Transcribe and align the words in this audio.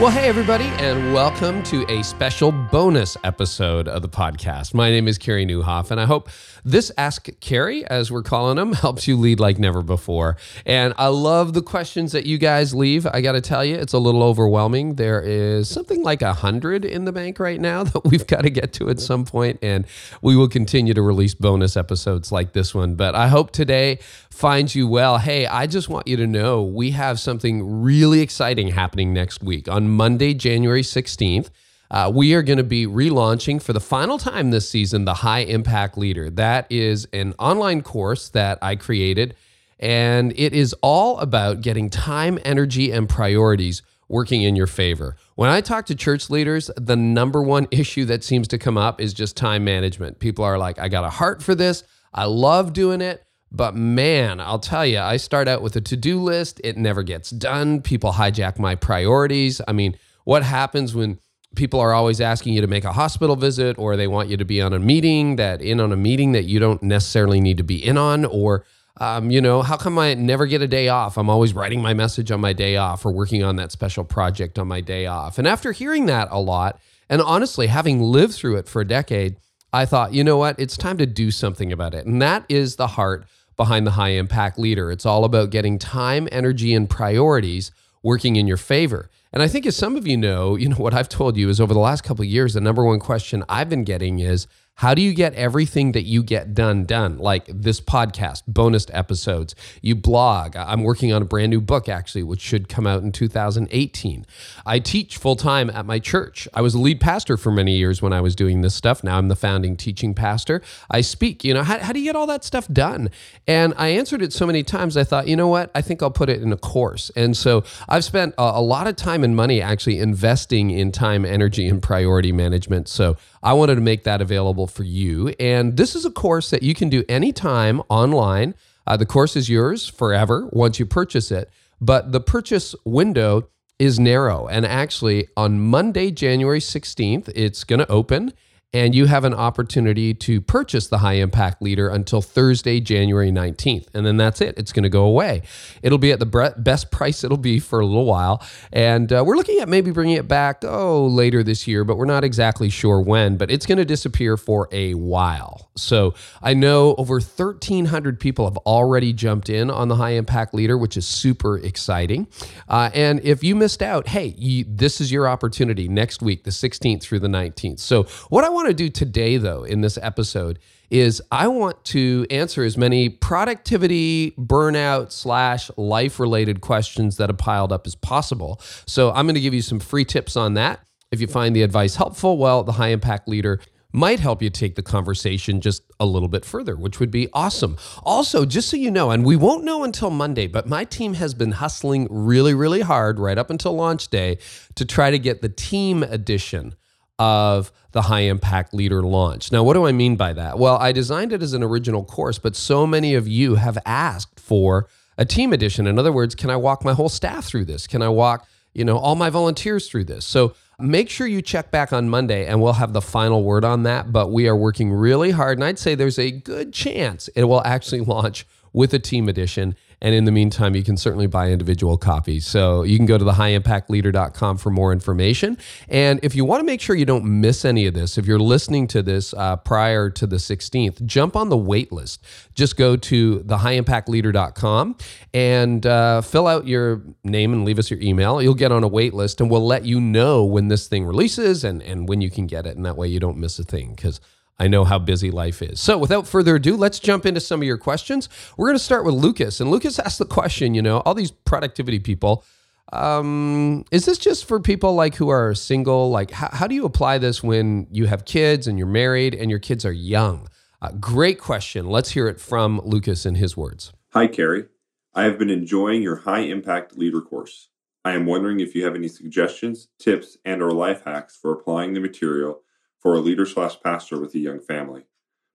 Well, 0.00 0.10
hey, 0.10 0.26
everybody, 0.26 0.64
and 0.64 1.14
welcome 1.14 1.62
to 1.62 1.86
a 1.88 2.02
special 2.02 2.50
bonus 2.50 3.16
episode 3.22 3.86
of 3.86 4.02
the 4.02 4.08
podcast. 4.08 4.74
My 4.74 4.90
name 4.90 5.06
is 5.06 5.18
Carey 5.18 5.46
Nieuwhof, 5.46 5.92
and 5.92 6.00
I 6.00 6.04
hope 6.04 6.30
this 6.64 6.90
Ask 6.98 7.28
Carey, 7.38 7.86
as 7.86 8.10
we're 8.10 8.24
calling 8.24 8.56
them, 8.56 8.72
helps 8.72 9.06
you 9.06 9.16
lead 9.16 9.38
like 9.38 9.60
never 9.60 9.82
before. 9.82 10.36
And 10.66 10.94
I 10.98 11.06
love 11.08 11.52
the 11.52 11.62
questions 11.62 12.10
that 12.10 12.26
you 12.26 12.38
guys 12.38 12.74
leave. 12.74 13.06
I 13.06 13.20
got 13.20 13.32
to 13.32 13.40
tell 13.40 13.64
you, 13.64 13.76
it's 13.76 13.92
a 13.92 14.00
little 14.00 14.24
overwhelming. 14.24 14.96
There 14.96 15.22
is 15.22 15.68
something 15.68 16.02
like 16.02 16.22
a 16.22 16.32
hundred 16.32 16.84
in 16.84 17.04
the 17.04 17.12
bank 17.12 17.38
right 17.38 17.60
now 17.60 17.84
that 17.84 18.04
we've 18.04 18.26
got 18.26 18.42
to 18.42 18.50
get 18.50 18.72
to 18.74 18.90
at 18.90 18.98
some 18.98 19.24
point, 19.24 19.60
and 19.62 19.86
we 20.22 20.34
will 20.34 20.48
continue 20.48 20.92
to 20.94 21.02
release 21.02 21.34
bonus 21.34 21.76
episodes 21.76 22.32
like 22.32 22.52
this 22.52 22.74
one. 22.74 22.96
But 22.96 23.14
I 23.14 23.28
hope 23.28 23.52
today 23.52 24.00
finds 24.30 24.74
you 24.74 24.88
well. 24.88 25.18
Hey, 25.18 25.46
I 25.46 25.68
just 25.68 25.88
want 25.88 26.08
you 26.08 26.16
to 26.16 26.26
know 26.26 26.64
we 26.64 26.90
have 26.90 27.20
something 27.20 27.82
really 27.82 28.20
exciting 28.20 28.68
happening 28.68 29.12
next 29.12 29.40
week 29.40 29.68
on 29.68 29.83
Monday, 29.90 30.34
January 30.34 30.82
16th. 30.82 31.50
Uh, 31.90 32.10
we 32.12 32.34
are 32.34 32.42
going 32.42 32.58
to 32.58 32.64
be 32.64 32.86
relaunching 32.86 33.62
for 33.62 33.72
the 33.72 33.80
final 33.80 34.18
time 34.18 34.50
this 34.50 34.68
season 34.68 35.04
the 35.04 35.14
High 35.14 35.40
Impact 35.40 35.96
Leader. 35.96 36.30
That 36.30 36.66
is 36.70 37.06
an 37.12 37.34
online 37.38 37.82
course 37.82 38.28
that 38.30 38.58
I 38.62 38.76
created, 38.76 39.36
and 39.78 40.32
it 40.36 40.52
is 40.52 40.74
all 40.82 41.18
about 41.18 41.60
getting 41.60 41.90
time, 41.90 42.38
energy, 42.44 42.90
and 42.90 43.08
priorities 43.08 43.82
working 44.08 44.42
in 44.42 44.56
your 44.56 44.66
favor. 44.66 45.16
When 45.34 45.50
I 45.50 45.60
talk 45.60 45.86
to 45.86 45.94
church 45.94 46.30
leaders, 46.30 46.70
the 46.76 46.96
number 46.96 47.42
one 47.42 47.68
issue 47.70 48.04
that 48.06 48.24
seems 48.24 48.48
to 48.48 48.58
come 48.58 48.78
up 48.78 49.00
is 49.00 49.14
just 49.14 49.36
time 49.36 49.64
management. 49.64 50.18
People 50.18 50.44
are 50.44 50.58
like, 50.58 50.78
I 50.78 50.88
got 50.88 51.04
a 51.04 51.10
heart 51.10 51.42
for 51.42 51.54
this, 51.54 51.84
I 52.12 52.24
love 52.24 52.72
doing 52.72 53.00
it. 53.00 53.23
But 53.54 53.76
man, 53.76 54.40
I'll 54.40 54.58
tell 54.58 54.84
you, 54.84 54.98
I 54.98 55.16
start 55.16 55.46
out 55.46 55.62
with 55.62 55.76
a 55.76 55.80
to 55.80 55.96
do 55.96 56.20
list. 56.20 56.60
It 56.64 56.76
never 56.76 57.04
gets 57.04 57.30
done. 57.30 57.82
People 57.82 58.12
hijack 58.12 58.58
my 58.58 58.74
priorities. 58.74 59.60
I 59.68 59.72
mean, 59.72 59.96
what 60.24 60.42
happens 60.42 60.92
when 60.92 61.20
people 61.54 61.78
are 61.78 61.92
always 61.92 62.20
asking 62.20 62.54
you 62.54 62.60
to 62.60 62.66
make 62.66 62.82
a 62.82 62.92
hospital 62.92 63.36
visit 63.36 63.78
or 63.78 63.96
they 63.96 64.08
want 64.08 64.28
you 64.28 64.36
to 64.36 64.44
be 64.44 64.60
on 64.60 64.72
a 64.72 64.78
meeting 64.80 65.36
that 65.36 65.62
in 65.62 65.78
on 65.78 65.92
a 65.92 65.96
meeting 65.96 66.32
that 66.32 66.44
you 66.44 66.58
don't 66.58 66.82
necessarily 66.82 67.40
need 67.40 67.56
to 67.56 67.62
be 67.62 67.84
in 67.84 67.96
on 67.96 68.24
or 68.24 68.64
um, 68.96 69.30
you 69.30 69.40
know 69.40 69.62
how 69.62 69.76
come 69.76 69.98
i 69.98 70.14
never 70.14 70.46
get 70.46 70.62
a 70.62 70.68
day 70.68 70.88
off 70.88 71.16
i'm 71.16 71.30
always 71.30 71.54
writing 71.54 71.80
my 71.80 71.94
message 71.94 72.30
on 72.30 72.40
my 72.40 72.52
day 72.52 72.76
off 72.76 73.04
or 73.04 73.12
working 73.12 73.42
on 73.42 73.56
that 73.56 73.70
special 73.70 74.04
project 74.04 74.58
on 74.58 74.66
my 74.66 74.80
day 74.80 75.06
off 75.06 75.38
and 75.38 75.46
after 75.46 75.72
hearing 75.72 76.06
that 76.06 76.28
a 76.30 76.40
lot 76.40 76.80
and 77.08 77.22
honestly 77.22 77.66
having 77.66 78.00
lived 78.00 78.34
through 78.34 78.56
it 78.56 78.68
for 78.68 78.80
a 78.80 78.86
decade 78.86 79.36
i 79.72 79.84
thought 79.84 80.12
you 80.12 80.24
know 80.24 80.36
what 80.36 80.58
it's 80.58 80.76
time 80.76 80.98
to 80.98 81.06
do 81.06 81.30
something 81.30 81.72
about 81.72 81.94
it 81.94 82.06
and 82.06 82.20
that 82.20 82.44
is 82.48 82.76
the 82.76 82.88
heart 82.88 83.26
behind 83.56 83.86
the 83.86 83.92
high 83.92 84.10
impact 84.10 84.58
leader. 84.58 84.90
It's 84.90 85.06
all 85.06 85.24
about 85.24 85.50
getting 85.50 85.78
time, 85.78 86.28
energy, 86.32 86.74
and 86.74 86.88
priorities 86.88 87.70
working 88.02 88.36
in 88.36 88.46
your 88.46 88.56
favor. 88.56 89.10
And 89.32 89.42
I 89.42 89.48
think 89.48 89.66
as 89.66 89.76
some 89.76 89.96
of 89.96 90.06
you 90.06 90.16
know, 90.16 90.54
you 90.54 90.68
know 90.68 90.76
what 90.76 90.94
I've 90.94 91.08
told 91.08 91.36
you 91.36 91.48
is 91.48 91.60
over 91.60 91.74
the 91.74 91.80
last 91.80 92.04
couple 92.04 92.22
of 92.22 92.28
years, 92.28 92.54
the 92.54 92.60
number 92.60 92.84
one 92.84 93.00
question 93.00 93.42
I've 93.48 93.68
been 93.68 93.82
getting 93.82 94.20
is 94.20 94.46
how 94.76 94.92
do 94.92 95.00
you 95.00 95.14
get 95.14 95.34
everything 95.34 95.92
that 95.92 96.02
you 96.02 96.22
get 96.22 96.52
done 96.52 96.84
done? 96.84 97.18
Like 97.18 97.46
this 97.46 97.80
podcast, 97.80 98.42
bonus 98.48 98.86
episodes, 98.92 99.54
you 99.82 99.94
blog. 99.94 100.56
I'm 100.56 100.82
working 100.82 101.12
on 101.12 101.22
a 101.22 101.24
brand 101.24 101.50
new 101.50 101.60
book 101.60 101.88
actually, 101.88 102.24
which 102.24 102.40
should 102.40 102.68
come 102.68 102.86
out 102.86 103.02
in 103.02 103.12
2018. 103.12 104.26
I 104.66 104.78
teach 104.80 105.16
full 105.16 105.36
time 105.36 105.70
at 105.70 105.86
my 105.86 106.00
church. 106.00 106.48
I 106.52 106.60
was 106.60 106.74
a 106.74 106.80
lead 106.80 107.00
pastor 107.00 107.36
for 107.36 107.52
many 107.52 107.76
years 107.76 108.02
when 108.02 108.12
I 108.12 108.20
was 108.20 108.34
doing 108.34 108.62
this 108.62 108.74
stuff. 108.74 109.04
Now 109.04 109.18
I'm 109.18 109.28
the 109.28 109.36
founding 109.36 109.76
teaching 109.76 110.12
pastor. 110.12 110.60
I 110.90 111.02
speak. 111.02 111.44
You 111.44 111.54
know, 111.54 111.62
how, 111.62 111.78
how 111.78 111.92
do 111.92 112.00
you 112.00 112.06
get 112.06 112.16
all 112.16 112.26
that 112.26 112.42
stuff 112.42 112.66
done? 112.68 113.10
And 113.46 113.74
I 113.76 113.88
answered 113.88 114.22
it 114.22 114.32
so 114.32 114.44
many 114.46 114.64
times, 114.64 114.96
I 114.96 115.04
thought, 115.04 115.28
you 115.28 115.36
know 115.36 115.48
what? 115.48 115.70
I 115.74 115.82
think 115.82 116.02
I'll 116.02 116.10
put 116.10 116.28
it 116.28 116.42
in 116.42 116.52
a 116.52 116.56
course. 116.56 117.10
And 117.14 117.36
so 117.36 117.62
I've 117.88 118.04
spent 118.04 118.34
a, 118.38 118.42
a 118.42 118.62
lot 118.62 118.88
of 118.88 118.96
time 118.96 119.22
and 119.22 119.36
money 119.36 119.62
actually 119.62 120.00
investing 120.00 120.70
in 120.70 120.90
time, 120.90 121.24
energy, 121.24 121.68
and 121.68 121.82
priority 121.82 122.32
management. 122.32 122.88
So 122.88 123.16
I 123.44 123.52
wanted 123.52 123.74
to 123.74 123.82
make 123.82 124.04
that 124.04 124.22
available 124.22 124.66
for 124.66 124.84
you. 124.84 125.28
And 125.38 125.76
this 125.76 125.94
is 125.94 126.06
a 126.06 126.10
course 126.10 126.48
that 126.48 126.62
you 126.62 126.74
can 126.74 126.88
do 126.88 127.04
anytime 127.10 127.82
online. 127.90 128.54
Uh, 128.86 128.96
the 128.96 129.06
course 129.06 129.36
is 129.36 129.50
yours 129.50 129.86
forever 129.86 130.48
once 130.50 130.78
you 130.78 130.86
purchase 130.86 131.30
it, 131.30 131.50
but 131.78 132.10
the 132.10 132.20
purchase 132.20 132.74
window 132.86 133.48
is 133.78 134.00
narrow. 134.00 134.48
And 134.48 134.64
actually, 134.64 135.28
on 135.36 135.60
Monday, 135.60 136.10
January 136.10 136.60
16th, 136.60 137.30
it's 137.34 137.64
going 137.64 137.80
to 137.80 137.90
open 137.90 138.32
and 138.74 138.92
you 138.92 139.06
have 139.06 139.24
an 139.24 139.32
opportunity 139.32 140.12
to 140.12 140.40
purchase 140.40 140.88
the 140.88 140.98
high 140.98 141.14
impact 141.14 141.62
leader 141.62 141.88
until 141.88 142.20
Thursday, 142.20 142.80
January 142.80 143.30
19th. 143.30 143.86
And 143.94 144.04
then 144.04 144.16
that's 144.16 144.40
it. 144.40 144.58
It's 144.58 144.72
going 144.72 144.82
to 144.82 144.88
go 144.88 145.04
away. 145.04 145.42
It'll 145.80 145.96
be 145.96 146.10
at 146.10 146.18
the 146.18 146.54
best 146.58 146.90
price 146.90 147.22
it'll 147.22 147.36
be 147.36 147.60
for 147.60 147.78
a 147.78 147.86
little 147.86 148.04
while. 148.04 148.44
And 148.72 149.12
uh, 149.12 149.22
we're 149.24 149.36
looking 149.36 149.60
at 149.60 149.68
maybe 149.68 149.92
bringing 149.92 150.16
it 150.16 150.26
back, 150.26 150.64
oh, 150.64 151.06
later 151.06 151.44
this 151.44 151.68
year, 151.68 151.84
but 151.84 151.96
we're 151.96 152.04
not 152.04 152.24
exactly 152.24 152.68
sure 152.68 153.00
when. 153.00 153.36
But 153.36 153.52
it's 153.52 153.64
going 153.64 153.78
to 153.78 153.84
disappear 153.84 154.36
for 154.36 154.68
a 154.72 154.94
while. 154.94 155.70
So 155.76 156.14
I 156.42 156.54
know 156.54 156.96
over 156.96 157.14
1,300 157.14 158.18
people 158.18 158.44
have 158.44 158.56
already 158.58 159.12
jumped 159.12 159.48
in 159.48 159.70
on 159.70 159.86
the 159.86 159.96
high 159.96 160.10
impact 160.10 160.52
leader, 160.52 160.76
which 160.76 160.96
is 160.96 161.06
super 161.06 161.58
exciting. 161.58 162.26
Uh, 162.68 162.90
and 162.92 163.20
if 163.22 163.44
you 163.44 163.54
missed 163.54 163.82
out, 163.82 164.08
hey, 164.08 164.34
you, 164.36 164.64
this 164.68 165.00
is 165.00 165.12
your 165.12 165.28
opportunity 165.28 165.86
next 165.86 166.22
week, 166.22 166.42
the 166.42 166.50
16th 166.50 167.02
through 167.02 167.20
the 167.20 167.28
19th. 167.28 167.78
So 167.78 168.04
what 168.30 168.44
I 168.44 168.48
want 168.48 168.63
want 168.64 168.78
to 168.78 168.84
do 168.84 168.88
today, 168.88 169.36
though, 169.36 169.62
in 169.64 169.82
this 169.82 169.98
episode, 170.00 170.58
is 170.90 171.20
I 171.30 171.48
want 171.48 171.84
to 171.86 172.26
answer 172.30 172.64
as 172.64 172.78
many 172.78 173.10
productivity, 173.10 174.30
burnout, 174.38 175.12
slash 175.12 175.70
life 175.76 176.18
related 176.18 176.62
questions 176.62 177.18
that 177.18 177.28
have 177.28 177.36
piled 177.36 177.72
up 177.72 177.86
as 177.86 177.94
possible. 177.94 178.58
So 178.86 179.10
I'm 179.10 179.26
going 179.26 179.34
to 179.34 179.40
give 179.40 179.52
you 179.52 179.60
some 179.60 179.80
free 179.80 180.06
tips 180.06 180.34
on 180.34 180.54
that. 180.54 180.80
If 181.10 181.20
you 181.20 181.26
find 181.26 181.54
the 181.54 181.60
advice 181.60 181.96
helpful, 181.96 182.38
well, 182.38 182.64
the 182.64 182.72
high 182.72 182.88
impact 182.88 183.28
leader 183.28 183.60
might 183.92 184.18
help 184.18 184.40
you 184.40 184.48
take 184.48 184.76
the 184.76 184.82
conversation 184.82 185.60
just 185.60 185.82
a 186.00 186.06
little 186.06 186.28
bit 186.28 186.44
further, 186.44 186.74
which 186.74 186.98
would 187.00 187.10
be 187.10 187.28
awesome. 187.34 187.76
Also, 188.02 188.46
just 188.46 188.70
so 188.70 188.78
you 188.78 188.90
know, 188.90 189.10
and 189.10 189.26
we 189.26 189.36
won't 189.36 189.62
know 189.62 189.84
until 189.84 190.08
Monday, 190.10 190.46
but 190.46 190.66
my 190.66 190.84
team 190.84 191.14
has 191.14 191.34
been 191.34 191.52
hustling 191.52 192.08
really, 192.10 192.54
really 192.54 192.80
hard 192.80 193.18
right 193.18 193.36
up 193.36 193.50
until 193.50 193.74
launch 193.74 194.08
day 194.08 194.38
to 194.74 194.86
try 194.86 195.10
to 195.10 195.18
get 195.18 195.42
the 195.42 195.50
team 195.50 196.02
edition 196.02 196.74
of 197.18 197.72
the 197.92 198.02
high 198.02 198.20
impact 198.20 198.74
leader 198.74 199.02
launch. 199.02 199.52
Now, 199.52 199.62
what 199.62 199.74
do 199.74 199.86
I 199.86 199.92
mean 199.92 200.16
by 200.16 200.32
that? 200.32 200.58
Well, 200.58 200.76
I 200.78 200.92
designed 200.92 201.32
it 201.32 201.42
as 201.42 201.52
an 201.52 201.62
original 201.62 202.04
course, 202.04 202.38
but 202.38 202.56
so 202.56 202.86
many 202.86 203.14
of 203.14 203.28
you 203.28 203.54
have 203.54 203.78
asked 203.86 204.40
for 204.40 204.88
a 205.16 205.24
team 205.24 205.52
edition. 205.52 205.86
In 205.86 205.98
other 205.98 206.12
words, 206.12 206.34
can 206.34 206.50
I 206.50 206.56
walk 206.56 206.84
my 206.84 206.92
whole 206.92 207.08
staff 207.08 207.44
through 207.44 207.66
this? 207.66 207.86
Can 207.86 208.02
I 208.02 208.08
walk, 208.08 208.48
you 208.72 208.84
know, 208.84 208.98
all 208.98 209.14
my 209.14 209.30
volunteers 209.30 209.88
through 209.88 210.04
this? 210.04 210.24
So 210.24 210.54
make 210.78 211.08
sure 211.08 211.26
you 211.26 211.40
check 211.40 211.70
back 211.70 211.92
on 211.92 212.08
Monday 212.08 212.46
and 212.46 212.60
we'll 212.60 212.72
have 212.74 212.92
the 212.92 213.00
final 213.00 213.44
word 213.44 213.64
on 213.64 213.84
that. 213.84 214.10
But 214.12 214.32
we 214.32 214.48
are 214.48 214.56
working 214.56 214.92
really 214.92 215.30
hard. 215.30 215.58
And 215.58 215.64
I'd 215.64 215.78
say 215.78 215.94
there's 215.94 216.18
a 216.18 216.32
good 216.32 216.72
chance 216.72 217.28
it 217.28 217.44
will 217.44 217.64
actually 217.64 218.00
launch 218.04 218.46
with 218.72 218.92
a 218.92 218.98
team 218.98 219.28
edition. 219.28 219.76
And 220.04 220.14
in 220.14 220.26
the 220.26 220.32
meantime, 220.32 220.76
you 220.76 220.82
can 220.82 220.98
certainly 220.98 221.26
buy 221.26 221.50
individual 221.50 221.96
copies. 221.96 222.46
So 222.46 222.82
you 222.82 222.98
can 222.98 223.06
go 223.06 223.16
to 223.16 223.24
the 223.24 223.32
highimpactleader.com 223.32 224.58
for 224.58 224.68
more 224.68 224.92
information. 224.92 225.56
And 225.88 226.20
if 226.22 226.36
you 226.36 226.44
want 226.44 226.60
to 226.60 226.64
make 226.66 226.82
sure 226.82 226.94
you 226.94 227.06
don't 227.06 227.24
miss 227.24 227.64
any 227.64 227.86
of 227.86 227.94
this, 227.94 228.18
if 228.18 228.26
you're 228.26 228.38
listening 228.38 228.86
to 228.88 229.02
this 229.02 229.32
uh, 229.32 229.56
prior 229.56 230.10
to 230.10 230.26
the 230.26 230.36
16th, 230.36 231.06
jump 231.06 231.36
on 231.36 231.48
the 231.48 231.56
wait 231.56 231.90
list. 231.90 232.22
Just 232.52 232.76
go 232.76 232.96
to 232.96 233.38
the 233.44 233.56
highimpactleader.com 233.56 234.96
and 235.32 235.86
uh, 235.86 236.20
fill 236.20 236.48
out 236.48 236.66
your 236.66 237.00
name 237.24 237.54
and 237.54 237.64
leave 237.64 237.78
us 237.78 237.90
your 237.90 238.00
email. 238.02 238.42
You'll 238.42 238.52
get 238.52 238.72
on 238.72 238.84
a 238.84 238.88
wait 238.88 239.14
list 239.14 239.40
and 239.40 239.50
we'll 239.50 239.66
let 239.66 239.86
you 239.86 240.02
know 240.02 240.44
when 240.44 240.68
this 240.68 240.86
thing 240.86 241.06
releases 241.06 241.64
and, 241.64 241.80
and 241.80 242.10
when 242.10 242.20
you 242.20 242.30
can 242.30 242.46
get 242.46 242.66
it. 242.66 242.76
And 242.76 242.84
that 242.84 242.98
way 242.98 243.08
you 243.08 243.20
don't 243.20 243.38
miss 243.38 243.58
a 243.58 243.64
thing 243.64 243.94
because 243.94 244.20
I 244.58 244.68
know 244.68 244.84
how 244.84 244.98
busy 244.98 245.30
life 245.30 245.62
is. 245.62 245.80
So, 245.80 245.98
without 245.98 246.28
further 246.28 246.56
ado, 246.56 246.76
let's 246.76 247.00
jump 247.00 247.26
into 247.26 247.40
some 247.40 247.60
of 247.60 247.66
your 247.66 247.78
questions. 247.78 248.28
We're 248.56 248.68
going 248.68 248.78
to 248.78 248.84
start 248.84 249.04
with 249.04 249.14
Lucas. 249.14 249.60
And 249.60 249.70
Lucas 249.70 249.98
asked 250.04 250.18
the 250.18 250.24
question 250.24 250.74
you 250.74 250.82
know, 250.82 250.98
all 251.00 251.14
these 251.14 251.30
productivity 251.30 251.98
people, 251.98 252.44
um, 252.92 253.84
is 253.90 254.04
this 254.04 254.18
just 254.18 254.44
for 254.44 254.60
people 254.60 254.94
like 254.94 255.16
who 255.16 255.28
are 255.28 255.54
single? 255.54 256.10
Like, 256.10 256.30
how, 256.30 256.50
how 256.52 256.66
do 256.66 256.74
you 256.74 256.84
apply 256.84 257.18
this 257.18 257.42
when 257.42 257.88
you 257.90 258.06
have 258.06 258.24
kids 258.24 258.66
and 258.66 258.78
you're 258.78 258.86
married 258.86 259.34
and 259.34 259.50
your 259.50 259.58
kids 259.58 259.84
are 259.84 259.92
young? 259.92 260.48
Uh, 260.80 260.92
great 261.00 261.40
question. 261.40 261.86
Let's 261.86 262.10
hear 262.10 262.28
it 262.28 262.40
from 262.40 262.80
Lucas 262.84 263.26
in 263.26 263.36
his 263.36 263.56
words. 263.56 263.92
Hi, 264.12 264.26
Carey. 264.26 264.66
I 265.14 265.24
have 265.24 265.38
been 265.38 265.50
enjoying 265.50 266.02
your 266.02 266.16
high 266.16 266.40
impact 266.40 266.98
leader 266.98 267.20
course. 267.20 267.70
I 268.04 268.12
am 268.12 268.26
wondering 268.26 268.60
if 268.60 268.74
you 268.74 268.84
have 268.84 268.94
any 268.94 269.08
suggestions, 269.08 269.88
tips, 269.98 270.36
and 270.44 270.60
or 270.60 270.72
life 270.72 271.04
hacks 271.06 271.38
for 271.40 271.52
applying 271.52 271.94
the 271.94 272.00
material 272.00 272.63
for 273.04 273.14
a 273.14 273.20
leader 273.20 273.46
slash 273.46 273.80
pastor 273.80 274.18
with 274.18 274.34
a 274.34 274.38
young 274.38 274.58
family. 274.58 275.04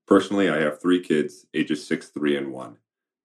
Personally, 0.07 0.49
I 0.49 0.59
have 0.59 0.79
three 0.79 1.01
kids, 1.01 1.45
ages 1.53 1.85
six, 1.85 2.07
three, 2.07 2.37
and 2.37 2.53
one. 2.53 2.77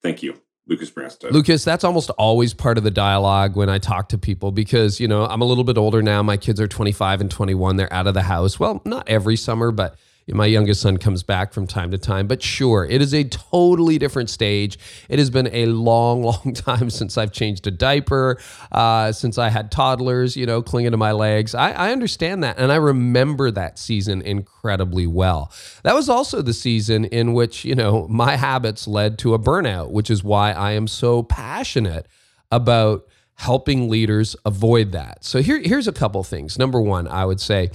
Thank 0.02 0.22
you. 0.22 0.40
Lucas 0.66 0.90
Branstad. 0.90 1.30
Lucas, 1.30 1.62
that's 1.62 1.84
almost 1.84 2.08
always 2.10 2.54
part 2.54 2.78
of 2.78 2.84
the 2.84 2.90
dialogue 2.90 3.54
when 3.54 3.68
I 3.68 3.76
talk 3.76 4.08
to 4.08 4.18
people 4.18 4.50
because, 4.50 4.98
you 4.98 5.06
know, 5.06 5.26
I'm 5.26 5.42
a 5.42 5.44
little 5.44 5.62
bit 5.62 5.76
older 5.76 6.02
now. 6.02 6.22
My 6.22 6.38
kids 6.38 6.58
are 6.58 6.66
25 6.66 7.20
and 7.20 7.30
21. 7.30 7.76
They're 7.76 7.92
out 7.92 8.06
of 8.06 8.14
the 8.14 8.22
house. 8.22 8.58
Well, 8.58 8.80
not 8.86 9.06
every 9.06 9.36
summer, 9.36 9.70
but 9.70 9.98
my 10.28 10.46
youngest 10.46 10.80
son 10.80 10.96
comes 10.96 11.22
back 11.22 11.52
from 11.52 11.66
time 11.66 11.90
to 11.90 11.98
time. 11.98 12.26
But 12.26 12.42
sure, 12.42 12.86
it 12.86 13.02
is 13.02 13.12
a 13.12 13.24
totally 13.24 13.98
different 13.98 14.30
stage. 14.30 14.78
It 15.08 15.18
has 15.18 15.28
been 15.28 15.48
a 15.52 15.66
long, 15.66 16.22
long 16.44 16.54
time 16.54 16.90
since 16.90 17.18
I've 17.18 17.32
changed 17.32 17.66
a 17.66 17.70
diaper, 17.70 18.38
uh, 18.72 19.12
since 19.12 19.36
I 19.36 19.50
had 19.50 19.70
toddlers, 19.70 20.36
you 20.36 20.46
know, 20.46 20.62
clinging 20.62 20.92
to 20.92 20.96
my 20.96 21.12
legs. 21.12 21.54
I, 21.54 21.72
I 21.72 21.92
understand 21.92 22.42
that. 22.44 22.58
And 22.58 22.72
I 22.72 22.76
remember 22.76 23.50
that 23.50 23.78
season 23.78 24.22
incredibly 24.22 25.06
well. 25.06 25.52
That 25.82 25.94
was 25.94 26.08
also 26.08 26.40
the 26.40 26.54
season 26.54 27.04
in 27.06 27.34
which, 27.34 27.64
you 27.64 27.74
know, 27.74 28.08
my 28.08 28.36
habits 28.36 28.88
led 28.88 29.18
to 29.18 29.34
a 29.34 29.38
burnout, 29.38 29.90
which 29.90 30.10
is 30.10 30.24
why 30.24 30.52
I 30.52 30.72
am 30.72 30.86
so 30.86 31.22
passionate 31.22 32.06
about 32.50 33.06
helping 33.36 33.90
leaders 33.90 34.36
avoid 34.44 34.92
that. 34.92 35.24
So 35.24 35.42
here, 35.42 35.58
here's 35.58 35.88
a 35.88 35.92
couple 35.92 36.22
things. 36.22 36.58
Number 36.58 36.80
one, 36.80 37.08
I 37.08 37.24
would 37.24 37.40
say, 37.40 37.70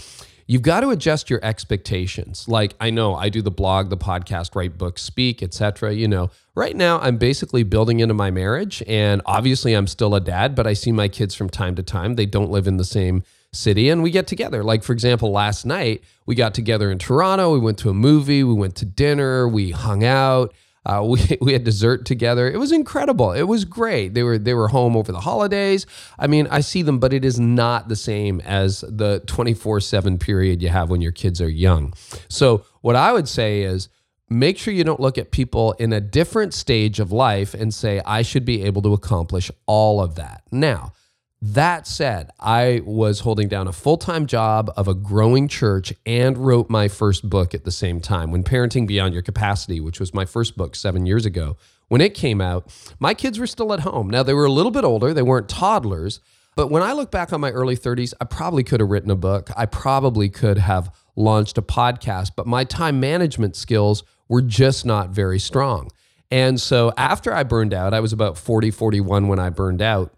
you've 0.49 0.63
got 0.63 0.79
to 0.79 0.89
adjust 0.89 1.29
your 1.29 1.39
expectations. 1.43 2.47
Like 2.47 2.75
I 2.79 2.89
know 2.89 3.13
I 3.13 3.29
do 3.29 3.43
the 3.43 3.51
blog, 3.51 3.91
the 3.91 3.97
podcast, 3.97 4.55
write 4.55 4.79
books, 4.79 5.03
speak, 5.03 5.43
etc. 5.43 5.93
You 5.93 6.07
know, 6.07 6.31
right 6.55 6.75
now 6.75 6.99
I'm 6.99 7.17
basically 7.17 7.61
building 7.61 7.99
into 7.99 8.15
my 8.15 8.31
marriage 8.31 8.81
and 8.87 9.21
obviously 9.27 9.75
I'm 9.75 9.85
still 9.85 10.15
a 10.15 10.19
dad, 10.19 10.55
but 10.55 10.65
I 10.65 10.73
see 10.73 10.91
my 10.91 11.07
kids 11.07 11.35
from 11.35 11.51
time 11.51 11.75
to 11.75 11.83
time. 11.83 12.15
They 12.15 12.25
don't 12.25 12.49
live 12.49 12.65
in 12.67 12.77
the 12.77 12.83
same 12.83 13.23
city 13.53 13.89
and 13.89 14.01
we 14.01 14.09
get 14.09 14.25
together. 14.25 14.63
Like 14.63 14.81
for 14.81 14.91
example, 14.91 15.31
last 15.31 15.67
night 15.67 16.03
we 16.25 16.33
got 16.33 16.55
together 16.55 16.89
in 16.89 16.97
Toronto, 16.97 17.53
we 17.53 17.59
went 17.59 17.77
to 17.79 17.91
a 17.91 17.93
movie, 17.93 18.43
we 18.43 18.55
went 18.55 18.75
to 18.77 18.85
dinner, 18.85 19.47
we 19.47 19.69
hung 19.69 20.03
out. 20.03 20.51
Uh, 20.85 21.03
we 21.05 21.37
we 21.41 21.53
had 21.53 21.63
dessert 21.63 22.05
together. 22.05 22.49
It 22.49 22.57
was 22.57 22.71
incredible. 22.71 23.31
It 23.31 23.43
was 23.43 23.65
great. 23.65 24.13
They 24.13 24.23
were 24.23 24.37
they 24.37 24.53
were 24.53 24.69
home 24.69 24.95
over 24.95 25.11
the 25.11 25.21
holidays. 25.21 25.85
I 26.17 26.27
mean, 26.27 26.47
I 26.49 26.61
see 26.61 26.81
them, 26.81 26.99
but 26.99 27.13
it 27.13 27.25
is 27.25 27.39
not 27.39 27.87
the 27.87 27.95
same 27.95 28.41
as 28.41 28.81
the 28.81 29.21
twenty 29.25 29.53
four 29.53 29.79
seven 29.79 30.17
period 30.17 30.61
you 30.61 30.69
have 30.69 30.89
when 30.89 31.01
your 31.01 31.11
kids 31.11 31.41
are 31.41 31.49
young. 31.49 31.93
So 32.27 32.65
what 32.81 32.95
I 32.95 33.13
would 33.13 33.27
say 33.27 33.61
is 33.61 33.89
make 34.29 34.57
sure 34.57 34.73
you 34.73 34.83
don't 34.83 34.99
look 34.99 35.17
at 35.17 35.31
people 35.31 35.73
in 35.73 35.91
a 35.91 35.99
different 35.99 36.53
stage 36.53 36.99
of 36.99 37.11
life 37.11 37.53
and 37.53 37.73
say 37.73 38.01
I 38.05 38.21
should 38.21 38.45
be 38.45 38.63
able 38.63 38.81
to 38.83 38.93
accomplish 38.93 39.51
all 39.65 40.01
of 40.01 40.15
that. 40.15 40.43
Now, 40.51 40.93
that 41.41 41.87
said, 41.87 42.31
I 42.39 42.81
was 42.85 43.21
holding 43.21 43.47
down 43.47 43.67
a 43.67 43.71
full 43.71 43.97
time 43.97 44.25
job 44.25 44.71
of 44.75 44.87
a 44.87 44.93
growing 44.93 45.47
church 45.47 45.93
and 46.05 46.37
wrote 46.37 46.69
my 46.69 46.89
first 46.89 47.29
book 47.29 47.53
at 47.53 47.63
the 47.63 47.71
same 47.71 48.01
time. 48.01 48.31
When 48.31 48.43
Parenting 48.43 48.85
Beyond 48.85 49.13
Your 49.13 49.23
Capacity, 49.23 49.79
which 49.79 49.99
was 50.01 50.13
my 50.13 50.25
first 50.25 50.57
book 50.57 50.75
seven 50.75 51.05
years 51.05 51.25
ago, 51.25 51.55
when 51.87 52.01
it 52.01 52.13
came 52.13 52.41
out, 52.41 52.71
my 52.99 53.13
kids 53.13 53.39
were 53.39 53.47
still 53.47 53.71
at 53.73 53.79
home. 53.81 54.09
Now, 54.09 54.21
they 54.21 54.33
were 54.33 54.45
a 54.45 54.51
little 54.51 54.71
bit 54.71 54.83
older, 54.83 55.13
they 55.13 55.21
weren't 55.21 55.47
toddlers. 55.47 56.19
But 56.55 56.67
when 56.67 56.83
I 56.83 56.91
look 56.91 57.09
back 57.09 57.31
on 57.31 57.39
my 57.39 57.51
early 57.51 57.77
30s, 57.77 58.13
I 58.19 58.25
probably 58.25 58.63
could 58.63 58.81
have 58.81 58.89
written 58.89 59.09
a 59.09 59.15
book. 59.15 59.49
I 59.55 59.65
probably 59.65 60.27
could 60.27 60.57
have 60.57 60.93
launched 61.15 61.57
a 61.57 61.61
podcast, 61.61 62.31
but 62.35 62.47
my 62.47 62.65
time 62.65 62.99
management 62.99 63.55
skills 63.55 64.03
were 64.27 64.41
just 64.41 64.85
not 64.85 65.11
very 65.11 65.39
strong. 65.39 65.89
And 66.29 66.59
so 66.59 66.91
after 66.97 67.33
I 67.33 67.43
burned 67.43 67.73
out, 67.73 67.93
I 67.93 68.01
was 68.01 68.11
about 68.11 68.37
40, 68.37 68.71
41 68.71 69.29
when 69.29 69.39
I 69.39 69.49
burned 69.49 69.81
out 69.81 70.13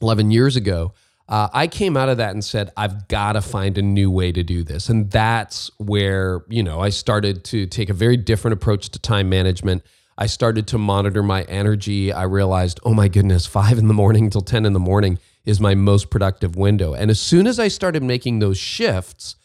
11 0.00 0.30
years 0.30 0.56
ago, 0.56 0.92
uh, 1.28 1.48
I 1.52 1.66
came 1.66 1.96
out 1.96 2.08
of 2.08 2.18
that 2.18 2.30
and 2.30 2.44
said, 2.44 2.70
I've 2.76 3.08
got 3.08 3.32
to 3.32 3.40
find 3.40 3.76
a 3.78 3.82
new 3.82 4.10
way 4.10 4.30
to 4.30 4.42
do 4.42 4.62
this. 4.62 4.88
And 4.88 5.10
that's 5.10 5.70
where, 5.78 6.44
you 6.48 6.62
know, 6.62 6.80
I 6.80 6.90
started 6.90 7.44
to 7.44 7.66
take 7.66 7.90
a 7.90 7.94
very 7.94 8.16
different 8.16 8.52
approach 8.52 8.90
to 8.90 8.98
time 8.98 9.28
management. 9.28 9.82
I 10.18 10.26
started 10.26 10.66
to 10.68 10.78
monitor 10.78 11.22
my 11.22 11.42
energy. 11.42 12.12
I 12.12 12.22
realized, 12.22 12.78
oh 12.84 12.94
my 12.94 13.08
goodness, 13.08 13.46
five 13.46 13.76
in 13.76 13.88
the 13.88 13.94
morning 13.94 14.30
till 14.30 14.40
10 14.40 14.64
in 14.64 14.72
the 14.72 14.78
morning 14.78 15.18
is 15.44 15.60
my 15.60 15.74
most 15.74 16.10
productive 16.10 16.56
window. 16.56 16.94
And 16.94 17.10
as 17.10 17.20
soon 17.20 17.46
as 17.46 17.58
I 17.58 17.68
started 17.68 18.02
making 18.02 18.38
those 18.38 18.58
shifts, 18.58 19.36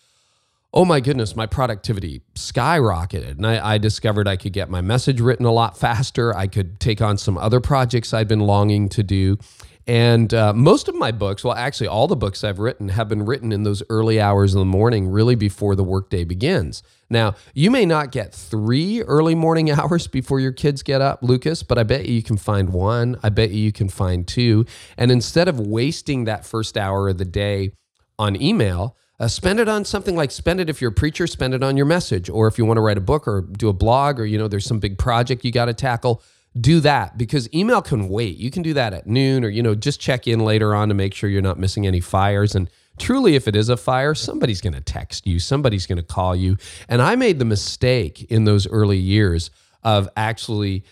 oh 0.74 0.86
my 0.86 1.00
goodness, 1.00 1.36
my 1.36 1.46
productivity 1.46 2.22
skyrocketed. 2.36 3.32
And 3.32 3.46
I, 3.46 3.74
I, 3.74 3.78
discovered 3.78 4.28
I 4.28 4.38
could 4.38 4.54
get 4.54 4.70
my 4.70 4.82
message 4.82 5.20
written 5.20 5.46
a 5.46 5.52
lot 5.52 5.78
faster. 5.78 6.36
I 6.36 6.48
could 6.48 6.80
take 6.80 7.02
on 7.02 7.18
some 7.18 7.38
other 7.38 7.60
projects 7.60 8.14
I'd 8.14 8.28
been 8.28 8.40
longing 8.40 8.88
to 8.90 9.04
do. 9.04 9.38
And 9.88 10.34
uh, 10.34 10.54
most 10.54 10.88
of 10.88 10.96
my 10.96 11.12
books, 11.12 11.44
well, 11.44 11.56
actually, 11.56 11.88
all 11.88 12.08
the 12.08 12.16
books 12.16 12.44
I've 12.44 12.60
written 12.60 12.90
have 12.90 13.10
been 13.10 13.26
written 13.26 13.52
in 13.52 13.64
those 13.64 13.82
early 13.90 14.22
hours 14.22 14.54
of 14.54 14.60
the 14.60 14.66
morning, 14.66 15.08
really 15.08 15.36
before 15.36 15.76
the 15.76 15.84
workday 15.84 16.24
begins. 16.24 16.84
Now, 17.10 17.36
you 17.54 17.72
may 17.72 17.86
not 17.86 18.12
get 18.12 18.34
three 18.34 19.02
early 19.02 19.36
morning 19.36 19.72
hours 19.72 20.08
before 20.08 20.40
your 20.40 20.52
kids 20.52 20.84
get 20.84 21.02
up, 21.02 21.24
Lucas, 21.24 21.64
but 21.64 21.78
I 21.78 21.84
bet 21.84 22.06
you 22.06 22.22
can 22.22 22.38
find 22.38 22.70
one. 22.70 23.18
I 23.24 23.30
bet 23.30 23.52
you 23.52 23.72
can 23.72 23.90
find 23.90 24.28
two. 24.28 24.66
And 24.98 25.12
instead 25.12 25.48
of 25.48 25.60
wasting 25.60 26.26
that 26.26 26.46
first 26.46 26.78
hour 26.78 27.10
of 27.10 27.18
the 27.18 27.26
day 27.26 27.72
on 28.20 28.40
email, 28.42 28.96
uh, 29.20 29.28
spend 29.28 29.60
it 29.60 29.70
on 29.70 29.86
something 29.86 30.16
like 30.16 30.32
spend 30.32 30.60
it 30.60 30.70
if 30.70 30.82
you're 30.82 30.90
a 30.90 30.94
preacher, 30.94 31.28
spend 31.28 31.54
it 31.54 31.64
on 31.64 31.78
your 31.78 31.86
message. 31.86 32.30
Or 32.30 32.48
if 32.48 32.58
you 32.58 32.66
want 32.66 32.78
to 32.78 32.82
write 32.82 32.98
a 32.98 33.02
book 33.02 33.28
or 33.28 33.42
do 33.42 33.70
a 33.70 33.74
blog 33.74 34.20
or, 34.20 34.26
you 34.26 34.38
know, 34.38 34.48
there's 34.48 34.66
some 34.66 34.80
big 34.80 34.98
project 34.98 35.46
you 35.46 35.52
got 35.52 35.66
to 35.66 35.74
tackle 35.74 36.24
do 36.60 36.80
that 36.82 37.18
because 37.18 37.54
email 37.54 37.82
can 37.82 38.10
wait. 38.10 38.38
You 38.38 38.52
can 38.52 38.62
do 38.62 38.74
that 38.74 38.94
at 38.94 39.08
noon 39.08 39.46
or, 39.46 39.50
you 39.50 39.64
know, 39.64 39.76
just 39.76 40.00
check 40.00 40.28
in 40.28 40.40
later 40.40 40.76
on 40.76 40.90
to 40.90 40.94
make 40.94 41.14
sure 41.14 41.30
you're 41.30 41.42
not 41.42 41.58
missing 41.58 41.88
any 41.88 42.02
fires. 42.02 42.56
And 42.56 42.70
truly, 43.00 43.36
if 43.36 43.48
it 43.48 43.56
is 43.56 43.70
a 43.70 43.78
fire, 43.78 44.14
somebody's 44.14 44.60
going 44.60 44.74
to 44.74 44.82
text 44.82 45.26
you, 45.26 45.40
somebody's 45.40 45.86
going 45.86 45.98
to 45.98 46.04
call 46.04 46.36
you. 46.36 46.58
And 46.90 47.02
I 47.02 47.16
made 47.16 47.40
the 47.40 47.46
mistake 47.46 48.24
in 48.30 48.44
those 48.44 48.68
early 48.68 48.98
years 48.98 49.50
of 49.84 50.10
actually 50.18 50.84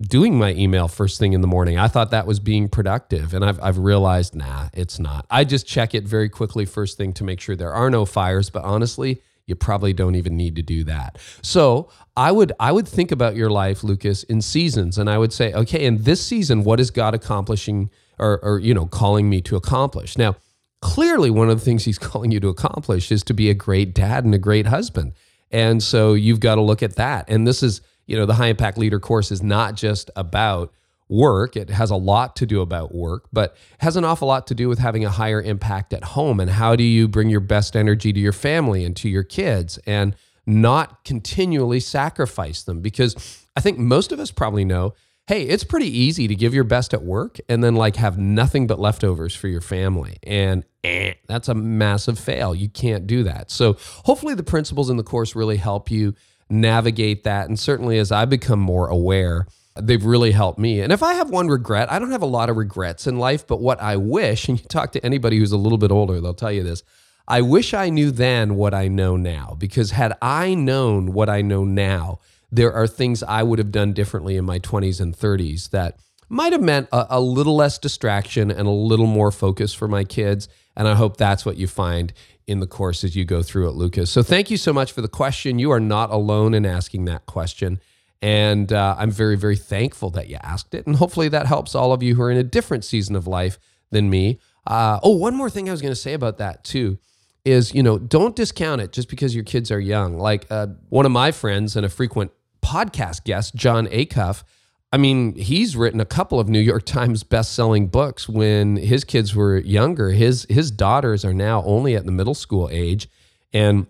doing 0.00 0.38
my 0.38 0.54
email 0.54 0.88
first 0.88 1.18
thing 1.18 1.32
in 1.32 1.40
the 1.40 1.46
morning. 1.46 1.78
I 1.78 1.88
thought 1.88 2.10
that 2.12 2.26
was 2.26 2.40
being 2.40 2.68
productive. 2.68 3.34
And 3.34 3.44
I've, 3.44 3.60
I've 3.60 3.78
realized, 3.78 4.34
nah, 4.34 4.68
it's 4.72 4.98
not. 4.98 5.26
I 5.30 5.44
just 5.44 5.66
check 5.66 5.94
it 5.94 6.04
very 6.04 6.28
quickly 6.28 6.64
first 6.64 6.96
thing 6.96 7.12
to 7.14 7.24
make 7.24 7.40
sure 7.40 7.56
there 7.56 7.72
are 7.72 7.90
no 7.90 8.06
fires. 8.06 8.48
But 8.48 8.64
honestly, 8.64 9.20
you 9.50 9.56
probably 9.56 9.92
don't 9.92 10.14
even 10.14 10.36
need 10.36 10.56
to 10.56 10.62
do 10.62 10.84
that. 10.84 11.18
So 11.42 11.90
I 12.16 12.32
would 12.32 12.52
I 12.58 12.72
would 12.72 12.88
think 12.88 13.12
about 13.12 13.36
your 13.36 13.50
life, 13.50 13.84
Lucas, 13.84 14.22
in 14.22 14.40
seasons, 14.40 14.96
and 14.96 15.10
I 15.10 15.18
would 15.18 15.32
say, 15.32 15.52
okay, 15.52 15.84
in 15.84 16.04
this 16.04 16.24
season, 16.24 16.64
what 16.64 16.80
is 16.80 16.90
God 16.90 17.14
accomplishing 17.14 17.90
or, 18.18 18.38
or 18.42 18.58
you 18.58 18.72
know 18.72 18.86
calling 18.86 19.28
me 19.28 19.42
to 19.42 19.56
accomplish? 19.56 20.16
Now, 20.16 20.36
clearly, 20.80 21.30
one 21.30 21.50
of 21.50 21.58
the 21.58 21.64
things 21.64 21.84
He's 21.84 21.98
calling 22.10 22.30
you 22.30 22.40
to 22.40 22.48
accomplish 22.48 23.12
is 23.12 23.22
to 23.24 23.34
be 23.34 23.50
a 23.50 23.54
great 23.54 23.94
dad 23.94 24.24
and 24.24 24.34
a 24.34 24.38
great 24.38 24.66
husband, 24.66 25.12
and 25.50 25.82
so 25.82 26.14
you've 26.14 26.40
got 26.40 26.54
to 26.54 26.62
look 26.62 26.82
at 26.82 26.96
that. 26.96 27.26
And 27.28 27.46
this 27.46 27.62
is 27.62 27.82
you 28.06 28.16
know 28.16 28.24
the 28.24 28.34
high 28.34 28.48
impact 28.48 28.78
leader 28.78 29.00
course 29.00 29.30
is 29.30 29.42
not 29.42 29.74
just 29.74 30.10
about 30.16 30.72
work. 31.10 31.56
It 31.56 31.70
has 31.70 31.90
a 31.90 31.96
lot 31.96 32.36
to 32.36 32.46
do 32.46 32.60
about 32.60 32.94
work, 32.94 33.28
but 33.32 33.56
has 33.78 33.96
an 33.96 34.04
awful 34.04 34.28
lot 34.28 34.46
to 34.46 34.54
do 34.54 34.68
with 34.68 34.78
having 34.78 35.04
a 35.04 35.10
higher 35.10 35.42
impact 35.42 35.92
at 35.92 36.04
home 36.04 36.40
and 36.40 36.50
how 36.50 36.76
do 36.76 36.84
you 36.84 37.08
bring 37.08 37.28
your 37.28 37.40
best 37.40 37.76
energy 37.76 38.12
to 38.12 38.20
your 38.20 38.32
family 38.32 38.84
and 38.84 38.96
to 38.96 39.08
your 39.08 39.24
kids 39.24 39.78
and 39.86 40.14
not 40.46 41.04
continually 41.04 41.80
sacrifice 41.80 42.62
them 42.62 42.80
because 42.80 43.46
I 43.56 43.60
think 43.60 43.78
most 43.78 44.12
of 44.12 44.20
us 44.20 44.30
probably 44.30 44.64
know 44.64 44.94
hey, 45.26 45.44
it's 45.44 45.62
pretty 45.62 45.86
easy 45.86 46.26
to 46.26 46.34
give 46.34 46.52
your 46.52 46.64
best 46.64 46.92
at 46.92 47.04
work 47.04 47.38
and 47.48 47.62
then 47.62 47.76
like 47.76 47.94
have 47.94 48.18
nothing 48.18 48.66
but 48.66 48.80
leftovers 48.80 49.32
for 49.32 49.46
your 49.46 49.60
family. 49.60 50.16
And 50.24 50.64
eh, 50.82 51.14
that's 51.28 51.46
a 51.46 51.54
massive 51.54 52.18
fail. 52.18 52.52
You 52.52 52.68
can't 52.68 53.06
do 53.06 53.22
that. 53.22 53.48
So 53.48 53.76
hopefully 54.04 54.34
the 54.34 54.42
principles 54.42 54.90
in 54.90 54.96
the 54.96 55.04
course 55.04 55.36
really 55.36 55.58
help 55.58 55.88
you 55.88 56.16
navigate 56.48 57.22
that. 57.22 57.48
And 57.48 57.56
certainly 57.56 57.96
as 57.98 58.10
I 58.10 58.24
become 58.24 58.58
more 58.58 58.88
aware, 58.88 59.46
they've 59.76 60.04
really 60.04 60.32
helped 60.32 60.58
me. 60.58 60.80
And 60.80 60.92
if 60.92 61.02
I 61.02 61.14
have 61.14 61.30
one 61.30 61.48
regret, 61.48 61.90
I 61.90 61.98
don't 61.98 62.10
have 62.10 62.22
a 62.22 62.26
lot 62.26 62.50
of 62.50 62.56
regrets 62.56 63.06
in 63.06 63.18
life, 63.18 63.46
but 63.46 63.60
what 63.60 63.80
I 63.80 63.96
wish, 63.96 64.48
and 64.48 64.60
you 64.60 64.66
talk 64.66 64.92
to 64.92 65.04
anybody 65.04 65.38
who's 65.38 65.52
a 65.52 65.56
little 65.58 65.78
bit 65.78 65.90
older, 65.90 66.20
they'll 66.20 66.34
tell 66.34 66.52
you 66.52 66.62
this. 66.62 66.82
I 67.28 67.42
wish 67.42 67.74
I 67.74 67.90
knew 67.90 68.10
then 68.10 68.56
what 68.56 68.74
I 68.74 68.88
know 68.88 69.16
now, 69.16 69.56
because 69.58 69.92
had 69.92 70.16
I 70.20 70.54
known 70.54 71.12
what 71.12 71.28
I 71.28 71.42
know 71.42 71.64
now, 71.64 72.18
there 72.50 72.72
are 72.72 72.88
things 72.88 73.22
I 73.22 73.44
would 73.44 73.60
have 73.60 73.70
done 73.70 73.92
differently 73.92 74.36
in 74.36 74.44
my 74.44 74.58
20s 74.58 75.00
and 75.00 75.16
30s 75.16 75.70
that 75.70 75.98
might 76.28 76.52
have 76.52 76.62
meant 76.62 76.88
a, 76.92 77.06
a 77.10 77.20
little 77.20 77.54
less 77.54 77.78
distraction 77.78 78.50
and 78.50 78.66
a 78.66 78.72
little 78.72 79.06
more 79.06 79.30
focus 79.30 79.72
for 79.72 79.86
my 79.86 80.02
kids. 80.02 80.48
And 80.76 80.88
I 80.88 80.94
hope 80.94 81.16
that's 81.16 81.46
what 81.46 81.56
you 81.56 81.68
find 81.68 82.12
in 82.46 82.58
the 82.58 82.66
course 82.66 83.04
as 83.04 83.14
you 83.14 83.24
go 83.24 83.42
through 83.42 83.68
it, 83.68 83.74
Lucas. 83.74 84.10
So 84.10 84.22
thank 84.24 84.50
you 84.50 84.56
so 84.56 84.72
much 84.72 84.90
for 84.90 85.02
the 85.02 85.08
question. 85.08 85.60
You 85.60 85.70
are 85.70 85.80
not 85.80 86.10
alone 86.10 86.54
in 86.54 86.66
asking 86.66 87.04
that 87.04 87.26
question. 87.26 87.80
And 88.22 88.72
uh, 88.72 88.96
I'm 88.98 89.10
very, 89.10 89.36
very 89.36 89.56
thankful 89.56 90.10
that 90.10 90.28
you 90.28 90.36
asked 90.42 90.74
it. 90.74 90.86
And 90.86 90.96
hopefully 90.96 91.28
that 91.28 91.46
helps 91.46 91.74
all 91.74 91.92
of 91.92 92.02
you 92.02 92.14
who 92.14 92.22
are 92.22 92.30
in 92.30 92.36
a 92.36 92.42
different 92.42 92.84
season 92.84 93.16
of 93.16 93.26
life 93.26 93.58
than 93.90 94.10
me. 94.10 94.38
Uh, 94.66 95.00
oh, 95.02 95.16
one 95.16 95.34
more 95.34 95.48
thing 95.48 95.68
I 95.68 95.72
was 95.72 95.80
going 95.80 95.92
to 95.92 95.96
say 95.96 96.12
about 96.12 96.38
that 96.38 96.64
too 96.64 96.98
is, 97.44 97.74
you 97.74 97.82
know, 97.82 97.98
don't 97.98 98.36
discount 98.36 98.82
it 98.82 98.92
just 98.92 99.08
because 99.08 99.34
your 99.34 99.44
kids 99.44 99.70
are 99.70 99.80
young. 99.80 100.18
Like 100.18 100.46
uh, 100.50 100.68
one 100.90 101.06
of 101.06 101.12
my 101.12 101.32
friends 101.32 101.76
and 101.76 101.86
a 101.86 101.88
frequent 101.88 102.32
podcast 102.62 103.24
guest, 103.24 103.54
Jon 103.54 103.86
Acuff, 103.86 104.44
I 104.92 104.96
mean, 104.96 105.36
he's 105.36 105.76
written 105.76 106.00
a 106.00 106.04
couple 106.04 106.40
of 106.40 106.48
New 106.48 106.58
York 106.58 106.84
Times 106.84 107.22
best-selling 107.22 107.86
books 107.86 108.28
when 108.28 108.76
his 108.76 109.04
kids 109.04 109.36
were 109.36 109.58
younger. 109.58 110.10
His 110.10 110.46
his 110.50 110.72
daughters 110.72 111.24
are 111.24 111.32
now 111.32 111.62
only 111.64 111.94
at 111.94 112.06
the 112.06 112.12
middle 112.12 112.34
school 112.34 112.68
age, 112.72 113.08
and 113.52 113.86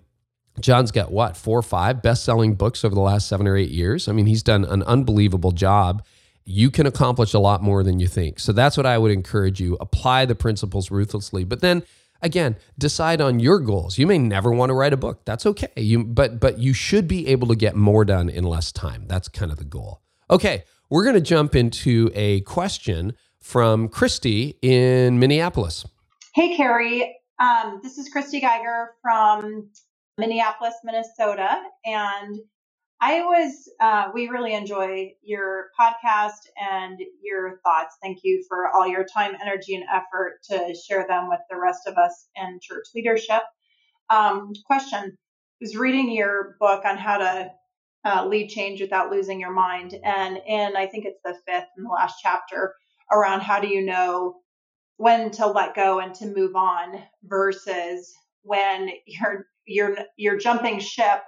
Jon's 0.60 0.92
got 0.92 1.12
what, 1.12 1.36
four 1.36 1.58
or 1.58 1.62
five 1.62 2.02
best 2.02 2.24
selling 2.24 2.54
books 2.54 2.84
over 2.84 2.94
the 2.94 3.00
last 3.00 3.28
seven 3.28 3.46
or 3.48 3.56
eight 3.56 3.70
years. 3.70 4.08
I 4.08 4.12
mean, 4.12 4.26
he's 4.26 4.42
done 4.42 4.64
an 4.64 4.82
unbelievable 4.84 5.52
job. 5.52 6.02
you 6.44 6.70
can 6.70 6.86
accomplish 6.86 7.34
a 7.34 7.38
lot 7.38 7.62
more 7.62 7.82
than 7.82 8.00
you 8.00 8.08
think. 8.08 8.40
So 8.40 8.52
that's 8.52 8.76
what 8.76 8.86
I 8.86 8.98
would 8.98 9.12
encourage 9.12 9.60
you. 9.60 9.76
Apply 9.80 10.24
the 10.26 10.34
principles 10.34 10.90
ruthlessly. 10.90 11.44
But 11.44 11.60
then 11.60 11.84
again, 12.22 12.56
decide 12.78 13.20
on 13.20 13.40
your 13.40 13.60
goals. 13.60 13.98
You 13.98 14.06
may 14.06 14.18
never 14.18 14.52
want 14.52 14.70
to 14.70 14.74
write 14.74 14.92
a 14.92 14.96
book. 14.96 15.24
That's 15.24 15.46
okay. 15.46 15.68
You 15.76 16.04
but 16.04 16.40
but 16.40 16.58
you 16.58 16.72
should 16.72 17.08
be 17.08 17.28
able 17.28 17.48
to 17.48 17.56
get 17.56 17.76
more 17.76 18.04
done 18.04 18.28
in 18.28 18.44
less 18.44 18.72
time. 18.72 19.04
That's 19.08 19.28
kind 19.28 19.52
of 19.52 19.58
the 19.58 19.64
goal. 19.64 20.02
Okay, 20.30 20.64
we're 20.90 21.04
going 21.04 21.16
to 21.16 21.20
jump 21.20 21.54
into 21.56 22.10
a 22.14 22.40
question 22.42 23.14
from 23.40 23.88
Christy 23.88 24.58
in 24.62 25.18
Minneapolis. 25.18 25.86
Hey, 26.34 26.56
Carey. 26.56 27.16
Um, 27.40 27.80
this 27.82 27.98
is 27.98 28.08
Christy 28.10 28.40
Geiger 28.40 28.92
from 29.02 29.70
Minneapolis, 30.20 30.74
Minnesota, 30.84 31.62
and 31.84 32.36
I 33.00 33.22
was, 33.22 33.68
uh, 33.80 34.10
we 34.12 34.28
really 34.28 34.52
enjoy 34.52 35.14
your 35.22 35.70
podcast 35.80 36.40
and 36.60 37.00
your 37.22 37.58
thoughts. 37.64 37.96
Thank 38.02 38.18
you 38.22 38.44
for 38.46 38.68
all 38.68 38.86
your 38.86 39.06
time, 39.06 39.32
energy, 39.40 39.74
and 39.74 39.84
effort 39.90 40.40
to 40.50 40.74
share 40.74 41.06
them 41.08 41.30
with 41.30 41.40
the 41.48 41.56
rest 41.58 41.86
of 41.86 41.96
us 41.96 42.28
in 42.36 42.58
church 42.60 42.84
leadership. 42.94 43.42
Um, 44.10 44.52
question 44.66 45.16
was 45.62 45.76
reading 45.76 46.12
your 46.12 46.56
book 46.60 46.84
on 46.84 46.98
how 46.98 47.18
to 47.18 47.50
uh, 48.04 48.26
lead 48.26 48.48
change 48.48 48.80
without 48.80 49.10
losing 49.10 49.40
your 49.40 49.52
mind. 49.52 49.94
And 50.04 50.38
in, 50.46 50.76
I 50.76 50.86
think 50.86 51.06
it's 51.06 51.20
the 51.24 51.36
fifth 51.46 51.68
and 51.76 51.86
the 51.86 51.90
last 51.90 52.16
chapter 52.22 52.74
around 53.10 53.40
how 53.40 53.60
do 53.60 53.68
you 53.68 53.84
know 53.84 54.36
when 54.98 55.30
to 55.30 55.46
let 55.46 55.74
go 55.74 56.00
and 56.00 56.14
to 56.16 56.26
move 56.26 56.54
on 56.54 57.02
versus 57.24 58.12
when 58.42 58.90
you're, 59.06 59.46
you're, 59.66 59.96
you're 60.16 60.38
jumping 60.38 60.80
ship 60.80 61.22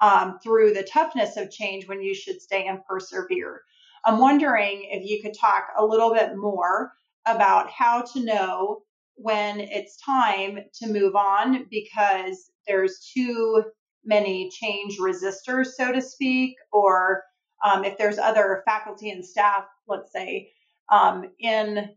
um, 0.00 0.38
through 0.42 0.72
the 0.72 0.82
toughness 0.82 1.36
of 1.36 1.50
change 1.50 1.88
when 1.88 2.02
you 2.02 2.14
should 2.14 2.40
stay 2.40 2.66
and 2.66 2.84
persevere. 2.88 3.62
I'm 4.04 4.18
wondering 4.18 4.86
if 4.90 5.08
you 5.08 5.20
could 5.22 5.34
talk 5.38 5.64
a 5.78 5.84
little 5.84 6.12
bit 6.12 6.36
more 6.36 6.92
about 7.26 7.70
how 7.70 8.02
to 8.02 8.24
know 8.24 8.82
when 9.16 9.60
it's 9.60 9.96
time 9.96 10.58
to 10.74 10.92
move 10.92 11.16
on 11.16 11.66
because 11.70 12.50
there's 12.68 13.10
too 13.14 13.64
many 14.04 14.50
change 14.50 14.98
resistors, 14.98 15.68
so 15.76 15.90
to 15.92 16.00
speak, 16.00 16.54
or 16.72 17.22
um, 17.64 17.84
if 17.84 17.98
there's 17.98 18.18
other 18.18 18.62
faculty 18.66 19.10
and 19.10 19.24
staff, 19.24 19.64
let's 19.88 20.12
say, 20.12 20.50
um, 20.92 21.24
in 21.40 21.88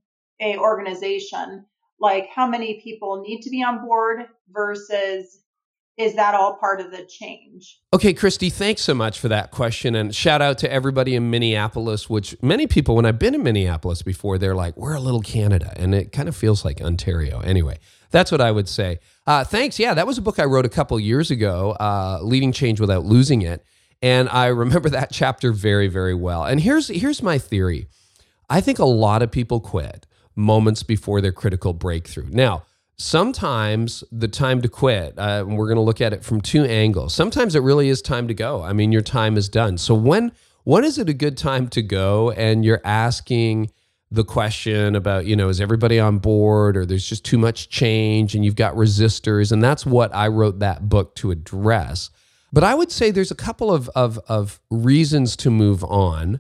a 0.42 0.58
organization, 0.58 1.66
like 2.00 2.28
how 2.34 2.48
many 2.48 2.82
people 2.82 3.22
need 3.22 3.42
to 3.42 3.50
be 3.50 3.64
on 3.64 3.86
board 3.86 4.26
versus 4.52 5.40
is 6.00 6.16
that 6.16 6.34
all 6.34 6.56
part 6.56 6.80
of 6.80 6.92
the 6.92 7.06
change? 7.06 7.82
Okay, 7.94 8.14
Christy, 8.14 8.50
thanks 8.50 8.82
so 8.82 8.94
much 8.94 9.20
for 9.20 9.28
that 9.28 9.52
question. 9.52 9.96
And 9.96 10.16
shout 10.16 10.42
out 10.42 10.58
to 10.60 10.72
everybody 10.72 11.14
in 11.14 11.30
Minneapolis, 11.30 12.10
which 12.10 12.38
many 12.42 12.68
people, 12.68 12.96
when 12.96 13.06
I've 13.06 13.20
been 13.20 13.36
in 13.36 13.44
Minneapolis 13.44 14.02
before, 14.02 14.38
they're 14.38 14.56
like, 14.56 14.78
we're 14.78 14.96
a 14.96 15.02
little 15.02 15.22
Canada. 15.22 15.74
And 15.76 15.94
it 15.94 16.14
kind 16.14 16.30
of 16.30 16.38
feels 16.38 16.64
like 16.64 16.80
Ontario. 16.80 17.42
Anyway, 17.42 17.80
that's 18.12 18.32
what 18.32 18.40
I 18.40 18.50
would 18.50 18.70
say. 18.70 19.00
Uh, 19.28 19.44
thanks. 19.44 19.78
Yeah, 19.78 19.94
that 19.94 20.08
was 20.08 20.18
a 20.18 20.22
book 20.22 20.40
I 20.40 20.46
wrote 20.46 20.66
a 20.66 20.70
couple 20.70 20.98
years 21.02 21.32
ago, 21.32 21.72
uh, 21.72 22.20
Leading 22.22 22.54
Change 22.54 22.80
Without 22.80 23.04
Losing 23.04 23.42
It. 23.42 23.66
And 24.02 24.30
I 24.30 24.46
remember 24.64 24.88
that 24.90 25.12
chapter 25.12 25.52
very, 25.52 25.90
very 25.90 26.16
well. 26.16 26.46
And 26.46 26.62
here's, 26.62 26.88
here's 26.88 27.22
my 27.22 27.38
theory 27.38 27.88
I 28.50 28.62
think 28.62 28.80
a 28.80 28.86
lot 28.86 29.22
of 29.22 29.32
people 29.32 29.60
quit 29.60 30.08
moments 30.40 30.84
before 30.84 31.22
their 31.22 31.32
critical 31.32 31.74
breakthrough. 31.74 32.28
Now, 32.30 32.64
sometimes 32.98 34.04
the 34.12 34.28
time 34.28 34.62
to 34.62 34.70
quit, 34.70 35.18
uh, 35.18 35.46
we're 35.48 35.68
going 35.68 35.76
to 35.76 35.82
look 35.82 36.02
at 36.02 36.14
it 36.14 36.24
from 36.24 36.42
two 36.42 36.64
angles. 36.66 37.14
Sometimes 37.14 37.56
it 37.56 37.62
really 37.62 37.90
is 37.90 38.02
time 38.02 38.28
to 38.28 38.34
go. 38.34 38.64
I 38.64 38.74
mean, 38.74 38.92
your 38.92 39.02
time 39.02 39.38
is 39.38 39.50
done. 39.50 39.78
So 39.78 39.94
when 39.94 40.32
when 40.64 40.84
is 40.84 40.98
it 40.98 41.10
a 41.10 41.14
good 41.14 41.38
time 41.38 41.68
to 41.70 41.82
go? 41.82 42.32
And 42.32 42.64
you're 42.64 42.82
asking 42.84 43.72
the 44.12 44.24
question 44.24 44.96
about, 44.96 45.26
you 45.26 45.36
know, 45.36 45.50
is 45.50 45.62
everybody 45.62 46.00
on 46.00 46.18
board 46.18 46.76
or 46.76 46.86
there's 46.86 47.08
just 47.08 47.24
too 47.24 47.38
much 47.38 47.70
change 47.70 48.36
and 48.36 48.44
you've 48.44 48.56
got 48.56 48.76
resistors. 48.76 49.52
And 49.52 49.64
that's 49.64 49.86
what 49.86 50.14
I 50.14 50.28
wrote 50.28 50.60
that 50.60 50.90
book 50.90 51.16
to 51.16 51.32
address. 51.32 52.10
But 52.52 52.64
I 52.64 52.74
would 52.74 52.92
say 52.92 53.12
there's 53.12 53.32
a 53.32 53.36
couple 53.36 53.72
of, 53.72 53.90
of, 53.90 54.20
of 54.28 54.60
reasons 54.70 55.36
to 55.38 55.50
move 55.50 55.84
on 55.84 56.40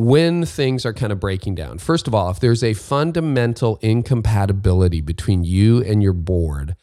when 0.00 0.46
things 0.46 0.86
are 0.86 0.94
kind 0.94 1.12
of 1.12 1.20
breaking 1.20 1.54
down. 1.54 1.76
First 1.76 2.08
of 2.08 2.14
all, 2.14 2.30
if 2.30 2.40
there's 2.40 2.64
a 2.64 2.72
fundamental 2.72 3.78
incompatibility 3.82 5.02
between 5.02 5.44
you 5.44 5.82
and 5.82 6.02
your 6.02 6.14
board 6.14 6.74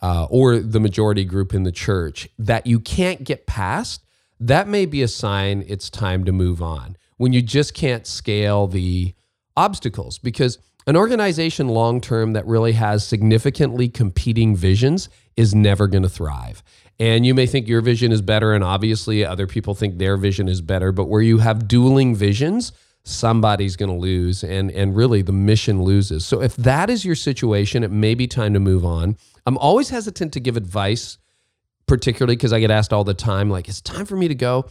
uh, 0.00 0.28
or 0.30 0.60
the 0.60 0.78
majority 0.78 1.24
group 1.24 1.52
in 1.52 1.64
the 1.64 1.72
church 1.72 2.28
that 2.38 2.68
you 2.68 2.78
can't 2.78 3.24
get 3.24 3.44
past, 3.44 4.04
that 4.38 4.68
may 4.68 4.86
be 4.86 5.02
a 5.02 5.08
sign 5.08 5.64
it's 5.66 5.90
time 5.90 6.24
to 6.24 6.30
move 6.30 6.62
on. 6.62 6.96
When 7.16 7.32
you 7.32 7.42
just 7.42 7.74
can't 7.74 8.06
scale 8.06 8.68
the 8.68 9.14
obstacles, 9.56 10.18
because 10.18 10.58
an 10.86 10.96
organization 10.96 11.68
long 11.68 12.00
term 12.00 12.34
that 12.34 12.46
really 12.46 12.72
has 12.72 13.04
significantly 13.04 13.88
competing 13.88 14.54
visions 14.54 15.08
is 15.36 15.56
never 15.56 15.88
going 15.88 16.04
to 16.04 16.08
thrive. 16.08 16.62
And 17.00 17.24
you 17.24 17.34
may 17.34 17.46
think 17.46 17.66
your 17.66 17.80
vision 17.80 18.12
is 18.12 18.20
better, 18.20 18.52
and 18.52 18.62
obviously 18.62 19.24
other 19.24 19.46
people 19.46 19.74
think 19.74 19.96
their 19.96 20.18
vision 20.18 20.48
is 20.48 20.60
better. 20.60 20.92
But 20.92 21.06
where 21.06 21.22
you 21.22 21.38
have 21.38 21.66
dueling 21.66 22.14
visions, 22.14 22.72
somebody's 23.04 23.74
going 23.74 23.90
to 23.90 23.96
lose, 23.96 24.44
and 24.44 24.70
and 24.70 24.94
really 24.94 25.22
the 25.22 25.32
mission 25.32 25.82
loses. 25.82 26.26
So 26.26 26.42
if 26.42 26.54
that 26.56 26.90
is 26.90 27.04
your 27.04 27.14
situation, 27.14 27.82
it 27.82 27.90
may 27.90 28.14
be 28.14 28.26
time 28.26 28.52
to 28.52 28.60
move 28.60 28.84
on. 28.84 29.16
I'm 29.46 29.56
always 29.56 29.88
hesitant 29.88 30.34
to 30.34 30.40
give 30.40 30.58
advice, 30.58 31.16
particularly 31.86 32.36
because 32.36 32.52
I 32.52 32.60
get 32.60 32.70
asked 32.70 32.92
all 32.92 33.04
the 33.04 33.14
time, 33.14 33.48
like, 33.48 33.66
"It's 33.66 33.80
time 33.80 34.04
for 34.04 34.16
me 34.16 34.28
to 34.28 34.34
go." 34.34 34.66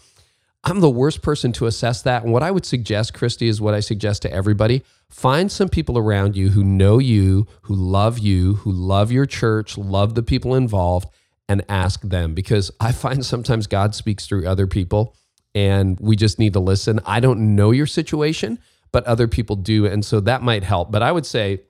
I'm 0.63 0.81
the 0.81 0.89
worst 0.89 1.21
person 1.21 1.51
to 1.53 1.67
assess 1.67 2.01
that. 2.01 2.23
And 2.23 2.33
what 2.33 2.43
I 2.43 2.51
would 2.51 2.65
suggest, 2.65 3.13
Christy, 3.13 3.47
is 3.47 3.61
what 3.61 3.73
I 3.73 3.79
suggest 3.79 4.21
to 4.23 4.31
everybody 4.31 4.83
find 5.09 5.51
some 5.51 5.69
people 5.69 5.97
around 5.97 6.35
you 6.35 6.49
who 6.49 6.63
know 6.63 6.99
you, 6.99 7.47
who 7.63 7.73
love 7.73 8.19
you, 8.19 8.55
who 8.55 8.71
love 8.71 9.11
your 9.11 9.25
church, 9.25 9.77
love 9.77 10.13
the 10.13 10.21
people 10.21 10.53
involved, 10.53 11.07
and 11.49 11.65
ask 11.67 12.01
them 12.01 12.33
because 12.33 12.71
I 12.79 12.93
find 12.93 13.25
sometimes 13.25 13.67
God 13.67 13.95
speaks 13.95 14.27
through 14.27 14.47
other 14.47 14.67
people 14.67 15.15
and 15.55 15.99
we 15.99 16.15
just 16.15 16.37
need 16.37 16.53
to 16.53 16.59
listen. 16.59 16.99
I 17.05 17.19
don't 17.19 17.55
know 17.55 17.71
your 17.71 17.87
situation, 17.87 18.59
but 18.91 19.03
other 19.05 19.27
people 19.27 19.55
do. 19.55 19.87
And 19.87 20.05
so 20.05 20.19
that 20.21 20.43
might 20.43 20.63
help. 20.63 20.91
But 20.91 21.01
I 21.01 21.11
would 21.11 21.25
say, 21.25 21.63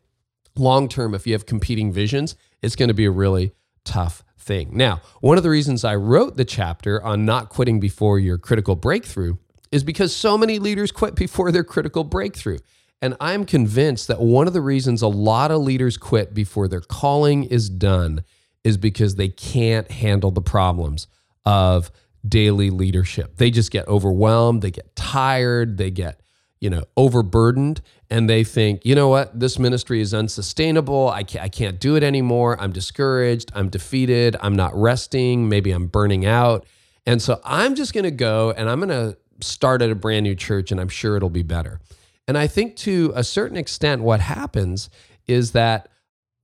long 0.58 0.90
term, 0.90 1.16
if 1.16 1.26
you 1.26 1.34
have 1.34 1.46
competing 1.46 1.94
visions, 1.94 2.36
it's 2.62 2.76
going 2.76 2.90
to 2.90 2.94
be 2.94 3.06
a 3.06 3.12
really 3.12 3.54
tough 3.86 4.24
thing. 4.38 4.72
Now, 4.74 5.02
one 5.22 5.38
of 5.38 5.44
the 5.44 5.50
reasons 5.50 5.86
I 5.86 5.96
wrote 5.96 6.36
the 6.36 6.46
chapter 6.46 7.02
on 7.02 7.24
not 7.24 7.48
quitting 7.48 7.80
before 7.80 8.20
your 8.20 8.38
critical 8.38 8.76
breakthrough 8.76 9.38
is 9.72 9.86
because 9.86 10.14
so 10.14 10.38
many 10.38 10.60
leaders 10.60 10.92
quit 10.92 11.16
before 11.16 11.54
their 11.54 11.64
critical 11.64 12.04
breakthrough. 12.04 12.58
And 13.02 13.16
I'm 13.22 13.46
convinced 13.46 14.10
that 14.10 14.20
one 14.20 14.46
of 14.46 14.52
the 14.52 14.62
reasons 14.62 15.02
a 15.02 15.08
lot 15.08 15.52
of 15.52 15.62
leaders 15.62 15.96
quit 15.96 16.34
before 16.34 16.68
their 16.68 16.82
calling 16.82 17.46
is 17.46 17.70
done 17.70 18.26
is 18.70 18.78
because 18.78 19.16
they 19.16 19.28
can't 19.28 19.92
handle 19.92 20.32
the 20.32 20.42
problems 20.42 21.08
of 21.46 21.92
daily 22.28 22.70
leadership. 22.70 23.36
They 23.38 23.52
just 23.52 23.72
get 23.72 23.88
overwhelmed, 23.88 24.62
they 24.62 24.72
get 24.72 24.96
tired, 24.96 25.78
they 25.78 25.92
get, 25.92 26.22
you 26.62 26.70
know, 26.70 26.84
overburdened 26.96 27.82
and 28.10 28.30
they 28.30 28.44
think, 28.44 28.86
"You 28.86 28.96
know 28.96 29.10
what? 29.10 29.40
This 29.40 29.60
ministry 29.60 30.02
is 30.02 30.14
unsustainable. 30.14 31.10
I 31.10 31.24
can't, 31.24 31.44
I 31.44 31.50
can't 31.50 31.80
do 31.80 31.96
it 31.96 32.04
anymore. 32.04 32.60
I'm 32.60 32.72
discouraged, 32.72 33.52
I'm 33.54 33.70
defeated, 33.70 34.36
I'm 34.42 34.56
not 34.56 34.74
resting, 34.76 35.50
maybe 35.50 35.72
I'm 35.72 35.88
burning 35.88 36.26
out." 36.26 36.66
And 37.06 37.22
so 37.22 37.42
I'm 37.44 37.76
just 37.76 37.94
going 37.94 38.04
to 38.04 38.12
go 38.12 38.52
and 38.52 38.70
I'm 38.70 38.80
going 38.80 38.90
to 38.90 39.18
start 39.42 39.82
at 39.82 39.90
a 39.90 39.96
brand 39.96 40.24
new 40.24 40.36
church 40.36 40.72
and 40.72 40.80
I'm 40.80 40.90
sure 40.90 41.16
it'll 41.16 41.30
be 41.30 41.44
better. 41.44 41.80
And 42.28 42.38
I 42.38 42.46
think 42.46 42.76
to 42.78 43.12
a 43.16 43.24
certain 43.24 43.58
extent 43.58 44.04
what 44.04 44.20
happens 44.20 44.90
is 45.28 45.54
that 45.54 45.90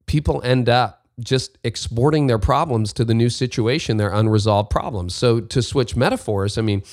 people 0.08 0.42
end 0.44 0.70
up 0.70 1.05
just 1.20 1.58
exporting 1.64 2.28
their 2.28 2.40
problems 2.40 2.94
to 2.94 3.06
the 3.06 3.14
new 3.14 3.30
situation, 3.30 3.98
their 3.98 4.12
unresolved 4.12 4.70
problems. 4.70 5.16
So 5.16 5.40
to 5.40 5.62
switch 5.62 5.96
metaphors, 5.96 6.58
I 6.58 6.62
mean, 6.62 6.84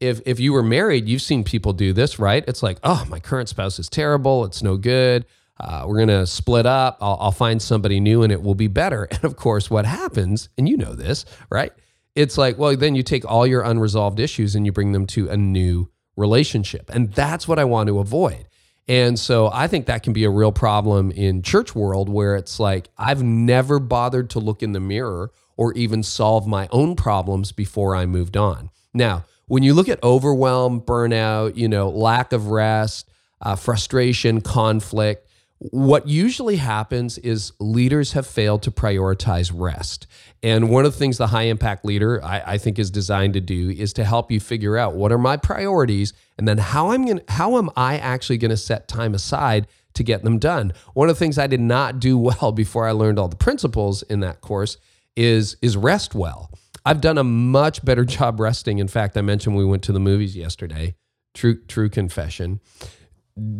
if 0.00 0.20
if 0.26 0.40
you 0.40 0.52
were 0.52 0.62
married, 0.62 1.08
you've 1.08 1.22
seen 1.22 1.44
people 1.44 1.72
do 1.72 1.92
this, 1.92 2.18
right? 2.18 2.44
It's 2.46 2.62
like, 2.62 2.78
oh, 2.82 3.04
my 3.08 3.20
current 3.20 3.48
spouse 3.48 3.78
is 3.78 3.88
terrible. 3.88 4.44
It's 4.44 4.62
no 4.62 4.76
good. 4.76 5.26
Uh, 5.58 5.84
we're 5.86 5.98
gonna 5.98 6.26
split 6.26 6.66
up. 6.66 6.98
I'll, 7.00 7.16
I'll 7.20 7.32
find 7.32 7.60
somebody 7.62 7.98
new, 7.98 8.22
and 8.22 8.30
it 8.32 8.42
will 8.42 8.54
be 8.54 8.68
better. 8.68 9.08
And 9.10 9.24
of 9.24 9.36
course, 9.36 9.70
what 9.70 9.86
happens, 9.86 10.48
and 10.58 10.68
you 10.68 10.76
know 10.76 10.94
this, 10.94 11.24
right? 11.50 11.72
It's 12.14 12.38
like, 12.38 12.58
well, 12.58 12.76
then 12.76 12.94
you 12.94 13.02
take 13.02 13.24
all 13.24 13.46
your 13.46 13.62
unresolved 13.62 14.20
issues 14.20 14.54
and 14.54 14.64
you 14.64 14.72
bring 14.72 14.92
them 14.92 15.06
to 15.08 15.28
a 15.28 15.36
new 15.36 15.90
relationship, 16.16 16.90
and 16.92 17.12
that's 17.12 17.48
what 17.48 17.58
I 17.58 17.64
want 17.64 17.88
to 17.88 17.98
avoid. 17.98 18.46
And 18.88 19.18
so 19.18 19.50
I 19.52 19.66
think 19.66 19.86
that 19.86 20.02
can 20.02 20.12
be 20.12 20.24
a 20.24 20.30
real 20.30 20.52
problem 20.52 21.10
in 21.10 21.42
church 21.42 21.74
world 21.74 22.08
where 22.08 22.36
it's 22.36 22.60
like 22.60 22.88
I've 22.96 23.22
never 23.22 23.78
bothered 23.78 24.30
to 24.30 24.38
look 24.38 24.62
in 24.62 24.72
the 24.72 24.80
mirror 24.80 25.32
or 25.56 25.72
even 25.72 26.02
solve 26.02 26.46
my 26.46 26.68
own 26.70 26.94
problems 26.94 27.50
before 27.50 27.96
I 27.96 28.06
moved 28.06 28.36
on. 28.36 28.70
Now, 28.94 29.24
when 29.46 29.62
you 29.62 29.74
look 29.74 29.88
at 29.88 30.02
overwhelm, 30.02 30.80
burnout, 30.80 31.56
you 31.56 31.68
know, 31.68 31.88
lack 31.88 32.32
of 32.32 32.48
rest, 32.48 33.08
uh, 33.40 33.56
frustration, 33.56 34.40
conflict, 34.40 35.25
what 35.58 36.06
usually 36.06 36.56
happens 36.56 37.16
is 37.18 37.52
leaders 37.58 38.12
have 38.12 38.26
failed 38.26 38.62
to 38.62 38.70
prioritize 38.70 39.50
rest. 39.54 40.06
And 40.42 40.68
one 40.68 40.84
of 40.84 40.92
the 40.92 40.98
things 40.98 41.16
the 41.16 41.28
high 41.28 41.44
impact 41.44 41.84
leader 41.84 42.22
I, 42.22 42.42
I, 42.46 42.58
think 42.58 42.78
is 42.78 42.90
designed 42.90 43.34
to 43.34 43.40
do 43.40 43.70
is 43.70 43.94
to 43.94 44.04
help 44.04 44.30
you 44.30 44.38
figure 44.38 44.76
out 44.76 44.94
what 44.94 45.12
are 45.12 45.18
my 45.18 45.38
priorities 45.38 46.12
and 46.36 46.46
then 46.46 46.58
how 46.58 46.90
I'm 46.90 47.06
gonna 47.06 47.22
how 47.28 47.56
am 47.56 47.70
I 47.74 47.96
actually 47.96 48.36
going 48.36 48.50
to 48.50 48.56
set 48.56 48.86
time 48.86 49.14
aside 49.14 49.66
to 49.94 50.04
get 50.04 50.24
them 50.24 50.38
done. 50.38 50.74
One 50.92 51.08
of 51.08 51.16
the 51.16 51.18
things 51.18 51.38
I 51.38 51.46
did 51.46 51.60
not 51.60 52.00
do 52.00 52.18
well 52.18 52.52
before 52.52 52.86
I 52.86 52.92
learned 52.92 53.18
all 53.18 53.28
the 53.28 53.36
principles 53.36 54.02
in 54.02 54.20
that 54.20 54.42
course 54.42 54.76
is 55.16 55.56
is 55.62 55.76
rest 55.76 56.14
well. 56.14 56.50
I've 56.84 57.00
done 57.00 57.16
a 57.16 57.24
much 57.24 57.82
better 57.82 58.04
job 58.16 58.40
resting. 58.40 58.78
In 58.78 58.88
fact, 58.88 59.16
I 59.16 59.22
mentioned 59.22 59.56
we 59.56 59.64
went 59.64 59.82
to 59.84 59.92
the 59.92 60.00
movies 60.00 60.36
yesterday. 60.36 60.96
True 61.32 61.64
true 61.64 61.88
confession. 61.88 62.60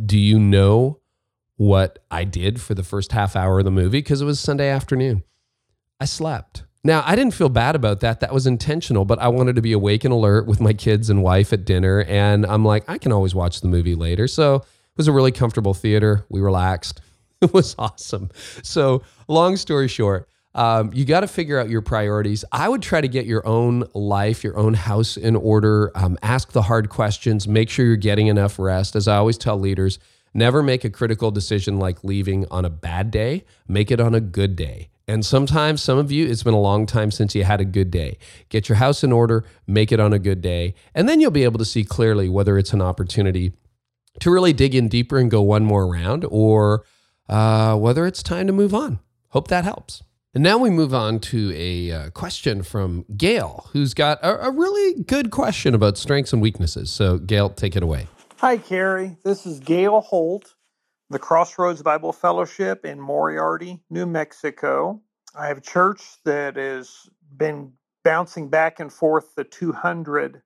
Do 0.05 0.19
you 0.19 0.39
know 0.39 1.01
what 1.57 1.99
I 2.11 2.25
did 2.25 2.61
for 2.61 2.75
the 2.75 2.83
first 2.83 3.13
half 3.13 3.35
hour 3.35 3.59
of 3.59 3.65
the 3.65 3.71
movie 3.71 3.99
because 3.99 4.21
it 4.21 4.25
was 4.25 4.41
Sunday 4.41 4.69
afternoon. 4.69 5.25
I 6.01 6.05
slept. 6.05 6.65
Now, 6.85 7.03
I 7.05 7.17
didn't 7.17 7.35
feel 7.35 7.49
bad 7.49 7.75
about 7.75 8.01
that. 8.01 8.21
That 8.21 8.33
was 8.33 8.47
intentional, 8.47 9.05
but 9.05 9.19
I 9.19 9.29
wanted 9.29 9.57
to 9.57 9.63
be 9.63 9.73
awake 9.73 10.05
and 10.05 10.13
alert 10.13 10.47
with 10.47 10.61
my 10.61 10.73
kids 10.73 11.11
and 11.11 11.23
wife 11.23 11.53
at 11.53 11.65
dinner. 11.65 12.03
And 12.03 12.47
I'm 12.47 12.65
like, 12.65 12.85
I 12.89 12.99
can 12.99 13.11
always 13.11 13.35
watch 13.35 13.61
the 13.61 13.69
movie 13.69 13.97
later. 13.97 14.29
So 14.29 14.57
it 14.57 14.97
was 14.97 15.09
a 15.09 15.13
really 15.13 15.33
comfortable 15.33 15.75
theater. 15.75 16.25
We 16.29 16.41
relaxed. 16.41 17.01
It 17.43 17.53
was 17.53 17.75
awesome. 17.79 18.31
So, 18.63 19.03
long 19.29 19.59
story 19.59 19.89
short, 19.89 20.27
um, 20.55 20.91
you 20.95 21.05
got 21.05 21.21
to 21.21 21.29
figure 21.29 21.61
out 21.61 21.69
your 21.69 21.83
priorities. 21.83 22.47
I 22.51 22.67
would 22.67 22.81
try 22.81 23.03
to 23.03 23.09
get 23.09 23.27
your 23.27 23.47
own 23.47 23.85
life, 23.93 24.43
your 24.43 24.57
own 24.57 24.73
house 24.73 25.19
in 25.19 25.37
order. 25.37 25.93
Um, 25.95 26.17
ask 26.23 26.53
the 26.53 26.63
hard 26.63 26.89
questions. 26.89 27.47
Make 27.47 27.69
sure 27.69 27.85
you're 27.85 27.97
getting 27.97 28.29
enough 28.29 28.59
rest. 28.59 28.97
As 28.97 29.07
I 29.07 29.17
always 29.17 29.37
tell 29.37 29.59
leaders, 29.59 29.99
Never 30.37 30.63
make 30.63 30.85
a 30.85 30.91
critical 30.91 31.31
decision 31.31 31.79
like 31.79 32.05
leaving 32.05 32.45
on 32.51 32.67
a 32.67 32.69
bad 32.69 33.11
day, 33.11 33.47
make 33.67 33.91
it 33.91 34.01
on 34.01 34.15
a 34.15 34.21
good 34.21 34.55
day. 34.55 34.91
And 35.09 35.25
sometimes, 35.25 35.83
some 35.83 35.97
of 35.97 36.13
you, 36.13 36.27
it's 36.27 36.43
been 36.43 36.53
a 36.53 36.61
long 36.61 36.85
time 36.85 37.11
since 37.11 37.35
you 37.35 37.43
had 37.43 37.63
a 37.63 37.65
good 37.65 37.91
day. 37.91 38.19
Get 38.51 38.69
your 38.69 38.77
house 38.77 39.03
in 39.03 39.13
order, 39.13 39.47
make 39.67 39.93
it 39.93 39.99
on 39.99 40.13
a 40.13 40.19
good 40.19 40.43
day, 40.43 40.75
and 40.95 41.09
then 41.09 41.23
you'll 41.23 41.31
be 41.31 41.45
able 41.45 41.59
to 41.59 41.65
see 41.65 41.85
clearly 41.85 42.29
whether 42.29 42.59
it's 42.59 42.75
an 42.75 42.83
opportunity 42.83 43.55
to 44.21 44.31
really 44.31 44.53
dig 44.53 44.75
in 44.75 44.89
deeper 44.89 45.17
and 45.17 45.31
go 45.31 45.41
one 45.41 45.65
more 45.65 45.87
round 45.87 46.27
or 46.29 46.85
uh, 47.31 47.75
whether 47.77 48.05
it's 48.07 48.23
time 48.23 48.47
to 48.47 48.53
move 48.53 48.75
on. 48.75 48.99
Hope 49.29 49.49
that 49.49 49.65
helps. 49.65 50.03
And 50.35 50.45
now 50.45 50.59
we 50.59 50.69
move 50.69 50.93
on 50.93 51.19
to 51.21 51.51
a 51.57 51.91
uh, 51.91 52.11
question 52.11 52.63
from 52.63 53.07
Gail, 53.17 53.71
who's 53.73 53.95
got 53.95 54.23
a, 54.23 54.49
a 54.49 54.51
really 54.51 55.03
good 55.03 55.31
question 55.31 55.75
about 55.75 55.97
strengths 55.97 56.35
and 56.35 56.43
weaknesses. 56.43 56.91
So, 56.91 57.17
Gail, 57.17 57.49
take 57.49 57.75
it 57.75 57.83
away. 57.83 58.09
Hi, 58.41 58.59
Carey. 58.59 59.17
This 59.25 59.47
is 59.47 59.61
Gail 59.61 60.03
Holt, 60.03 60.57
the 61.09 61.19
Crossroads 61.19 61.83
Bible 61.83 62.13
Fellowship 62.13 62.85
in 62.85 63.01
Moriarty, 63.01 63.81
New 63.89 64.05
Mexico. 64.05 65.01
I 65.35 65.47
have 65.47 65.57
a 65.57 65.63
church 65.63 66.03
that 66.27 66.57
has 66.57 67.09
been 67.35 67.73
bouncing 68.05 68.51
back 68.51 68.79
and 68.79 68.93
forth 68.93 69.35
the 69.37 69.45
200 69.45 70.43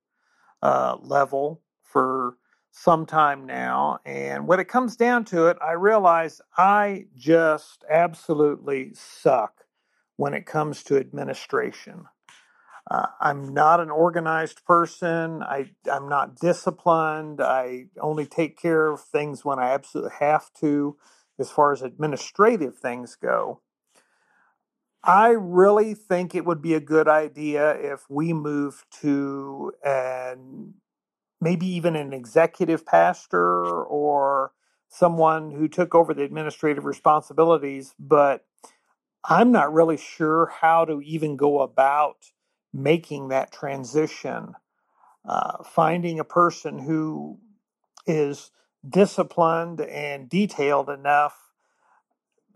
uh, 0.63 0.99
level 1.01 1.63
for 1.83 2.37
some 2.71 3.07
time 3.07 3.45
now. 3.45 3.99
And 4.07 4.47
when 4.47 4.61
it 4.61 4.69
comes 4.69 4.95
down 4.95 5.25
to 5.27 5.49
it, 5.49 5.57
I 5.61 5.73
realize 5.73 6.41
I 6.57 7.07
just 7.17 7.85
absolutely 7.91 8.95
suck 8.95 9.65
when 10.15 10.33
it 10.33 10.47
comes 10.47 10.85
to 10.85 10.97
administration. 10.97 12.05
Uh, 12.91 13.07
I'm 13.21 13.55
not 13.55 13.81
an 13.81 13.91
organized 13.91 14.65
person. 14.65 15.43
I, 15.43 15.71
I'm 15.91 16.09
not 16.09 16.37
disciplined. 16.37 17.41
I 17.41 17.87
only 18.01 18.27
take 18.27 18.61
care 18.61 18.89
of 18.89 19.01
things 19.01 19.45
when 19.45 19.61
I 19.61 19.71
absolutely 19.71 20.13
have 20.19 20.53
to, 20.61 20.97
as 21.39 21.51
far 21.51 21.73
as 21.73 21.83
administrative 21.83 22.77
things 22.77 23.17
go. 23.17 23.61
I 25.05 25.31
really 25.31 25.95
think 25.95 26.35
it 26.35 26.45
would 26.45 26.61
be 26.61 26.75
a 26.75 26.81
good 26.81 27.09
idea 27.09 27.73
if 27.73 28.11
we 28.11 28.33
move 28.33 28.85
to 29.01 29.73
an 29.85 30.75
maybe 31.41 31.67
even 31.67 31.97
an 31.97 32.13
executive 32.13 32.85
pastor 32.85 33.65
or 33.85 34.53
someone 34.89 35.53
who 35.53 35.69
took 35.69 35.95
over 35.95 36.13
the 36.13 36.23
administrative 36.23 36.85
responsibilities, 36.85 37.95
but 37.99 38.45
I'm 39.25 39.53
not 39.53 39.73
really 39.73 39.97
sure 39.97 40.53
how 40.61 40.85
to 40.87 41.01
even 41.03 41.37
go 41.37 41.61
about 41.61 42.17
making 42.73 43.29
that 43.29 43.53
transition, 43.53 44.55
uh, 45.25 45.63
finding 45.65 46.19
a 46.19 46.25
person 46.25 46.79
who 46.79 47.39
is 48.07 48.51
disciplined 48.89 49.81
and 49.81 50.29
detailed 50.29 50.89
enough 50.89 51.37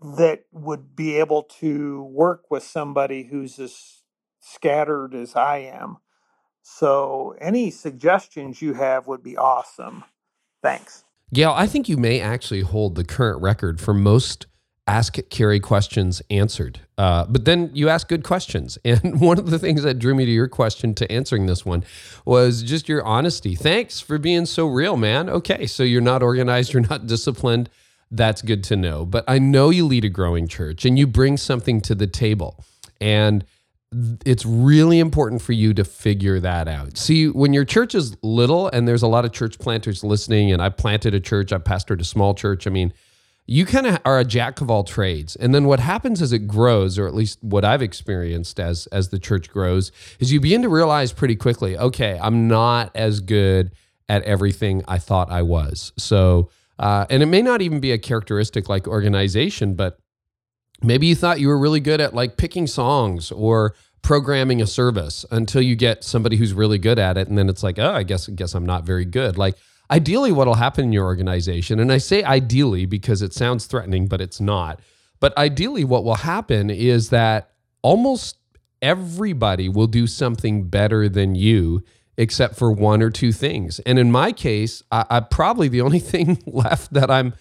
that 0.01 0.43
would 0.51 0.95
be 0.95 1.15
able 1.15 1.43
to 1.43 2.03
work 2.03 2.49
with 2.49 2.63
somebody 2.63 3.23
who's 3.23 3.59
as 3.59 4.01
scattered 4.39 5.13
as 5.15 5.35
I 5.35 5.57
am. 5.57 5.97
So, 6.61 7.35
any 7.39 7.69
suggestions 7.69 8.61
you 8.61 8.73
have 8.73 9.07
would 9.07 9.23
be 9.23 9.37
awesome. 9.37 10.03
Thanks. 10.63 11.03
Gail, 11.33 11.51
I 11.51 11.67
think 11.67 11.87
you 11.87 11.97
may 11.97 12.19
actually 12.19 12.61
hold 12.61 12.95
the 12.95 13.03
current 13.03 13.41
record 13.41 13.79
for 13.79 13.93
most 13.93 14.47
ask 14.87 15.17
Carey 15.29 15.59
questions 15.59 16.21
answered. 16.29 16.79
Uh, 16.97 17.25
but 17.27 17.45
then 17.45 17.71
you 17.73 17.89
ask 17.89 18.07
good 18.07 18.23
questions. 18.23 18.77
And 18.85 19.19
one 19.19 19.39
of 19.39 19.49
the 19.49 19.59
things 19.59 19.83
that 19.83 19.99
drew 19.99 20.13
me 20.13 20.25
to 20.25 20.31
your 20.31 20.47
question 20.47 20.93
to 20.95 21.11
answering 21.11 21.47
this 21.47 21.65
one 21.65 21.83
was 22.23 22.63
just 22.63 22.87
your 22.87 23.03
honesty. 23.03 23.55
Thanks 23.55 23.99
for 23.99 24.17
being 24.17 24.45
so 24.45 24.67
real, 24.67 24.95
man. 24.95 25.29
Okay, 25.29 25.65
so 25.65 25.83
you're 25.83 26.01
not 26.01 26.21
organized, 26.21 26.73
you're 26.73 26.87
not 26.87 27.07
disciplined. 27.07 27.69
That's 28.11 28.41
good 28.41 28.63
to 28.65 28.75
know. 28.75 29.05
But 29.05 29.25
I 29.27 29.39
know 29.39 29.71
you 29.71 29.85
lead 29.85 30.05
a 30.05 30.09
growing 30.09 30.47
church 30.47 30.85
and 30.85 30.97
you 30.99 31.07
bring 31.07 31.37
something 31.37 31.81
to 31.81 31.95
the 31.95 32.07
table. 32.07 32.63
And 33.01 33.43
it's 34.25 34.45
really 34.45 34.99
important 34.99 35.41
for 35.41 35.53
you 35.53 35.73
to 35.73 35.83
figure 35.83 36.39
that 36.39 36.67
out. 36.67 36.97
See, 36.97 37.27
when 37.27 37.53
your 37.53 37.65
church 37.65 37.95
is 37.95 38.15
little, 38.21 38.67
and 38.67 38.87
there's 38.87 39.03
a 39.03 39.07
lot 39.07 39.25
of 39.25 39.31
church 39.31 39.57
planters 39.57 40.03
listening, 40.03 40.51
and 40.51 40.61
I 40.61 40.69
planted 40.69 41.13
a 41.13 41.19
church, 41.19 41.53
I 41.53 41.57
pastored 41.57 42.01
a 42.01 42.03
small 42.03 42.33
church. 42.33 42.67
I 42.67 42.69
mean, 42.69 42.93
you 43.47 43.65
kind 43.65 43.85
of 43.85 43.99
are 44.05 44.19
a 44.19 44.25
jack 44.25 44.59
of 44.61 44.71
all 44.71 44.83
trades. 44.83 45.35
And 45.35 45.53
then 45.53 45.65
what 45.65 45.79
happens 45.79 46.21
as 46.21 46.33
it 46.33 46.47
grows 46.47 46.97
or 46.97 47.07
at 47.07 47.13
least 47.13 47.37
what 47.41 47.63
i've 47.63 47.81
experienced 47.81 48.59
as 48.59 48.87
as 48.87 49.09
the 49.09 49.19
church 49.19 49.49
grows 49.49 49.91
is 50.19 50.31
you 50.31 50.39
begin 50.39 50.61
to 50.63 50.69
realize 50.69 51.13
pretty 51.13 51.35
quickly 51.35 51.77
okay 51.77 52.17
i'm 52.21 52.47
not 52.47 52.91
as 52.95 53.19
good 53.19 53.71
at 54.09 54.23
everything 54.23 54.83
i 54.87 54.97
thought 54.97 55.31
i 55.31 55.41
was. 55.41 55.93
So 55.97 56.49
uh, 56.77 57.05
and 57.09 57.23
it 57.23 57.27
may 57.27 57.41
not 57.41 57.61
even 57.61 57.79
be 57.79 57.93
a 57.93 57.97
characteristic 57.97 58.67
like 58.67 58.87
organization 58.87 59.75
but 59.75 59.99
maybe 60.81 61.07
you 61.07 61.15
thought 61.15 61.39
you 61.39 61.47
were 61.47 61.57
really 61.57 61.79
good 61.79 62.01
at 62.01 62.13
like 62.13 62.37
picking 62.37 62.67
songs 62.67 63.31
or 63.31 63.75
programming 64.01 64.61
a 64.61 64.67
service 64.67 65.25
until 65.31 65.61
you 65.61 65.75
get 65.75 66.03
somebody 66.03 66.37
who's 66.37 66.53
really 66.53 66.77
good 66.77 66.99
at 66.99 67.17
it 67.17 67.27
and 67.27 67.37
then 67.37 67.49
it's 67.49 67.63
like 67.63 67.79
oh 67.79 67.93
i 67.93 68.03
guess 68.03 68.27
i 68.27 68.31
guess 68.31 68.53
i'm 68.55 68.65
not 68.65 68.83
very 68.83 69.05
good. 69.05 69.37
Like 69.37 69.55
ideally 69.91 70.31
what 70.31 70.47
will 70.47 70.55
happen 70.55 70.85
in 70.85 70.93
your 70.93 71.05
organization 71.05 71.79
and 71.79 71.91
i 71.91 71.97
say 71.97 72.23
ideally 72.23 72.85
because 72.85 73.21
it 73.21 73.33
sounds 73.33 73.65
threatening 73.65 74.07
but 74.07 74.21
it's 74.21 74.39
not 74.39 74.79
but 75.19 75.37
ideally 75.37 75.83
what 75.83 76.03
will 76.03 76.15
happen 76.15 76.69
is 76.69 77.09
that 77.09 77.51
almost 77.81 78.37
everybody 78.81 79.69
will 79.69 79.87
do 79.87 80.07
something 80.07 80.67
better 80.67 81.09
than 81.09 81.35
you 81.35 81.83
except 82.17 82.55
for 82.55 82.71
one 82.71 83.01
or 83.01 83.09
two 83.09 83.31
things. 83.31 83.79
And 83.79 83.99
in 83.99 84.11
my 84.11 84.31
case 84.31 84.83
I, 84.91 85.05
I 85.09 85.19
probably 85.19 85.67
the 85.67 85.81
only 85.81 85.99
thing 86.13 86.41
left 86.45 86.93
that 86.93 87.09
i'm 87.09 87.33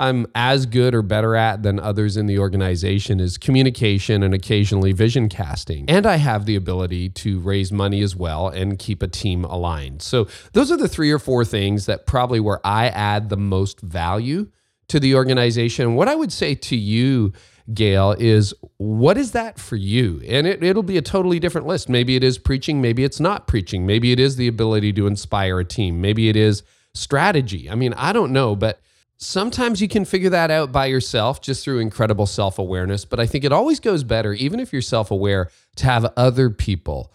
I'm 0.00 0.26
as 0.34 0.64
good 0.64 0.94
or 0.94 1.02
better 1.02 1.36
at 1.36 1.62
than 1.62 1.78
others 1.78 2.16
in 2.16 2.24
the 2.24 2.38
organization 2.38 3.20
is 3.20 3.36
communication 3.36 4.22
and 4.22 4.32
occasionally 4.32 4.92
vision 4.92 5.28
casting. 5.28 5.84
And 5.90 6.06
I 6.06 6.16
have 6.16 6.46
the 6.46 6.56
ability 6.56 7.10
to 7.10 7.38
raise 7.38 7.70
money 7.70 8.00
as 8.00 8.16
well 8.16 8.48
and 8.48 8.78
keep 8.78 9.02
a 9.02 9.08
team 9.08 9.44
aligned. 9.44 10.00
So 10.00 10.26
those 10.54 10.72
are 10.72 10.78
the 10.78 10.88
three 10.88 11.10
or 11.10 11.18
four 11.18 11.44
things 11.44 11.84
that 11.84 12.06
probably 12.06 12.40
where 12.40 12.66
I 12.66 12.88
add 12.88 13.28
the 13.28 13.36
most 13.36 13.82
value 13.82 14.48
to 14.88 14.98
the 14.98 15.14
organization. 15.14 15.96
What 15.96 16.08
I 16.08 16.14
would 16.14 16.32
say 16.32 16.54
to 16.54 16.76
you, 16.76 17.34
Gail, 17.74 18.16
is 18.18 18.54
what 18.78 19.18
is 19.18 19.32
that 19.32 19.58
for 19.60 19.76
you? 19.76 20.22
And 20.26 20.46
it, 20.46 20.64
it'll 20.64 20.82
be 20.82 20.96
a 20.96 21.02
totally 21.02 21.38
different 21.38 21.66
list. 21.66 21.90
Maybe 21.90 22.16
it 22.16 22.24
is 22.24 22.38
preaching, 22.38 22.80
maybe 22.80 23.04
it's 23.04 23.20
not 23.20 23.46
preaching, 23.46 23.84
maybe 23.84 24.12
it 24.12 24.18
is 24.18 24.36
the 24.36 24.48
ability 24.48 24.94
to 24.94 25.06
inspire 25.06 25.60
a 25.60 25.64
team, 25.64 26.00
maybe 26.00 26.30
it 26.30 26.36
is 26.36 26.62
strategy. 26.94 27.68
I 27.68 27.74
mean, 27.74 27.92
I 27.92 28.14
don't 28.14 28.32
know, 28.32 28.56
but 28.56 28.80
Sometimes 29.22 29.82
you 29.82 29.88
can 29.88 30.06
figure 30.06 30.30
that 30.30 30.50
out 30.50 30.72
by 30.72 30.86
yourself 30.86 31.42
just 31.42 31.62
through 31.62 31.78
incredible 31.78 32.24
self 32.24 32.58
awareness, 32.58 33.04
but 33.04 33.20
I 33.20 33.26
think 33.26 33.44
it 33.44 33.52
always 33.52 33.78
goes 33.78 34.02
better, 34.02 34.32
even 34.32 34.58
if 34.58 34.72
you're 34.72 34.80
self 34.80 35.10
aware, 35.10 35.50
to 35.76 35.84
have 35.84 36.10
other 36.16 36.48
people 36.48 37.12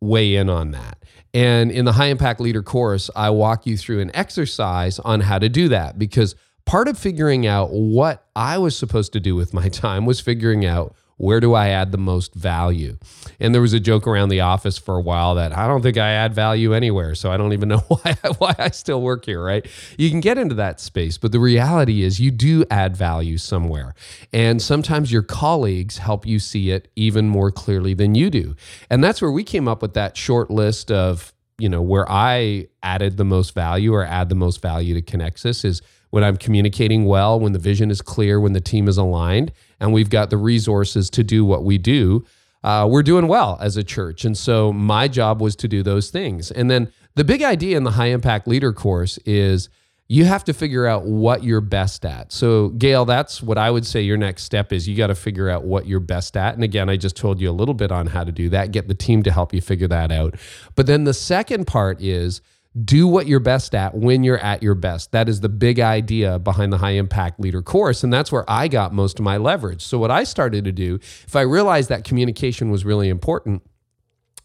weigh 0.00 0.34
in 0.34 0.48
on 0.48 0.70
that. 0.70 1.04
And 1.34 1.70
in 1.70 1.84
the 1.84 1.92
high 1.92 2.06
impact 2.06 2.40
leader 2.40 2.62
course, 2.62 3.10
I 3.14 3.28
walk 3.30 3.66
you 3.66 3.76
through 3.76 4.00
an 4.00 4.10
exercise 4.14 4.98
on 4.98 5.20
how 5.20 5.38
to 5.38 5.50
do 5.50 5.68
that 5.68 5.98
because 5.98 6.34
part 6.64 6.88
of 6.88 6.98
figuring 6.98 7.46
out 7.46 7.70
what 7.70 8.26
I 8.34 8.56
was 8.56 8.74
supposed 8.74 9.12
to 9.12 9.20
do 9.20 9.36
with 9.36 9.52
my 9.52 9.68
time 9.84 10.06
was 10.06 10.20
figuring 10.20 10.64
out 10.64 10.96
Where 11.16 11.40
do 11.40 11.54
I 11.54 11.68
add 11.68 11.92
the 11.92 11.98
most 11.98 12.34
value? 12.34 12.98
And 13.38 13.54
there 13.54 13.62
was 13.62 13.72
a 13.72 13.80
joke 13.80 14.06
around 14.06 14.30
the 14.30 14.40
office 14.40 14.78
for 14.78 14.96
a 14.96 15.00
while 15.00 15.34
that 15.36 15.56
I 15.56 15.66
don't 15.66 15.82
think 15.82 15.96
I 15.96 16.10
add 16.10 16.34
value 16.34 16.74
anywhere. 16.74 17.14
So 17.14 17.30
I 17.30 17.36
don't 17.36 17.52
even 17.52 17.68
know 17.70 17.84
why, 17.88 18.16
why 18.38 18.54
I 18.58 18.70
still 18.70 19.00
work 19.00 19.24
here, 19.24 19.42
right? 19.42 19.66
You 19.98 20.10
can 20.10 20.20
get 20.20 20.38
into 20.38 20.54
that 20.56 20.80
space, 20.80 21.18
but 21.18 21.32
the 21.32 21.40
reality 21.40 22.02
is 22.02 22.20
you 22.20 22.30
do 22.30 22.64
add 22.70 22.96
value 22.96 23.38
somewhere. 23.38 23.94
And 24.32 24.60
sometimes 24.60 25.12
your 25.12 25.22
colleagues 25.22 25.98
help 25.98 26.26
you 26.26 26.38
see 26.38 26.70
it 26.70 26.88
even 26.96 27.28
more 27.28 27.50
clearly 27.50 27.94
than 27.94 28.14
you 28.14 28.30
do. 28.30 28.56
And 28.90 29.02
that's 29.02 29.22
where 29.22 29.32
we 29.32 29.44
came 29.44 29.68
up 29.68 29.82
with 29.82 29.94
that 29.94 30.16
short 30.16 30.50
list 30.50 30.90
of, 30.90 31.32
you 31.62 31.68
know, 31.68 31.80
where 31.80 32.10
I 32.10 32.66
added 32.82 33.18
the 33.18 33.24
most 33.24 33.54
value 33.54 33.94
or 33.94 34.04
add 34.04 34.28
the 34.28 34.34
most 34.34 34.60
value 34.60 34.94
to 34.94 35.00
Connexus 35.00 35.64
is 35.64 35.80
when 36.10 36.24
I'm 36.24 36.36
communicating 36.36 37.04
well, 37.04 37.38
when 37.38 37.52
the 37.52 37.60
vision 37.60 37.88
is 37.88 38.02
clear, 38.02 38.40
when 38.40 38.52
the 38.52 38.60
team 38.60 38.88
is 38.88 38.98
aligned, 38.98 39.52
and 39.78 39.92
we've 39.92 40.10
got 40.10 40.30
the 40.30 40.36
resources 40.36 41.08
to 41.10 41.22
do 41.22 41.44
what 41.44 41.62
we 41.62 41.78
do, 41.78 42.24
uh, 42.64 42.88
we're 42.90 43.04
doing 43.04 43.28
well 43.28 43.58
as 43.60 43.76
a 43.76 43.84
church. 43.84 44.24
And 44.24 44.36
so 44.36 44.72
my 44.72 45.06
job 45.06 45.40
was 45.40 45.54
to 45.54 45.68
do 45.68 45.84
those 45.84 46.10
things. 46.10 46.50
And 46.50 46.68
then 46.68 46.92
the 47.14 47.22
big 47.22 47.44
idea 47.44 47.76
in 47.76 47.84
the 47.84 47.92
high 47.92 48.06
impact 48.06 48.48
leader 48.48 48.72
course 48.72 49.18
is 49.24 49.68
you 50.12 50.26
have 50.26 50.44
to 50.44 50.52
figure 50.52 50.86
out 50.86 51.06
what 51.06 51.42
you're 51.42 51.62
best 51.62 52.04
at. 52.04 52.32
So, 52.32 52.68
Gail, 52.68 53.06
that's 53.06 53.42
what 53.42 53.56
I 53.56 53.70
would 53.70 53.86
say 53.86 54.02
your 54.02 54.18
next 54.18 54.44
step 54.44 54.70
is 54.70 54.86
you 54.86 54.94
got 54.94 55.06
to 55.06 55.14
figure 55.14 55.48
out 55.48 55.64
what 55.64 55.86
you're 55.86 56.00
best 56.00 56.36
at. 56.36 56.52
And 56.54 56.62
again, 56.62 56.90
I 56.90 56.98
just 56.98 57.16
told 57.16 57.40
you 57.40 57.48
a 57.48 57.52
little 57.52 57.72
bit 57.72 57.90
on 57.90 58.08
how 58.08 58.22
to 58.22 58.30
do 58.30 58.50
that, 58.50 58.72
get 58.72 58.88
the 58.88 58.94
team 58.94 59.22
to 59.22 59.32
help 59.32 59.54
you 59.54 59.62
figure 59.62 59.88
that 59.88 60.12
out. 60.12 60.34
But 60.74 60.86
then 60.86 61.04
the 61.04 61.14
second 61.14 61.66
part 61.66 62.02
is 62.02 62.42
do 62.84 63.08
what 63.08 63.26
you're 63.26 63.40
best 63.40 63.74
at 63.74 63.94
when 63.94 64.22
you're 64.22 64.36
at 64.36 64.62
your 64.62 64.74
best. 64.74 65.12
That 65.12 65.30
is 65.30 65.40
the 65.40 65.48
big 65.48 65.80
idea 65.80 66.38
behind 66.38 66.74
the 66.74 66.78
high 66.78 66.90
impact 66.90 67.40
leader 67.40 67.62
course. 67.62 68.04
And 68.04 68.12
that's 68.12 68.30
where 68.30 68.44
I 68.46 68.68
got 68.68 68.92
most 68.92 69.18
of 69.18 69.24
my 69.24 69.38
leverage. 69.38 69.80
So, 69.80 69.98
what 69.98 70.10
I 70.10 70.24
started 70.24 70.66
to 70.66 70.72
do, 70.72 70.96
if 71.26 71.34
I 71.34 71.40
realized 71.40 71.88
that 71.88 72.04
communication 72.04 72.70
was 72.70 72.84
really 72.84 73.08
important, 73.08 73.62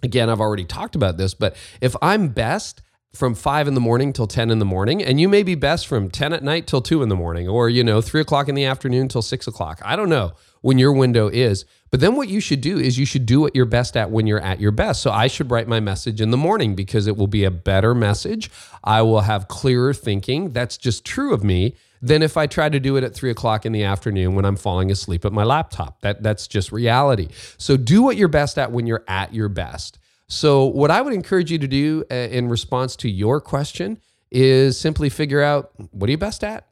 again, 0.01 0.29
I've 0.29 0.39
already 0.39 0.63
talked 0.63 0.95
about 0.95 1.17
this, 1.17 1.33
but 1.33 1.57
if 1.81 1.93
I'm 2.01 2.29
best, 2.29 2.83
from 3.13 3.33
five 3.33 3.67
in 3.67 3.73
the 3.73 3.81
morning 3.81 4.13
till 4.13 4.27
10 4.27 4.51
in 4.51 4.59
the 4.59 4.65
morning, 4.65 5.03
and 5.03 5.19
you 5.19 5.27
may 5.27 5.43
be 5.43 5.55
best 5.55 5.87
from 5.87 6.09
10 6.09 6.33
at 6.33 6.43
night 6.43 6.67
till 6.67 6.81
two 6.81 7.01
in 7.01 7.09
the 7.09 7.15
morning, 7.15 7.47
or, 7.47 7.69
you 7.69 7.83
know, 7.83 8.01
three 8.01 8.21
o'clock 8.21 8.47
in 8.47 8.55
the 8.55 8.65
afternoon 8.65 9.07
till 9.07 9.21
six 9.21 9.47
o'clock. 9.47 9.81
I 9.83 9.95
don't 9.95 10.09
know 10.09 10.33
when 10.61 10.77
your 10.77 10.93
window 10.93 11.27
is. 11.27 11.65
But 11.89 12.01
then 12.01 12.15
what 12.15 12.27
you 12.27 12.41
should 12.41 12.61
do 12.61 12.77
is 12.77 12.97
you 12.97 13.05
should 13.05 13.25
do 13.25 13.39
what 13.39 13.55
you're 13.55 13.65
best 13.65 13.95
at 13.95 14.11
when 14.11 14.27
you're 14.27 14.41
at 14.41 14.59
your 14.59 14.71
best. 14.71 15.01
So 15.01 15.11
I 15.11 15.27
should 15.27 15.49
write 15.49 15.67
my 15.67 15.79
message 15.79 16.19
in 16.19 16.31
the 16.31 16.37
morning 16.37 16.75
because 16.75 17.07
it 17.07 17.15
will 17.15 17.27
be 17.27 17.45
a 17.45 17.51
better 17.51 17.95
message. 17.95 18.51
I 18.83 19.01
will 19.01 19.21
have 19.21 19.47
clearer 19.47 19.93
thinking. 19.93 20.51
That's 20.51 20.77
just 20.77 21.05
true 21.05 21.33
of 21.33 21.43
me 21.43 21.75
than 22.01 22.21
if 22.21 22.37
I 22.37 22.45
try 22.45 22.69
to 22.69 22.79
do 22.79 22.97
it 22.97 23.03
at 23.03 23.15
three 23.15 23.29
o'clock 23.29 23.65
in 23.65 23.71
the 23.71 23.83
afternoon 23.83 24.35
when 24.35 24.45
I'm 24.45 24.57
falling 24.57 24.91
asleep 24.91 25.25
at 25.25 25.31
my 25.31 25.43
laptop. 25.43 26.01
That 26.01 26.21
that's 26.21 26.47
just 26.47 26.71
reality. 26.71 27.29
So 27.57 27.77
do 27.77 28.03
what 28.03 28.17
you're 28.17 28.27
best 28.27 28.57
at 28.57 28.71
when 28.71 28.85
you're 28.85 29.05
at 29.07 29.33
your 29.33 29.49
best. 29.49 29.97
So 30.29 30.65
what 30.65 30.91
I 30.91 31.01
would 31.01 31.13
encourage 31.13 31.51
you 31.51 31.57
to 31.57 31.67
do 31.67 32.03
uh, 32.11 32.15
in 32.15 32.49
response 32.49 32.95
to 32.97 33.09
your 33.09 33.39
question 33.39 33.99
is 34.29 34.77
simply 34.77 35.09
figure 35.09 35.41
out 35.41 35.71
what 35.91 36.07
are 36.07 36.11
you 36.11 36.17
best 36.17 36.43
at? 36.43 36.67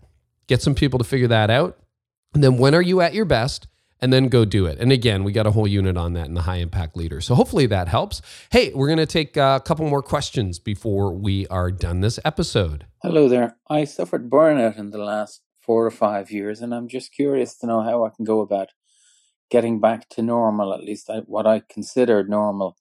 Get 0.48 0.62
some 0.62 0.76
people 0.76 1.00
to 1.00 1.06
figure 1.06 1.28
that 1.30 1.50
out. 1.50 1.78
And 2.34 2.44
then 2.44 2.58
when 2.58 2.76
are 2.76 2.82
you 2.82 3.02
at 3.02 3.14
your 3.14 3.26
best? 3.26 3.68
and 4.02 4.12
then 4.12 4.28
go 4.28 4.46
do 4.46 4.66
it. 4.66 4.78
And 4.80 4.92
again, 4.92 5.24
we 5.24 5.32
got 5.32 5.48
a 5.48 5.52
whole 5.52 5.68
unit 5.68 5.98
on 5.98 6.14
that 6.14 6.28
in 6.28 6.34
the 6.34 6.42
high 6.42 6.58
impact 6.58 6.98
leader. 6.98 7.22
So 7.22 7.34
hopefully 7.34 7.66
that 7.68 7.88
helps. 7.88 8.22
Hey, 8.52 8.72
we're 8.74 8.88
going 8.88 9.00
to 9.00 9.06
take 9.06 9.38
a 9.38 9.62
couple 9.66 9.88
more 9.88 10.02
questions 10.02 10.60
before 10.60 11.14
we 11.14 11.48
are 11.48 11.72
done 11.72 12.02
this 12.02 12.20
episode. 12.26 12.86
Hello 13.02 13.30
there. 13.30 13.58
I 13.70 13.86
suffered 13.86 14.30
burnout 14.30 14.78
in 14.78 14.92
the 14.92 15.04
last 15.04 15.42
four 15.60 15.86
or 15.86 15.92
five 15.92 16.30
years, 16.30 16.62
and 16.62 16.74
I'm 16.74 16.88
just 16.88 17.14
curious 17.14 17.58
to 17.58 17.68
know 17.68 17.82
how 17.82 18.06
I 18.06 18.10
can 18.10 18.26
go 18.26 18.42
about 18.42 18.70
getting 19.50 19.80
back 19.80 20.10
to 20.10 20.22
normal, 20.22 20.74
at 20.74 20.84
least 20.84 21.10
what 21.26 21.48
I 21.48 21.62
considered 21.68 22.30
normal. 22.30 22.78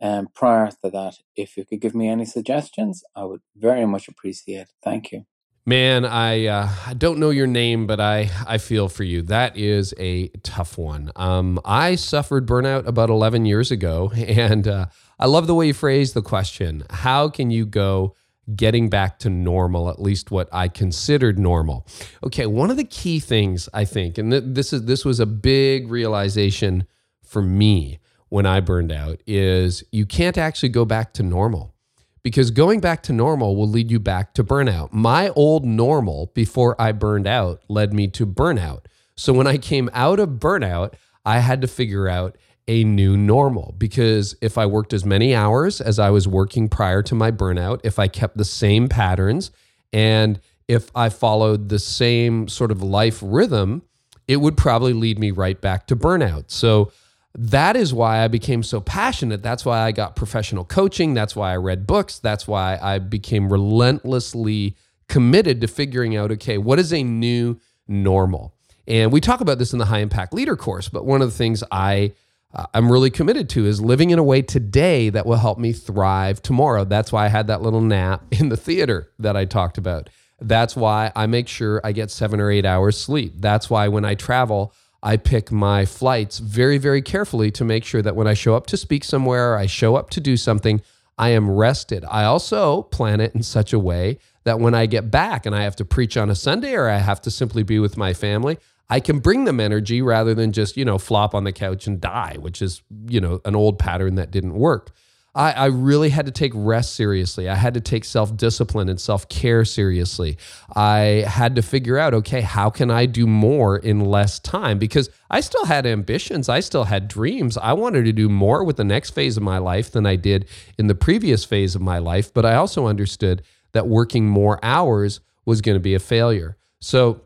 And 0.00 0.26
um, 0.26 0.28
prior 0.34 0.70
to 0.70 0.90
that, 0.90 1.16
if 1.34 1.56
you 1.56 1.64
could 1.64 1.80
give 1.80 1.94
me 1.94 2.08
any 2.08 2.24
suggestions, 2.24 3.02
I 3.16 3.24
would 3.24 3.40
very 3.56 3.84
much 3.84 4.08
appreciate 4.08 4.60
it. 4.62 4.72
Thank 4.82 5.10
you. 5.12 5.24
Man, 5.66 6.06
I 6.06 6.46
uh, 6.46 6.70
I 6.86 6.94
don't 6.94 7.18
know 7.18 7.28
your 7.28 7.46
name, 7.46 7.86
but 7.86 8.00
I 8.00 8.30
I 8.46 8.56
feel 8.56 8.88
for 8.88 9.04
you. 9.04 9.20
That 9.20 9.54
is 9.54 9.92
a 9.98 10.28
tough 10.42 10.78
one. 10.78 11.12
Um, 11.14 11.60
I 11.62 11.96
suffered 11.96 12.46
burnout 12.46 12.86
about 12.86 13.10
eleven 13.10 13.44
years 13.44 13.70
ago, 13.70 14.10
and 14.16 14.66
uh, 14.66 14.86
I 15.18 15.26
love 15.26 15.46
the 15.46 15.54
way 15.54 15.66
you 15.66 15.74
phrase 15.74 16.14
the 16.14 16.22
question. 16.22 16.84
How 16.88 17.28
can 17.28 17.50
you 17.50 17.66
go 17.66 18.14
getting 18.56 18.88
back 18.88 19.18
to 19.18 19.28
normal? 19.28 19.90
At 19.90 20.00
least 20.00 20.30
what 20.30 20.48
I 20.52 20.68
considered 20.68 21.38
normal. 21.38 21.86
Okay, 22.24 22.46
one 22.46 22.70
of 22.70 22.78
the 22.78 22.84
key 22.84 23.20
things 23.20 23.68
I 23.74 23.84
think, 23.84 24.16
and 24.16 24.30
th- 24.30 24.44
this 24.46 24.72
is 24.72 24.86
this 24.86 25.04
was 25.04 25.20
a 25.20 25.26
big 25.26 25.90
realization 25.90 26.86
for 27.22 27.42
me 27.42 27.98
when 28.28 28.46
I 28.46 28.60
burned 28.60 28.92
out, 28.92 29.20
is 29.26 29.84
you 29.92 30.06
can't 30.06 30.38
actually 30.38 30.68
go 30.70 30.84
back 30.84 31.12
to 31.14 31.22
normal 31.22 31.74
because 32.22 32.50
going 32.50 32.80
back 32.80 33.02
to 33.04 33.12
normal 33.12 33.56
will 33.56 33.68
lead 33.68 33.90
you 33.90 33.98
back 33.98 34.34
to 34.34 34.44
burnout. 34.44 34.92
My 34.92 35.30
old 35.30 35.64
normal 35.64 36.30
before 36.34 36.80
I 36.80 36.92
burned 36.92 37.26
out 37.26 37.62
led 37.68 37.92
me 37.92 38.08
to 38.08 38.26
burnout. 38.26 38.84
So 39.16 39.32
when 39.32 39.46
I 39.46 39.58
came 39.58 39.88
out 39.92 40.20
of 40.20 40.30
burnout, 40.30 40.94
I 41.24 41.38
had 41.38 41.60
to 41.62 41.66
figure 41.66 42.08
out 42.08 42.36
a 42.66 42.84
new 42.84 43.16
normal 43.16 43.74
because 43.78 44.36
if 44.42 44.58
I 44.58 44.66
worked 44.66 44.92
as 44.92 45.04
many 45.04 45.34
hours 45.34 45.80
as 45.80 45.98
I 45.98 46.10
was 46.10 46.28
working 46.28 46.68
prior 46.68 47.02
to 47.04 47.14
my 47.14 47.30
burnout, 47.30 47.80
if 47.82 47.98
I 47.98 48.08
kept 48.08 48.36
the 48.36 48.44
same 48.44 48.88
patterns, 48.88 49.50
and 49.92 50.38
if 50.68 50.90
I 50.94 51.08
followed 51.08 51.70
the 51.70 51.78
same 51.78 52.46
sort 52.46 52.70
of 52.70 52.82
life 52.82 53.20
rhythm, 53.24 53.82
it 54.28 54.36
would 54.36 54.56
probably 54.56 54.92
lead 54.92 55.18
me 55.18 55.30
right 55.30 55.58
back 55.58 55.86
to 55.86 55.96
burnout. 55.96 56.50
So 56.50 56.92
that 57.34 57.76
is 57.76 57.92
why 57.94 58.24
I 58.24 58.28
became 58.28 58.62
so 58.62 58.80
passionate. 58.80 59.42
That's 59.42 59.64
why 59.64 59.80
I 59.80 59.92
got 59.92 60.16
professional 60.16 60.64
coaching. 60.64 61.14
That's 61.14 61.36
why 61.36 61.52
I 61.52 61.56
read 61.56 61.86
books. 61.86 62.18
That's 62.18 62.48
why 62.48 62.78
I 62.80 62.98
became 62.98 63.52
relentlessly 63.52 64.76
committed 65.08 65.60
to 65.60 65.68
figuring 65.68 66.16
out 66.16 66.32
okay, 66.32 66.58
what 66.58 66.78
is 66.78 66.92
a 66.92 67.02
new 67.02 67.60
normal? 67.86 68.54
And 68.86 69.12
we 69.12 69.20
talk 69.20 69.40
about 69.40 69.58
this 69.58 69.72
in 69.72 69.78
the 69.78 69.84
high 69.84 69.98
impact 69.98 70.32
leader 70.32 70.56
course, 70.56 70.88
but 70.88 71.04
one 71.04 71.20
of 71.20 71.30
the 71.30 71.36
things 71.36 71.62
I 71.70 72.12
uh, 72.54 72.64
I'm 72.72 72.90
really 72.90 73.10
committed 73.10 73.50
to 73.50 73.66
is 73.66 73.80
living 73.80 74.10
in 74.10 74.18
a 74.18 74.22
way 74.22 74.40
today 74.40 75.10
that 75.10 75.26
will 75.26 75.36
help 75.36 75.58
me 75.58 75.72
thrive 75.72 76.40
tomorrow. 76.40 76.84
That's 76.84 77.12
why 77.12 77.26
I 77.26 77.28
had 77.28 77.48
that 77.48 77.60
little 77.60 77.82
nap 77.82 78.24
in 78.30 78.48
the 78.48 78.56
theater 78.56 79.10
that 79.18 79.36
I 79.36 79.44
talked 79.44 79.78
about. 79.78 80.08
That's 80.40 80.76
why 80.76 81.12
I 81.14 81.26
make 81.26 81.48
sure 81.48 81.80
I 81.84 81.92
get 81.92 82.10
7 82.10 82.40
or 82.40 82.50
8 82.50 82.64
hours 82.64 82.96
sleep. 82.98 83.34
That's 83.36 83.68
why 83.68 83.88
when 83.88 84.04
I 84.04 84.14
travel, 84.14 84.72
I 85.02 85.16
pick 85.16 85.52
my 85.52 85.84
flights 85.84 86.38
very, 86.38 86.78
very 86.78 87.02
carefully 87.02 87.50
to 87.52 87.64
make 87.64 87.84
sure 87.84 88.02
that 88.02 88.16
when 88.16 88.26
I 88.26 88.34
show 88.34 88.54
up 88.54 88.66
to 88.68 88.76
speak 88.76 89.04
somewhere, 89.04 89.56
I 89.56 89.66
show 89.66 89.96
up 89.96 90.10
to 90.10 90.20
do 90.20 90.36
something, 90.36 90.80
I 91.16 91.30
am 91.30 91.50
rested. 91.50 92.04
I 92.08 92.24
also 92.24 92.82
plan 92.82 93.20
it 93.20 93.34
in 93.34 93.42
such 93.42 93.72
a 93.72 93.78
way 93.78 94.18
that 94.44 94.60
when 94.60 94.74
I 94.74 94.86
get 94.86 95.10
back 95.10 95.46
and 95.46 95.54
I 95.54 95.62
have 95.62 95.76
to 95.76 95.84
preach 95.84 96.16
on 96.16 96.30
a 96.30 96.34
Sunday 96.34 96.74
or 96.74 96.88
I 96.88 96.98
have 96.98 97.20
to 97.22 97.30
simply 97.30 97.62
be 97.62 97.78
with 97.78 97.96
my 97.96 98.12
family, 98.12 98.58
I 98.90 99.00
can 99.00 99.18
bring 99.18 99.44
them 99.44 99.60
energy 99.60 100.00
rather 100.00 100.34
than 100.34 100.52
just, 100.52 100.76
you 100.76 100.84
know, 100.84 100.98
flop 100.98 101.34
on 101.34 101.44
the 101.44 101.52
couch 101.52 101.86
and 101.86 102.00
die, 102.00 102.36
which 102.40 102.62
is, 102.62 102.82
you 103.06 103.20
know, 103.20 103.40
an 103.44 103.54
old 103.54 103.78
pattern 103.78 104.14
that 104.14 104.30
didn't 104.30 104.54
work. 104.54 104.90
I, 105.34 105.52
I 105.52 105.66
really 105.66 106.08
had 106.08 106.26
to 106.26 106.32
take 106.32 106.52
rest 106.54 106.94
seriously. 106.94 107.48
I 107.48 107.54
had 107.54 107.74
to 107.74 107.80
take 107.80 108.04
self 108.04 108.36
discipline 108.36 108.88
and 108.88 109.00
self 109.00 109.28
care 109.28 109.64
seriously. 109.64 110.38
I 110.74 111.24
had 111.26 111.54
to 111.56 111.62
figure 111.62 111.98
out, 111.98 112.14
okay, 112.14 112.40
how 112.40 112.70
can 112.70 112.90
I 112.90 113.06
do 113.06 113.26
more 113.26 113.76
in 113.76 114.00
less 114.00 114.38
time? 114.38 114.78
Because 114.78 115.10
I 115.30 115.40
still 115.40 115.66
had 115.66 115.86
ambitions, 115.86 116.48
I 116.48 116.60
still 116.60 116.84
had 116.84 117.08
dreams. 117.08 117.56
I 117.56 117.74
wanted 117.74 118.04
to 118.06 118.12
do 118.12 118.28
more 118.28 118.64
with 118.64 118.76
the 118.76 118.84
next 118.84 119.10
phase 119.10 119.36
of 119.36 119.42
my 119.42 119.58
life 119.58 119.90
than 119.90 120.06
I 120.06 120.16
did 120.16 120.48
in 120.78 120.86
the 120.86 120.94
previous 120.94 121.44
phase 121.44 121.74
of 121.74 121.82
my 121.82 121.98
life. 121.98 122.32
But 122.32 122.44
I 122.46 122.54
also 122.54 122.86
understood 122.86 123.42
that 123.72 123.86
working 123.86 124.26
more 124.26 124.58
hours 124.62 125.20
was 125.44 125.60
going 125.60 125.76
to 125.76 125.80
be 125.80 125.94
a 125.94 126.00
failure. 126.00 126.56
So, 126.80 127.22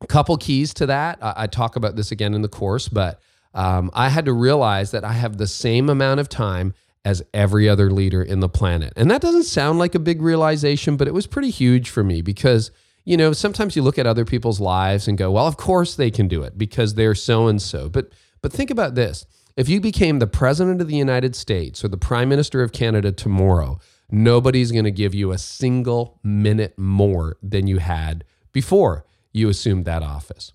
a 0.00 0.06
couple 0.06 0.36
keys 0.36 0.74
to 0.74 0.86
that. 0.86 1.18
I, 1.22 1.46
talk 1.46 1.76
about 1.76 1.96
this 1.96 2.10
again 2.10 2.34
in 2.34 2.42
the 2.42 2.48
course, 2.48 2.88
but 2.88 3.20
um, 3.54 3.90
I 3.94 4.10
had 4.10 4.26
to 4.26 4.32
realize 4.32 4.90
that 4.90 5.02
I 5.02 5.12
have 5.12 5.38
the 5.38 5.46
same 5.46 5.88
amount 5.88 6.20
of 6.20 6.28
time 6.28 6.74
as 7.04 7.22
every 7.34 7.68
other 7.68 7.90
leader 7.90 8.22
in 8.22 8.40
the 8.40 8.48
planet. 8.48 8.92
And 8.96 9.10
that 9.10 9.20
doesn't 9.20 9.44
sound 9.44 9.78
like 9.78 9.94
a 9.94 9.98
big 9.98 10.22
realization, 10.22 10.96
but 10.96 11.06
it 11.06 11.14
was 11.14 11.26
pretty 11.26 11.50
huge 11.50 11.90
for 11.90 12.02
me 12.02 12.22
because, 12.22 12.70
you 13.04 13.16
know, 13.16 13.32
sometimes 13.32 13.76
you 13.76 13.82
look 13.82 13.98
at 13.98 14.06
other 14.06 14.24
people's 14.24 14.60
lives 14.60 15.06
and 15.06 15.18
go, 15.18 15.30
well, 15.30 15.46
of 15.46 15.56
course 15.56 15.94
they 15.94 16.10
can 16.10 16.28
do 16.28 16.42
it 16.42 16.56
because 16.56 16.94
they're 16.94 17.14
so 17.14 17.46
and 17.46 17.60
so. 17.60 17.88
But 17.88 18.12
but 18.40 18.52
think 18.52 18.70
about 18.70 18.94
this. 18.94 19.26
If 19.56 19.68
you 19.68 19.80
became 19.80 20.18
the 20.18 20.26
president 20.26 20.80
of 20.80 20.88
the 20.88 20.96
United 20.96 21.36
States 21.36 21.84
or 21.84 21.88
the 21.88 21.96
prime 21.96 22.28
minister 22.28 22.62
of 22.62 22.72
Canada 22.72 23.12
tomorrow, 23.12 23.78
nobody's 24.10 24.72
going 24.72 24.84
to 24.84 24.90
give 24.90 25.14
you 25.14 25.30
a 25.30 25.38
single 25.38 26.18
minute 26.22 26.76
more 26.76 27.36
than 27.42 27.66
you 27.66 27.78
had 27.78 28.24
before 28.52 29.06
you 29.32 29.48
assumed 29.48 29.84
that 29.84 30.02
office. 30.02 30.52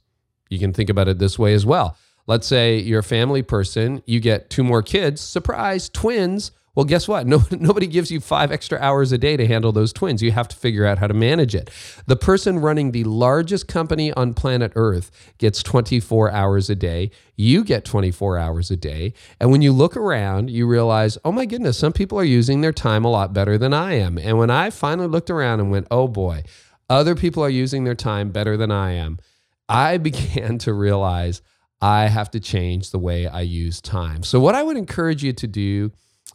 You 0.50 0.60
can 0.60 0.74
think 0.74 0.90
about 0.90 1.08
it 1.08 1.20
this 1.20 1.40
way 1.40 1.54
as 1.54 1.66
well 1.66 1.96
let's 2.30 2.46
say 2.46 2.78
you're 2.78 3.00
a 3.00 3.04
family 3.04 3.42
person, 3.42 4.04
you 4.06 4.20
get 4.20 4.52
two 4.52 4.64
more 4.64 4.84
kids, 4.84 5.20
surprise, 5.20 5.90
twins. 5.90 6.52
Well, 6.76 6.86
guess 6.86 7.08
what? 7.08 7.26
No, 7.26 7.42
nobody 7.52 7.88
gives 7.88 8.12
you 8.12 8.20
five 8.20 8.52
extra 8.52 8.78
hours 8.78 9.12
a 9.12 9.18
day 9.18 9.36
to 9.36 9.48
handle 9.48 9.72
those 9.72 9.92
twins. 9.92 10.22
You 10.22 10.32
have 10.34 10.48
to 10.50 10.56
figure 10.56 10.86
out 10.86 11.00
how 11.00 11.08
to 11.08 11.16
manage 11.16 11.56
it. 11.56 11.72
The 12.06 12.16
person 12.16 12.60
running 12.60 12.92
the 12.92 13.04
largest 13.06 13.68
company 13.68 14.14
on 14.14 14.36
planet 14.36 14.72
Earth 14.76 15.10
gets 15.40 15.64
24 15.64 16.32
hours 16.32 16.70
a 16.70 16.76
day. 16.76 17.10
You 17.36 17.64
get 17.64 17.84
24 17.84 18.38
hours 18.38 18.70
a 18.70 18.78
day. 18.78 19.14
And 19.40 19.50
when 19.50 19.64
you 19.64 19.72
look 19.72 19.98
around, 19.98 20.52
you 20.52 20.68
realize, 20.68 21.18
oh 21.26 21.32
my 21.32 21.48
goodness, 21.48 21.80
some 21.80 21.94
people 21.94 22.20
are 22.20 22.24
using 22.24 22.62
their 22.62 22.72
time 22.72 23.04
a 23.06 23.12
lot 23.12 23.34
better 23.34 23.58
than 23.58 23.74
I 23.74 23.94
am. 23.94 24.20
And 24.20 24.38
when 24.38 24.52
I 24.52 24.70
finally 24.70 25.08
looked 25.08 25.32
around 25.32 25.62
and 25.62 25.72
went, 25.72 25.88
oh 25.90 26.08
boy, 26.08 26.44
other 26.92 27.16
people 27.16 27.44
are 27.44 27.50
using 27.50 27.86
their 27.86 27.96
time 27.96 28.30
better 28.30 28.56
than 28.56 28.70
I 28.70 28.92
am, 28.92 29.18
I 29.68 29.98
began 30.10 30.60
to 30.60 30.74
realize 30.74 31.42
I 31.82 32.08
have 32.08 32.30
to 32.32 32.40
change 32.40 32.92
the 32.92 33.00
way 33.00 33.28
I 33.28 33.42
use 33.42 33.82
time. 33.82 34.24
So, 34.24 34.40
what 34.40 34.56
I 34.56 34.64
would 34.64 34.78
encourage 34.78 35.24
you 35.24 35.34
to 35.34 35.48
do 35.48 35.92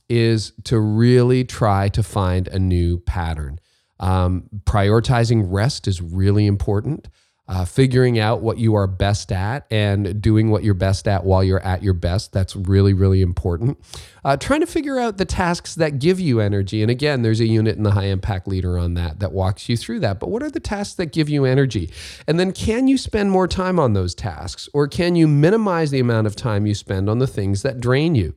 is 0.08 0.52
to 0.64 0.78
really 0.78 1.44
try 1.44 1.88
to 1.90 2.02
find 2.02 2.48
a 2.48 2.58
new 2.58 2.98
pattern. 2.98 3.58
Um, 4.00 4.48
prioritizing 4.64 5.44
rest 5.46 5.86
is 5.86 6.00
really 6.00 6.46
important. 6.46 7.08
Uh, 7.46 7.62
figuring 7.62 8.18
out 8.18 8.40
what 8.40 8.56
you 8.56 8.74
are 8.74 8.86
best 8.86 9.30
at 9.30 9.66
and 9.70 10.22
doing 10.22 10.50
what 10.50 10.64
you're 10.64 10.72
best 10.72 11.06
at 11.06 11.24
while 11.24 11.44
you're 11.44 11.60
at 11.60 11.82
your 11.82 11.92
best. 11.92 12.32
That's 12.32 12.56
really, 12.56 12.94
really 12.94 13.20
important. 13.20 13.78
Uh, 14.24 14.38
trying 14.38 14.60
to 14.60 14.66
figure 14.66 14.98
out 14.98 15.18
the 15.18 15.26
tasks 15.26 15.74
that 15.74 15.98
give 15.98 16.18
you 16.18 16.40
energy. 16.40 16.80
And 16.80 16.90
again, 16.90 17.20
there's 17.20 17.40
a 17.40 17.46
unit 17.46 17.76
in 17.76 17.82
the 17.82 17.90
high 17.90 18.06
impact 18.06 18.48
leader 18.48 18.78
on 18.78 18.94
that 18.94 19.20
that 19.20 19.32
walks 19.32 19.68
you 19.68 19.76
through 19.76 20.00
that. 20.00 20.20
But 20.20 20.30
what 20.30 20.42
are 20.42 20.50
the 20.50 20.58
tasks 20.58 20.94
that 20.94 21.12
give 21.12 21.28
you 21.28 21.44
energy? 21.44 21.90
And 22.26 22.40
then 22.40 22.50
can 22.50 22.88
you 22.88 22.96
spend 22.96 23.30
more 23.30 23.46
time 23.46 23.78
on 23.78 23.92
those 23.92 24.14
tasks 24.14 24.66
or 24.72 24.88
can 24.88 25.14
you 25.14 25.28
minimize 25.28 25.90
the 25.90 26.00
amount 26.00 26.26
of 26.26 26.34
time 26.34 26.64
you 26.64 26.74
spend 26.74 27.10
on 27.10 27.18
the 27.18 27.26
things 27.26 27.60
that 27.60 27.78
drain 27.78 28.14
you? 28.14 28.34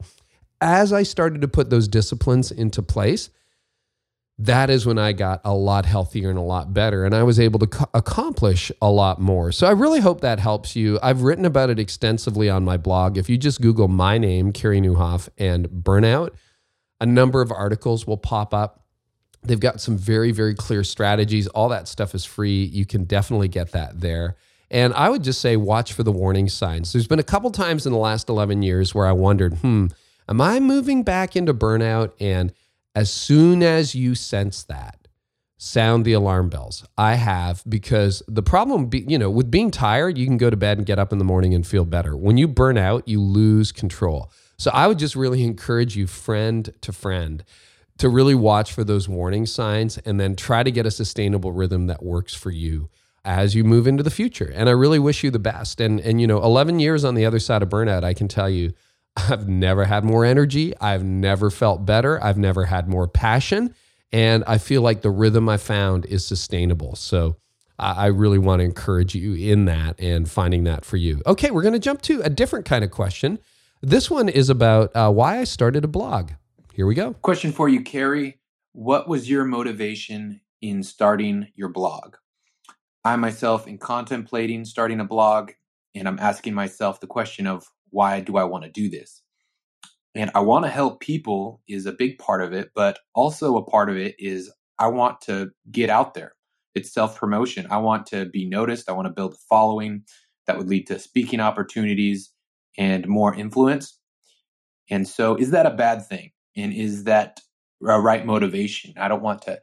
as 0.61 0.91
I 0.91 1.03
started 1.03 1.41
to 1.41 1.47
put 1.47 1.69
those 1.69 1.87
disciplines 1.87 2.51
into 2.51 2.81
place, 2.81 3.29
that 4.39 4.69
is 4.69 4.85
when 4.85 4.99
I 4.99 5.13
got 5.13 5.41
a 5.43 5.53
lot 5.53 5.85
healthier 5.85 6.29
and 6.29 6.37
a 6.37 6.43
lot 6.43 6.73
better. 6.73 7.05
And 7.05 7.15
I 7.15 7.23
was 7.23 7.39
able 7.39 7.59
to 7.59 7.67
co- 7.67 7.89
accomplish 7.93 8.71
a 8.81 8.89
lot 8.91 9.19
more. 9.19 9.51
So 9.51 9.65
I 9.65 9.71
really 9.71 9.99
hope 9.99 10.21
that 10.21 10.39
helps 10.39 10.75
you. 10.75 10.99
I've 11.01 11.23
written 11.23 11.45
about 11.45 11.71
it 11.71 11.79
extensively 11.79 12.49
on 12.49 12.63
my 12.63 12.77
blog. 12.77 13.17
If 13.17 13.29
you 13.29 13.37
just 13.37 13.61
Google 13.61 13.87
my 13.87 14.19
name, 14.19 14.51
Carey 14.51 14.79
Nieuwhof, 14.79 15.29
and 15.39 15.67
burnout, 15.67 16.31
a 17.01 17.05
number 17.05 17.41
of 17.41 17.51
articles 17.51 18.05
will 18.05 18.17
pop 18.17 18.53
up. 18.53 18.85
They've 19.41 19.59
got 19.59 19.81
some 19.81 19.97
very, 19.97 20.31
very 20.31 20.53
clear 20.53 20.83
strategies. 20.83 21.47
All 21.47 21.69
that 21.69 21.87
stuff 21.87 22.13
is 22.13 22.25
free. 22.25 22.63
You 22.63 22.85
can 22.85 23.05
definitely 23.05 23.47
get 23.47 23.71
that 23.71 24.01
there. 24.01 24.35
And 24.69 24.93
I 24.93 25.09
would 25.09 25.23
just 25.23 25.41
say, 25.41 25.55
watch 25.55 25.93
for 25.93 26.03
the 26.03 26.11
warning 26.11 26.49
signs. 26.49 26.91
There's 26.91 27.07
been 27.07 27.19
a 27.19 27.23
couple 27.23 27.49
times 27.51 27.85
in 27.85 27.93
the 27.93 27.97
last 27.97 28.29
11 28.29 28.61
years 28.61 28.93
where 28.93 29.07
I 29.07 29.13
wondered, 29.13 29.55
hmm, 29.55 29.87
Am 30.29 30.41
I 30.41 30.59
moving 30.59 31.03
back 31.03 31.35
into 31.35 31.53
burnout? 31.53 32.11
And 32.19 32.51
as 32.97 33.13
soon 33.13 33.61
as 33.61 33.93
you 33.93 34.15
sense 34.15 34.63
that, 34.63 35.07
sound 35.59 36.03
the 36.03 36.13
alarm 36.13 36.49
bells. 36.49 36.83
I 36.97 37.13
have 37.13 37.63
because 37.69 38.23
the 38.27 38.41
problem, 38.41 38.87
be, 38.87 39.05
you 39.07 39.19
know, 39.19 39.29
with 39.29 39.51
being 39.51 39.69
tired, 39.69 40.17
you 40.17 40.25
can 40.25 40.37
go 40.37 40.49
to 40.49 40.57
bed 40.57 40.79
and 40.79 40.87
get 40.87 40.97
up 40.97 41.13
in 41.13 41.19
the 41.19 41.23
morning 41.23 41.53
and 41.53 41.65
feel 41.65 41.85
better. 41.85 42.17
When 42.17 42.39
you 42.39 42.47
burn 42.47 42.75
out, 42.75 43.07
you 43.07 43.21
lose 43.21 43.71
control. 43.71 44.31
So 44.57 44.71
I 44.73 44.87
would 44.87 44.97
just 44.97 45.15
really 45.15 45.43
encourage 45.43 45.95
you, 45.95 46.07
friend 46.07 46.73
to 46.81 46.91
friend, 46.91 47.43
to 47.99 48.09
really 48.09 48.33
watch 48.33 48.73
for 48.73 48.83
those 48.83 49.07
warning 49.07 49.45
signs 49.45 49.99
and 49.99 50.19
then 50.19 50.35
try 50.35 50.63
to 50.63 50.71
get 50.71 50.87
a 50.87 50.91
sustainable 50.91 51.51
rhythm 51.51 51.85
that 51.85 52.01
works 52.01 52.33
for 52.33 52.49
you 52.49 52.89
as 53.23 53.53
you 53.53 53.63
move 53.63 53.85
into 53.85 54.01
the 54.01 54.09
future. 54.09 54.51
And 54.55 54.67
I 54.67 54.71
really 54.71 54.97
wish 54.97 55.23
you 55.23 55.29
the 55.29 55.37
best. 55.37 55.79
And 55.79 55.99
and 55.99 56.19
you 56.19 56.25
know, 56.25 56.41
11 56.41 56.79
years 56.79 57.05
on 57.05 57.13
the 57.13 57.27
other 57.27 57.37
side 57.37 57.61
of 57.61 57.69
burnout, 57.69 58.03
I 58.03 58.15
can 58.15 58.27
tell 58.27 58.49
you 58.49 58.73
I've 59.17 59.47
never 59.47 59.85
had 59.85 60.03
more 60.03 60.23
energy. 60.23 60.73
I've 60.79 61.03
never 61.03 61.49
felt 61.49 61.85
better. 61.85 62.23
I've 62.23 62.37
never 62.37 62.65
had 62.65 62.87
more 62.87 63.07
passion. 63.07 63.73
And 64.11 64.43
I 64.47 64.57
feel 64.57 64.81
like 64.81 65.01
the 65.01 65.09
rhythm 65.09 65.49
I 65.49 65.57
found 65.57 66.05
is 66.05 66.25
sustainable. 66.25 66.95
So 66.95 67.35
I 67.79 68.07
really 68.07 68.39
want 68.39 68.61
to 68.61 68.63
encourage 68.63 69.13
you 69.13 69.33
in 69.33 69.65
that 69.65 69.99
and 69.99 70.29
finding 70.29 70.63
that 70.63 70.83
for 70.85 70.97
you. 70.97 71.21
Okay, 71.27 71.51
we're 71.51 71.61
going 71.61 71.73
to 71.73 71.79
jump 71.79 72.01
to 72.03 72.21
a 72.21 72.29
different 72.29 72.65
kind 72.65 72.83
of 72.83 72.89
question. 72.91 73.39
This 73.81 74.09
one 74.09 74.29
is 74.29 74.49
about 74.49 74.95
uh, 74.95 75.11
why 75.11 75.39
I 75.39 75.43
started 75.43 75.83
a 75.83 75.87
blog. 75.87 76.31
Here 76.73 76.87
we 76.87 76.95
go. 76.95 77.13
Question 77.13 77.51
for 77.51 77.69
you, 77.69 77.81
Carey. 77.81 78.39
What 78.71 79.07
was 79.07 79.29
your 79.29 79.45
motivation 79.45 80.41
in 80.61 80.81
starting 80.81 81.49
your 81.55 81.69
blog? 81.69 82.15
I 83.03 83.15
myself 83.15 83.67
am 83.67 83.77
contemplating 83.77 84.65
starting 84.65 84.99
a 84.99 85.05
blog, 85.05 85.51
and 85.93 86.07
I'm 86.07 86.19
asking 86.19 86.55
myself 86.55 86.99
the 86.99 87.07
question 87.07 87.45
of 87.45 87.67
why 87.89 88.19
do 88.19 88.37
I 88.37 88.43
want 88.43 88.63
to 88.63 88.69
do 88.69 88.89
this? 88.89 89.21
And 90.15 90.31
I 90.33 90.39
want 90.39 90.65
to 90.65 90.69
help 90.69 90.99
people 90.99 91.61
is 91.67 91.85
a 91.85 91.91
big 91.91 92.17
part 92.17 92.41
of 92.41 92.53
it, 92.53 92.71
but 92.73 92.99
also 93.13 93.55
a 93.55 93.63
part 93.63 93.89
of 93.89 93.97
it 93.97 94.15
is 94.17 94.51
I 94.79 94.87
want 94.87 95.21
to 95.21 95.51
get 95.71 95.89
out 95.89 96.13
there. 96.13 96.33
It's 96.75 96.93
self 96.93 97.17
promotion. 97.17 97.67
I 97.69 97.77
want 97.77 98.05
to 98.07 98.25
be 98.25 98.47
noticed. 98.47 98.89
I 98.89 98.93
want 98.93 99.07
to 99.07 99.13
build 99.13 99.33
a 99.33 99.37
following 99.49 100.03
that 100.45 100.57
would 100.57 100.69
lead 100.69 100.87
to 100.87 100.99
speaking 100.99 101.39
opportunities 101.39 102.31
and 102.77 103.07
more 103.07 103.35
influence. 103.35 103.99
And 104.89 105.07
so, 105.07 105.35
is 105.35 105.51
that 105.51 105.65
a 105.65 105.71
bad 105.71 106.05
thing? 106.07 106.31
And 106.55 106.73
is 106.73 107.03
that 107.03 107.39
a 107.87 107.99
right 107.99 108.25
motivation? 108.25 108.93
I 108.97 109.07
don't 109.07 109.23
want 109.23 109.41
to 109.43 109.59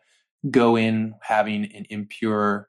go 0.51 0.77
in 0.77 1.15
having 1.23 1.65
an 1.75 1.87
impure 1.91 2.69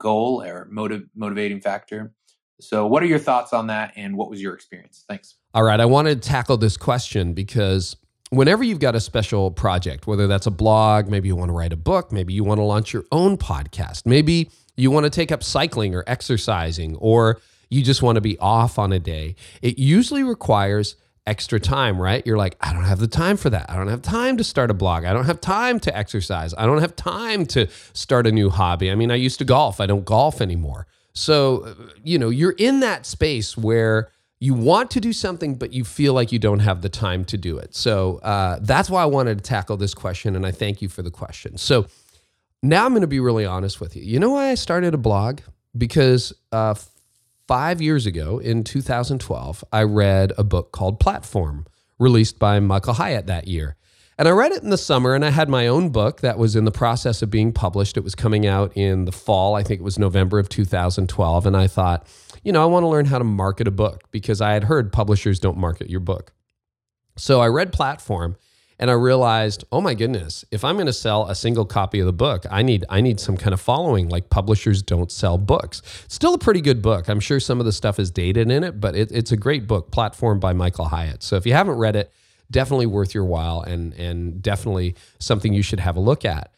goal 0.00 0.42
or 0.42 0.66
motive, 0.70 1.02
motivating 1.14 1.60
factor. 1.60 2.12
So, 2.60 2.86
what 2.86 3.02
are 3.02 3.06
your 3.06 3.18
thoughts 3.18 3.52
on 3.52 3.66
that, 3.68 3.92
and 3.96 4.16
what 4.16 4.30
was 4.30 4.40
your 4.40 4.54
experience? 4.54 5.04
Thanks. 5.08 5.36
All 5.54 5.62
right, 5.62 5.80
I 5.80 5.86
wanted 5.86 6.22
to 6.22 6.28
tackle 6.28 6.56
this 6.56 6.76
question 6.76 7.32
because 7.32 7.96
whenever 8.30 8.62
you've 8.64 8.78
got 8.78 8.94
a 8.94 9.00
special 9.00 9.50
project, 9.50 10.06
whether 10.06 10.26
that's 10.26 10.46
a 10.46 10.50
blog, 10.50 11.08
maybe 11.08 11.28
you 11.28 11.36
want 11.36 11.48
to 11.48 11.52
write 11.52 11.72
a 11.72 11.76
book, 11.76 12.12
maybe 12.12 12.32
you 12.32 12.44
want 12.44 12.58
to 12.58 12.64
launch 12.64 12.92
your 12.92 13.04
own 13.12 13.36
podcast, 13.36 14.06
maybe 14.06 14.50
you 14.76 14.90
want 14.90 15.04
to 15.04 15.10
take 15.10 15.30
up 15.30 15.42
cycling 15.42 15.94
or 15.94 16.04
exercising, 16.06 16.96
or 16.96 17.40
you 17.68 17.82
just 17.82 18.02
want 18.02 18.16
to 18.16 18.20
be 18.20 18.38
off 18.38 18.78
on 18.78 18.92
a 18.92 18.98
day, 18.98 19.34
it 19.62 19.78
usually 19.78 20.22
requires 20.22 20.96
extra 21.26 21.60
time, 21.60 22.00
right? 22.00 22.26
You're 22.26 22.38
like, 22.38 22.56
I 22.60 22.72
don't 22.72 22.84
have 22.84 22.98
the 22.98 23.06
time 23.06 23.36
for 23.36 23.50
that. 23.50 23.70
I 23.70 23.76
don't 23.76 23.88
have 23.88 24.02
time 24.02 24.36
to 24.38 24.44
start 24.44 24.70
a 24.70 24.74
blog. 24.74 25.04
I 25.04 25.12
don't 25.12 25.26
have 25.26 25.40
time 25.40 25.78
to 25.80 25.96
exercise. 25.96 26.54
I 26.56 26.66
don't 26.66 26.80
have 26.80 26.96
time 26.96 27.46
to 27.46 27.68
start 27.92 28.26
a 28.26 28.32
new 28.32 28.50
hobby. 28.50 28.90
I 28.90 28.94
mean, 28.94 29.10
I 29.10 29.16
used 29.16 29.38
to 29.38 29.44
golf, 29.44 29.80
I 29.80 29.86
don't 29.86 30.04
golf 30.04 30.40
anymore. 30.40 30.86
So, 31.12 31.76
you 32.02 32.18
know, 32.18 32.30
you're 32.30 32.54
in 32.56 32.80
that 32.80 33.06
space 33.06 33.56
where 33.56 34.10
you 34.38 34.54
want 34.54 34.90
to 34.92 35.00
do 35.00 35.12
something, 35.12 35.54
but 35.56 35.72
you 35.72 35.84
feel 35.84 36.14
like 36.14 36.32
you 36.32 36.38
don't 36.38 36.60
have 36.60 36.80
the 36.80 36.88
time 36.88 37.24
to 37.26 37.36
do 37.36 37.58
it. 37.58 37.74
So 37.74 38.18
uh, 38.18 38.58
that's 38.62 38.88
why 38.88 39.02
I 39.02 39.06
wanted 39.06 39.38
to 39.38 39.44
tackle 39.44 39.76
this 39.76 39.92
question, 39.92 40.34
and 40.34 40.46
I 40.46 40.50
thank 40.50 40.80
you 40.80 40.88
for 40.88 41.02
the 41.02 41.10
question. 41.10 41.58
So 41.58 41.86
now 42.62 42.86
I'm 42.86 42.92
going 42.92 43.02
to 43.02 43.06
be 43.06 43.20
really 43.20 43.44
honest 43.44 43.80
with 43.80 43.96
you. 43.96 44.02
You 44.02 44.18
know 44.18 44.30
why 44.30 44.48
I 44.48 44.54
started 44.54 44.94
a 44.94 44.98
blog? 44.98 45.40
Because 45.76 46.32
uh, 46.52 46.74
five 47.46 47.82
years 47.82 48.06
ago 48.06 48.38
in 48.38 48.64
2012, 48.64 49.64
I 49.72 49.82
read 49.82 50.32
a 50.38 50.44
book 50.44 50.72
called 50.72 51.00
Platform, 51.00 51.66
released 51.98 52.38
by 52.38 52.60
Michael 52.60 52.94
Hyatt 52.94 53.26
that 53.26 53.46
year. 53.46 53.76
And 54.20 54.28
I 54.28 54.32
read 54.32 54.52
it 54.52 54.62
in 54.62 54.68
the 54.68 54.76
summer, 54.76 55.14
and 55.14 55.24
I 55.24 55.30
had 55.30 55.48
my 55.48 55.66
own 55.66 55.88
book 55.88 56.20
that 56.20 56.36
was 56.36 56.54
in 56.54 56.66
the 56.66 56.70
process 56.70 57.22
of 57.22 57.30
being 57.30 57.54
published. 57.54 57.96
It 57.96 58.04
was 58.04 58.14
coming 58.14 58.46
out 58.46 58.70
in 58.76 59.06
the 59.06 59.12
fall, 59.12 59.54
I 59.54 59.62
think 59.62 59.80
it 59.80 59.82
was 59.82 59.98
November 59.98 60.38
of 60.38 60.50
2012. 60.50 61.46
And 61.46 61.56
I 61.56 61.66
thought, 61.66 62.06
you 62.42 62.52
know, 62.52 62.62
I 62.62 62.66
want 62.66 62.84
to 62.84 62.88
learn 62.88 63.06
how 63.06 63.16
to 63.16 63.24
market 63.24 63.66
a 63.66 63.70
book 63.70 64.10
because 64.10 64.42
I 64.42 64.52
had 64.52 64.64
heard 64.64 64.92
publishers 64.92 65.40
don't 65.40 65.56
market 65.56 65.88
your 65.88 66.00
book. 66.00 66.34
So 67.16 67.40
I 67.40 67.46
read 67.46 67.72
Platform 67.72 68.36
and 68.78 68.90
I 68.90 68.92
realized, 68.92 69.64
oh 69.72 69.80
my 69.80 69.94
goodness, 69.94 70.44
if 70.50 70.64
I'm 70.64 70.76
going 70.76 70.84
to 70.84 70.92
sell 70.92 71.26
a 71.26 71.34
single 71.34 71.64
copy 71.64 71.98
of 71.98 72.04
the 72.04 72.12
book, 72.12 72.44
I 72.50 72.60
need 72.60 72.84
I 72.90 73.00
need 73.00 73.20
some 73.20 73.38
kind 73.38 73.54
of 73.54 73.60
following. 73.62 74.10
Like 74.10 74.28
publishers 74.28 74.82
don't 74.82 75.10
sell 75.10 75.38
books. 75.38 75.80
Still 76.08 76.34
a 76.34 76.38
pretty 76.38 76.60
good 76.60 76.82
book. 76.82 77.08
I'm 77.08 77.20
sure 77.20 77.40
some 77.40 77.58
of 77.58 77.64
the 77.64 77.72
stuff 77.72 77.98
is 77.98 78.10
dated 78.10 78.50
in 78.50 78.64
it, 78.64 78.82
but 78.82 78.94
it, 78.94 79.10
it's 79.12 79.32
a 79.32 79.36
great 79.38 79.66
book, 79.66 79.90
Platform 79.90 80.40
by 80.40 80.52
Michael 80.52 80.88
Hyatt. 80.88 81.22
So 81.22 81.36
if 81.36 81.46
you 81.46 81.54
haven't 81.54 81.78
read 81.78 81.96
it, 81.96 82.12
definitely 82.50 82.86
worth 82.86 83.14
your 83.14 83.24
while 83.24 83.62
and 83.62 83.92
and 83.94 84.42
definitely 84.42 84.94
something 85.18 85.52
you 85.52 85.62
should 85.62 85.80
have 85.80 85.96
a 85.96 86.00
look 86.00 86.24
at. 86.24 86.50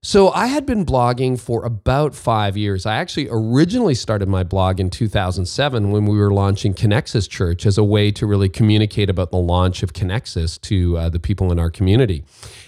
So 0.00 0.30
I 0.30 0.46
had 0.46 0.64
been 0.64 0.86
blogging 0.86 1.40
for 1.40 1.64
about 1.64 2.14
five 2.14 2.56
years. 2.56 2.86
I 2.86 2.94
actually 2.98 3.26
originally 3.32 3.96
started 3.96 4.28
my 4.28 4.44
blog 4.44 4.78
in 4.78 4.90
2007 4.90 5.90
when 5.90 6.06
we 6.06 6.16
were 6.16 6.32
launching 6.32 6.72
Connexus 6.72 7.28
Church 7.28 7.66
as 7.66 7.78
a 7.78 7.82
way 7.82 8.12
to 8.12 8.24
really 8.24 8.48
communicate 8.48 9.10
about 9.10 9.32
the 9.32 9.38
launch 9.38 9.82
of 9.82 9.94
Connexus 9.94 10.60
to 10.60 10.96
uh, 10.96 11.08
the 11.08 11.18
people 11.18 11.50
in 11.50 11.58
our 11.58 11.68
community. 11.68 12.24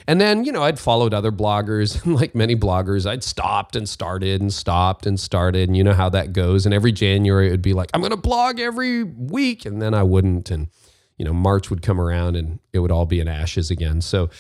And 0.09 0.21
then, 0.21 0.45
you 0.45 0.51
know, 0.51 0.65
I'd 0.65 0.81
followed 0.81 1.15
other 1.15 1.31
bloggers, 1.31 2.05
like 2.21 2.35
many 2.35 2.57
bloggers, 2.57 3.09
I'd 3.09 3.23
stopped 3.23 3.77
and 3.77 3.89
started 3.89 4.41
and 4.41 4.53
stopped 4.53 5.07
and 5.07 5.19
started. 5.19 5.69
And 5.69 5.77
you 5.77 5.85
know 5.85 5.95
how 5.95 6.09
that 6.09 6.33
goes. 6.33 6.67
And 6.67 6.75
every 6.75 6.91
January 6.91 7.47
it 7.47 7.53
would 7.53 7.63
be 7.63 7.75
like, 7.75 7.91
I'm 7.95 8.01
going 8.01 8.11
to 8.11 8.17
blog 8.17 8.59
every 8.59 9.05
week. 9.05 9.65
And 9.65 9.81
then 9.81 9.95
I 9.95 10.03
wouldn't. 10.03 10.51
And 10.51 10.67
you 11.21 11.25
know, 11.27 11.35
March 11.35 11.69
would 11.69 11.83
come 11.83 12.01
around 12.01 12.35
and 12.35 12.61
it 12.73 12.79
would 12.79 12.91
all 12.91 13.05
be 13.05 13.21
in 13.21 13.29
ashes 13.29 13.71
again. 13.71 14.01
So 14.01 14.31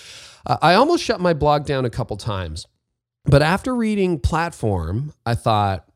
uh, 0.47 0.57
I 0.62 0.77
almost 0.77 1.05
shut 1.05 1.21
my 1.21 1.35
blog 1.35 1.66
down 1.66 1.85
a 1.85 1.90
couple 1.90 2.16
times. 2.16 2.66
But 3.27 3.43
after 3.43 3.75
reading 3.75 4.19
Platform, 4.19 5.12
I 5.27 5.35
thought, 5.35 5.87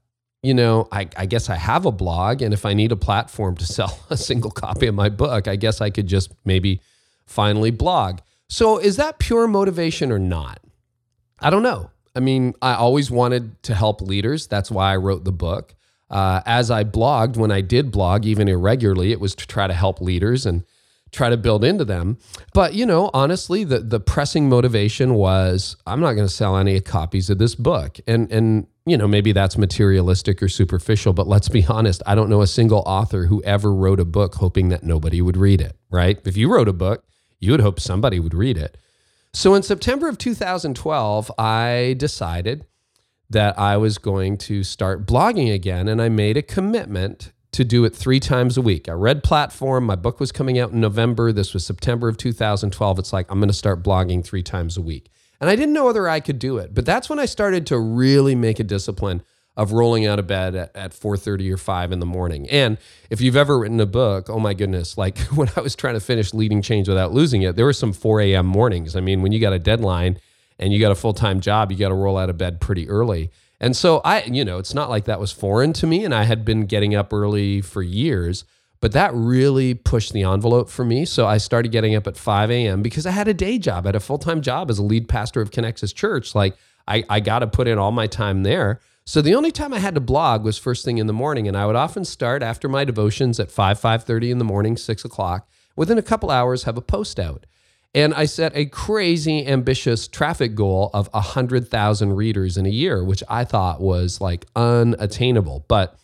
you 0.42 0.53
know, 0.53 0.87
I, 0.92 1.09
I, 1.16 1.25
guess 1.25 1.49
I 1.49 1.57
have 1.57 1.87
a 1.87 1.90
blog. 1.90 2.42
And 2.42 2.53
if 2.53 2.66
I 2.66 2.75
need 2.75 2.92
a 2.92 2.97
platform 2.97 3.57
to 3.57 3.64
sell 3.77 3.99
a 4.11 4.16
single 4.18 4.51
copy 4.51 4.87
of 4.87 4.94
my 4.94 5.09
book, 5.09 5.49
I 5.49 5.57
guess 5.57 5.81
I 5.81 5.88
could 5.88 6.07
just 6.07 6.35
maybe 6.44 6.83
finally 7.25 7.70
blog. 7.70 8.18
So 8.51 8.77
is 8.77 8.97
that 8.97 9.18
pure 9.18 9.47
motivation 9.47 10.12
or 10.12 10.18
not? 10.18 10.61
I 11.40 11.49
don't 11.49 11.62
know. 11.62 11.90
I 12.14 12.20
mean, 12.20 12.53
I 12.61 12.75
always 12.75 13.11
wanted 13.11 13.62
to 13.62 13.75
help 13.75 14.03
leaders. 14.03 14.49
That's 14.49 14.70
why 14.70 14.92
I 14.92 14.97
wrote 14.97 15.25
the 15.25 15.33
book. 15.33 15.75
Uh, 16.14 16.40
as 16.46 16.70
I 16.70 16.85
blogged, 16.85 17.37
when 17.37 17.50
I 17.50 17.61
did 17.61 17.90
blog, 17.90 18.24
even 18.24 18.48
irregularly, 18.48 19.11
it 19.11 19.18
was 19.18 19.35
to 19.35 19.46
try 19.48 19.66
to 19.66 19.74
help 19.74 20.00
leaders 20.00 20.46
and 20.46 20.64
try 21.11 21.29
to 21.29 21.37
build 21.37 21.64
into 21.64 21.85
them. 21.85 22.18
But 22.53 22.74
you 22.74 22.87
know, 22.87 23.11
honestly, 23.12 23.64
the 23.64 23.81
the 23.81 23.98
pressing 23.98 24.48
motivation 24.48 25.14
was 25.14 25.77
I'm 25.87 26.00
not 26.00 26.12
going 26.12 26.27
to 26.27 26.33
sell 26.33 26.57
any 26.57 26.81
copies 26.81 27.31
of 27.31 27.38
this 27.38 27.57
book. 27.57 27.98
And 28.07 28.31
and 28.31 28.68
you 28.87 28.96
know, 28.96 29.09
maybe 29.09 29.33
that's 29.33 29.59
materialistic 29.59 30.42
or 30.42 30.48
superficial, 30.48 31.12
but 31.14 31.27
let's 31.27 31.48
be 31.48 31.64
honest, 31.66 32.03
I 32.07 32.14
don't 32.14 32.31
know 32.31 32.42
a 32.42 32.46
single 32.46 32.85
author 32.87 33.27
who 33.27 33.42
ever 33.42 33.74
wrote 33.74 33.98
a 33.98 34.05
book 34.05 34.37
hoping 34.37 34.68
that 34.68 34.85
nobody 34.85 35.20
would 35.20 35.37
read 35.37 35.61
it, 35.61 35.77
right? 35.90 36.18
If 36.24 36.37
you 36.37 36.53
wrote 36.53 36.68
a 36.68 36.72
book, 36.72 37.03
you 37.40 37.50
would 37.53 37.61
hope 37.61 37.81
somebody 37.81 38.20
would 38.20 38.35
read 38.35 38.57
it. 38.57 38.77
So 39.33 39.55
in 39.55 39.62
September 39.62 40.09
of 40.09 40.16
2012, 40.18 41.33
I 41.38 41.96
decided 41.98 42.66
that 43.35 43.59
I 43.59 43.77
was 43.77 43.99
going 43.99 44.38
to 44.38 44.64
start 44.64 45.07
blogging 45.07 45.53
again 45.53 45.87
and 45.87 46.01
I 46.01 46.09
made 46.09 46.37
a 46.37 46.42
commitment 46.42 47.33
to 47.53 47.64
do 47.64 47.85
it 47.85 47.94
three 47.94 48.18
times 48.18 48.57
a 48.57 48.62
week. 48.62 48.88
I 48.88 48.92
read 48.92 49.23
platform. 49.23 49.85
My 49.85 49.94
book 49.94 50.18
was 50.18 50.33
coming 50.33 50.59
out 50.59 50.73
in 50.73 50.81
November. 50.81 51.31
This 51.31 51.55
was 51.55 51.64
September 51.64 52.09
of 52.09 52.16
2012. 52.16 52.99
It's 52.99 53.12
like, 53.12 53.31
I'm 53.31 53.38
going 53.38 53.49
to 53.49 53.55
start 53.55 53.83
blogging 53.83 54.25
three 54.25 54.42
times 54.42 54.77
a 54.77 54.83
week. 54.83 55.11
And 55.40 55.49
I 55.49 55.55
didn't 55.55 55.75
know 55.75 55.85
whether 55.85 56.09
I 56.09 56.18
could 56.20 56.38
do 56.38 56.59
it, 56.59 56.75
but 56.75 56.85
that's 56.85 57.09
when 57.09 57.18
I 57.18 57.27
started 57.27 57.66
to 57.68 57.79
really 57.79 58.35
make 58.35 58.59
a 58.59 58.64
discipline 58.64 59.23
of 59.57 59.73
rolling 59.73 60.05
out 60.05 60.18
of 60.18 60.27
bed 60.27 60.55
at, 60.57 60.75
at 60.75 60.90
4.30 60.92 61.53
or 61.53 61.57
5 61.57 61.92
in 61.92 62.01
the 62.01 62.07
morning 62.07 62.51
and 62.51 62.77
if 63.09 63.20
you've 63.20 63.37
ever 63.37 63.57
written 63.57 63.79
a 63.79 63.87
book 63.87 64.29
oh 64.29 64.40
my 64.40 64.53
goodness 64.53 64.99
like 64.99 65.16
when 65.37 65.49
i 65.57 65.61
was 65.61 65.77
trying 65.77 65.94
to 65.94 66.01
finish 66.01 66.35
leading 66.35 66.61
change 66.61 66.88
without 66.88 67.12
losing 67.12 67.42
it 67.42 67.55
there 67.55 67.64
were 67.64 67.73
some 67.73 67.92
4 67.92 68.20
a.m 68.23 68.47
mornings 68.47 68.97
i 68.97 69.01
mean 69.01 69.23
when 69.23 69.31
you 69.31 69.38
got 69.38 69.53
a 69.53 69.61
deadline 69.61 70.18
and 70.64 70.72
you 70.72 70.81
got 70.81 70.90
a 70.90 70.96
full-time 70.96 71.38
job 71.38 71.70
you 71.70 71.79
got 71.79 71.90
to 71.90 71.94
roll 71.94 72.18
out 72.18 72.31
of 72.31 72.38
bed 72.38 72.61
pretty 72.61 72.88
early 72.88 73.31
and 73.61 73.77
so 73.77 74.00
I, 74.05 74.24
you 74.24 74.44
know, 74.44 74.59
it's 74.59 74.74
not 74.74 74.90
like 74.90 75.05
that 75.05 75.20
was 75.20 75.33
foreign 75.33 75.72
to 75.74 75.87
me. 75.87 76.05
And 76.05 76.14
I 76.14 76.24
had 76.24 76.44
been 76.44 76.66
getting 76.66 76.94
up 76.94 77.12
early 77.12 77.61
for 77.61 77.83
years, 77.83 78.44
but 78.81 78.92
that 78.92 79.12
really 79.14 79.72
pushed 79.72 80.12
the 80.12 80.24
envelope 80.24 80.68
for 80.68 80.85
me. 80.85 81.05
So 81.05 81.27
I 81.27 81.38
started 81.38 81.72
getting 81.72 81.94
up 81.94 82.07
at 82.07 82.18
5 82.18 82.50
a.m. 82.50 82.83
because 82.83 83.07
I 83.07 83.11
had 83.11 83.29
a 83.29 83.33
day 83.33 83.59
job, 83.59 83.87
I 83.87 83.88
had 83.88 83.96
a 83.96 84.00
full 84.00 84.18
time 84.18 84.42
job 84.42 84.70
as 84.70 84.79
a 84.79 84.83
lead 84.83 85.09
pastor 85.09 85.40
of 85.40 85.50
Connexus 85.50 85.94
Church. 85.94 86.35
Like 86.35 86.57
I, 86.87 87.05
I 87.09 87.20
got 87.20 87.38
to 87.38 87.46
put 87.46 87.66
in 87.66 87.79
all 87.79 87.92
my 87.92 88.07
time 88.07 88.42
there. 88.42 88.81
So 89.07 89.22
the 89.22 89.35
only 89.35 89.50
time 89.50 89.72
I 89.72 89.79
had 89.79 89.94
to 89.94 90.00
blog 90.00 90.44
was 90.44 90.59
first 90.59 90.85
thing 90.85 90.98
in 90.98 91.07
the 91.07 91.12
morning. 91.12 91.48
And 91.48 91.57
I 91.57 91.64
would 91.64 91.77
often 91.77 92.05
start 92.05 92.42
after 92.42 92.68
my 92.68 92.85
devotions 92.85 93.38
at 93.38 93.50
5, 93.50 93.81
5.30 93.81 94.31
in 94.31 94.38
the 94.38 94.44
morning, 94.44 94.77
6 94.77 95.05
o'clock. 95.05 95.48
Within 95.77 95.96
a 95.98 96.03
couple 96.03 96.31
hours, 96.31 96.64
have 96.64 96.77
a 96.77 96.83
post 96.83 97.18
out. 97.18 97.46
And 97.94 98.12
I 98.12 98.24
set 98.24 98.57
a 98.57 98.66
crazy 98.66 99.46
ambitious 99.46 100.09
traffic 100.09 100.54
goal 100.54 100.90
of 100.92 101.09
100,000 101.12 102.12
readers 102.14 102.57
in 102.57 102.66
a 102.66 102.70
year, 102.70 103.04
which 103.04 103.22
I 103.28 103.44
thought 103.44 103.80
was 103.80 104.20
like 104.20 104.46
unattainable. 104.57 105.64
But 105.68 105.96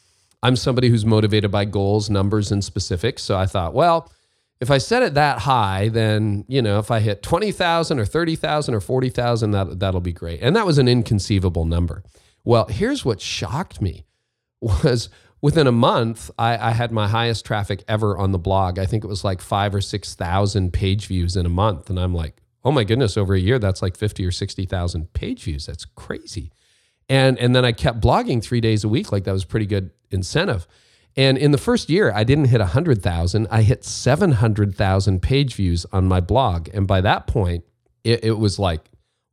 I'm 0.42 0.57
somebody 0.57 0.88
who's 0.88 1.05
motivated 1.05 1.50
by 1.50 1.64
goals, 1.64 2.09
numbers, 2.09 2.53
and 2.53 2.64
specifics. 2.64 3.22
So 3.22 3.37
I 3.37 3.46
thought, 3.46 3.74
well, 3.74 4.11
if 4.61 4.70
I 4.70 4.79
set 4.79 5.03
it 5.03 5.14
that 5.14 5.40
high, 5.40 5.88
then, 5.88 6.44
you 6.46 6.62
know, 6.62 6.79
if 6.79 6.90
I 6.90 7.00
hit 7.00 7.22
20,000 7.22 7.98
or 7.98 8.05
30,000 8.05 8.74
or 8.74 8.81
40,000, 8.81 9.50
that, 9.50 9.81
that'll 9.81 10.00
be 10.00 10.12
great. 10.12 10.40
And 10.42 10.55
that 10.55 10.66
was 10.66 10.79
an 10.79 10.87
inconceivable 10.87 11.64
number. 11.64 12.05
Well, 12.44 12.66
here's 12.66 13.05
what 13.05 13.20
shocked 13.20 13.81
me 13.81 14.05
was 14.61 15.09
within 15.42 15.66
a 15.66 15.72
month, 15.72 16.31
I, 16.38 16.68
I, 16.68 16.70
had 16.72 16.92
my 16.92 17.09
highest 17.09 17.44
traffic 17.44 17.83
ever 17.88 18.16
on 18.16 18.33
the 18.33 18.38
blog. 18.38 18.79
I 18.79 18.87
think 18.87 19.05
it 19.05 19.09
was 19.09 19.24
like 19.24 19.40
five 19.40 19.74
or 19.74 19.81
6,000 19.81 20.72
page 20.72 21.07
views 21.07 21.37
in 21.37 21.46
a 21.46 21.50
month. 21.50 21.88
And 21.90 21.98
I'm 21.98 22.14
like, 22.14 22.42
oh 22.64 22.72
my 22.72 22.85
goodness, 22.85 23.16
over 23.16 23.35
a 23.35 23.40
year, 23.40 23.59
that's 23.59 23.83
like 23.83 23.96
50 23.96 24.24
or 24.26 24.31
60,000 24.31 25.12
page 25.12 25.44
views. 25.44 25.66
That's 25.66 25.85
crazy. 25.85 26.53
And, 27.09 27.38
and 27.38 27.57
then 27.57 27.64
I 27.64 27.72
kept 27.72 28.00
blogging 28.00 28.42
three 28.42 28.61
days 28.61 28.85
a 28.85 28.88
week. 28.88 29.12
Like 29.12 29.24
that 29.24 29.33
was 29.33 29.44
pretty 29.44 29.66
good 29.66 29.90
incentive. 30.11 30.66
And 31.16 31.37
in 31.37 31.50
the 31.50 31.59
first 31.59 31.90
year, 31.90 32.12
I 32.14 32.22
didn't 32.22 32.46
hit 32.46 32.61
100,000. 32.61 33.48
I 33.50 33.62
hit 33.62 33.85
700,000 33.85 35.20
page 35.20 35.55
views 35.55 35.87
on 35.92 36.07
my 36.07 36.20
blog. 36.20 36.68
And 36.72 36.87
by 36.87 37.00
that 37.00 37.26
point, 37.26 37.64
it, 38.05 38.24
it 38.24 38.38
was 38.38 38.59
like, 38.59 38.83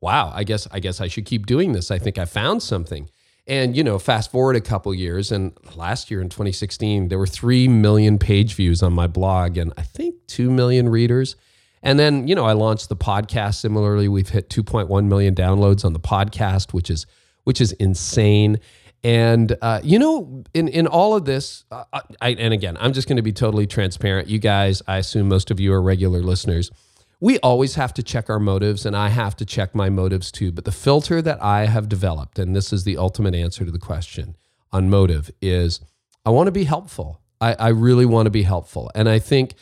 wow, 0.01 0.31
I 0.33 0.43
guess, 0.43 0.67
I 0.71 0.79
guess 0.79 1.01
I 1.01 1.07
should 1.07 1.25
keep 1.25 1.45
doing 1.45 1.73
this. 1.73 1.91
I 1.91 1.99
think 1.99 2.17
I 2.17 2.25
found 2.25 2.63
something. 2.63 3.09
And 3.47 3.77
you 3.77 3.83
know, 3.83 3.97
fast 3.97 4.29
forward 4.29 4.57
a 4.57 4.61
couple 4.61 4.93
years, 4.93 5.31
and 5.31 5.57
last 5.75 6.11
year 6.11 6.21
in 6.21 6.27
2016, 6.27 7.07
there 7.07 7.17
were 7.17 7.25
three 7.27 7.69
million 7.69 8.19
page 8.19 8.55
views 8.55 8.83
on 8.83 8.91
my 8.91 9.07
blog, 9.07 9.57
and 9.57 9.71
I 9.77 9.83
think 9.83 10.15
two 10.27 10.51
million 10.51 10.89
readers. 10.89 11.37
And 11.81 11.97
then 11.97 12.27
you 12.27 12.35
know, 12.35 12.45
I 12.45 12.51
launched 12.51 12.89
the 12.89 12.97
podcast. 12.97 13.55
Similarly, 13.55 14.09
we've 14.09 14.27
hit 14.27 14.49
2.1 14.49 15.07
million 15.07 15.33
downloads 15.33 15.85
on 15.85 15.93
the 15.93 15.99
podcast, 15.99 16.73
which 16.73 16.89
is 16.89 17.05
which 17.45 17.61
is 17.61 17.71
insane. 17.73 18.59
And 19.01 19.55
uh, 19.61 19.79
you 19.81 19.97
know, 19.97 20.43
in 20.53 20.67
in 20.67 20.85
all 20.85 21.15
of 21.15 21.23
this, 21.23 21.63
uh, 21.71 21.85
I, 22.19 22.31
and 22.31 22.53
again, 22.53 22.75
I'm 22.81 22.91
just 22.91 23.07
going 23.07 23.15
to 23.15 23.21
be 23.21 23.31
totally 23.31 23.65
transparent. 23.65 24.27
You 24.27 24.39
guys, 24.39 24.81
I 24.87 24.97
assume 24.97 25.29
most 25.29 25.51
of 25.51 25.61
you 25.61 25.71
are 25.71 25.81
regular 25.81 26.21
listeners 26.21 26.69
we 27.19 27.39
always 27.39 27.75
have 27.75 27.93
to 27.95 28.03
check 28.03 28.29
our 28.29 28.39
motives, 28.39 28.85
and 28.85 28.95
I 28.95 29.09
have 29.09 29.35
to 29.37 29.45
check 29.45 29.73
my 29.73 29.89
motives 29.89 30.31
too. 30.31 30.51
But 30.51 30.65
the 30.65 30.71
filter 30.71 31.21
that 31.21 31.41
I 31.41 31.65
have 31.65 31.89
developed, 31.89 32.37
and 32.37 32.55
this 32.55 32.71
is 32.71 32.83
the 32.83 32.97
ultimate 32.97 33.33
answer 33.33 33.65
to 33.65 33.71
the 33.71 33.79
question 33.79 34.35
on 34.71 34.89
motive, 34.89 35.31
is 35.41 35.79
I 36.25 36.29
want 36.29 36.47
to 36.47 36.51
be 36.51 36.65
helpful. 36.65 37.21
I, 37.41 37.53
I 37.53 37.67
really 37.69 38.05
want 38.05 38.27
to 38.27 38.31
be 38.31 38.43
helpful. 38.43 38.91
And 38.93 39.09
I 39.09 39.19
think 39.19 39.55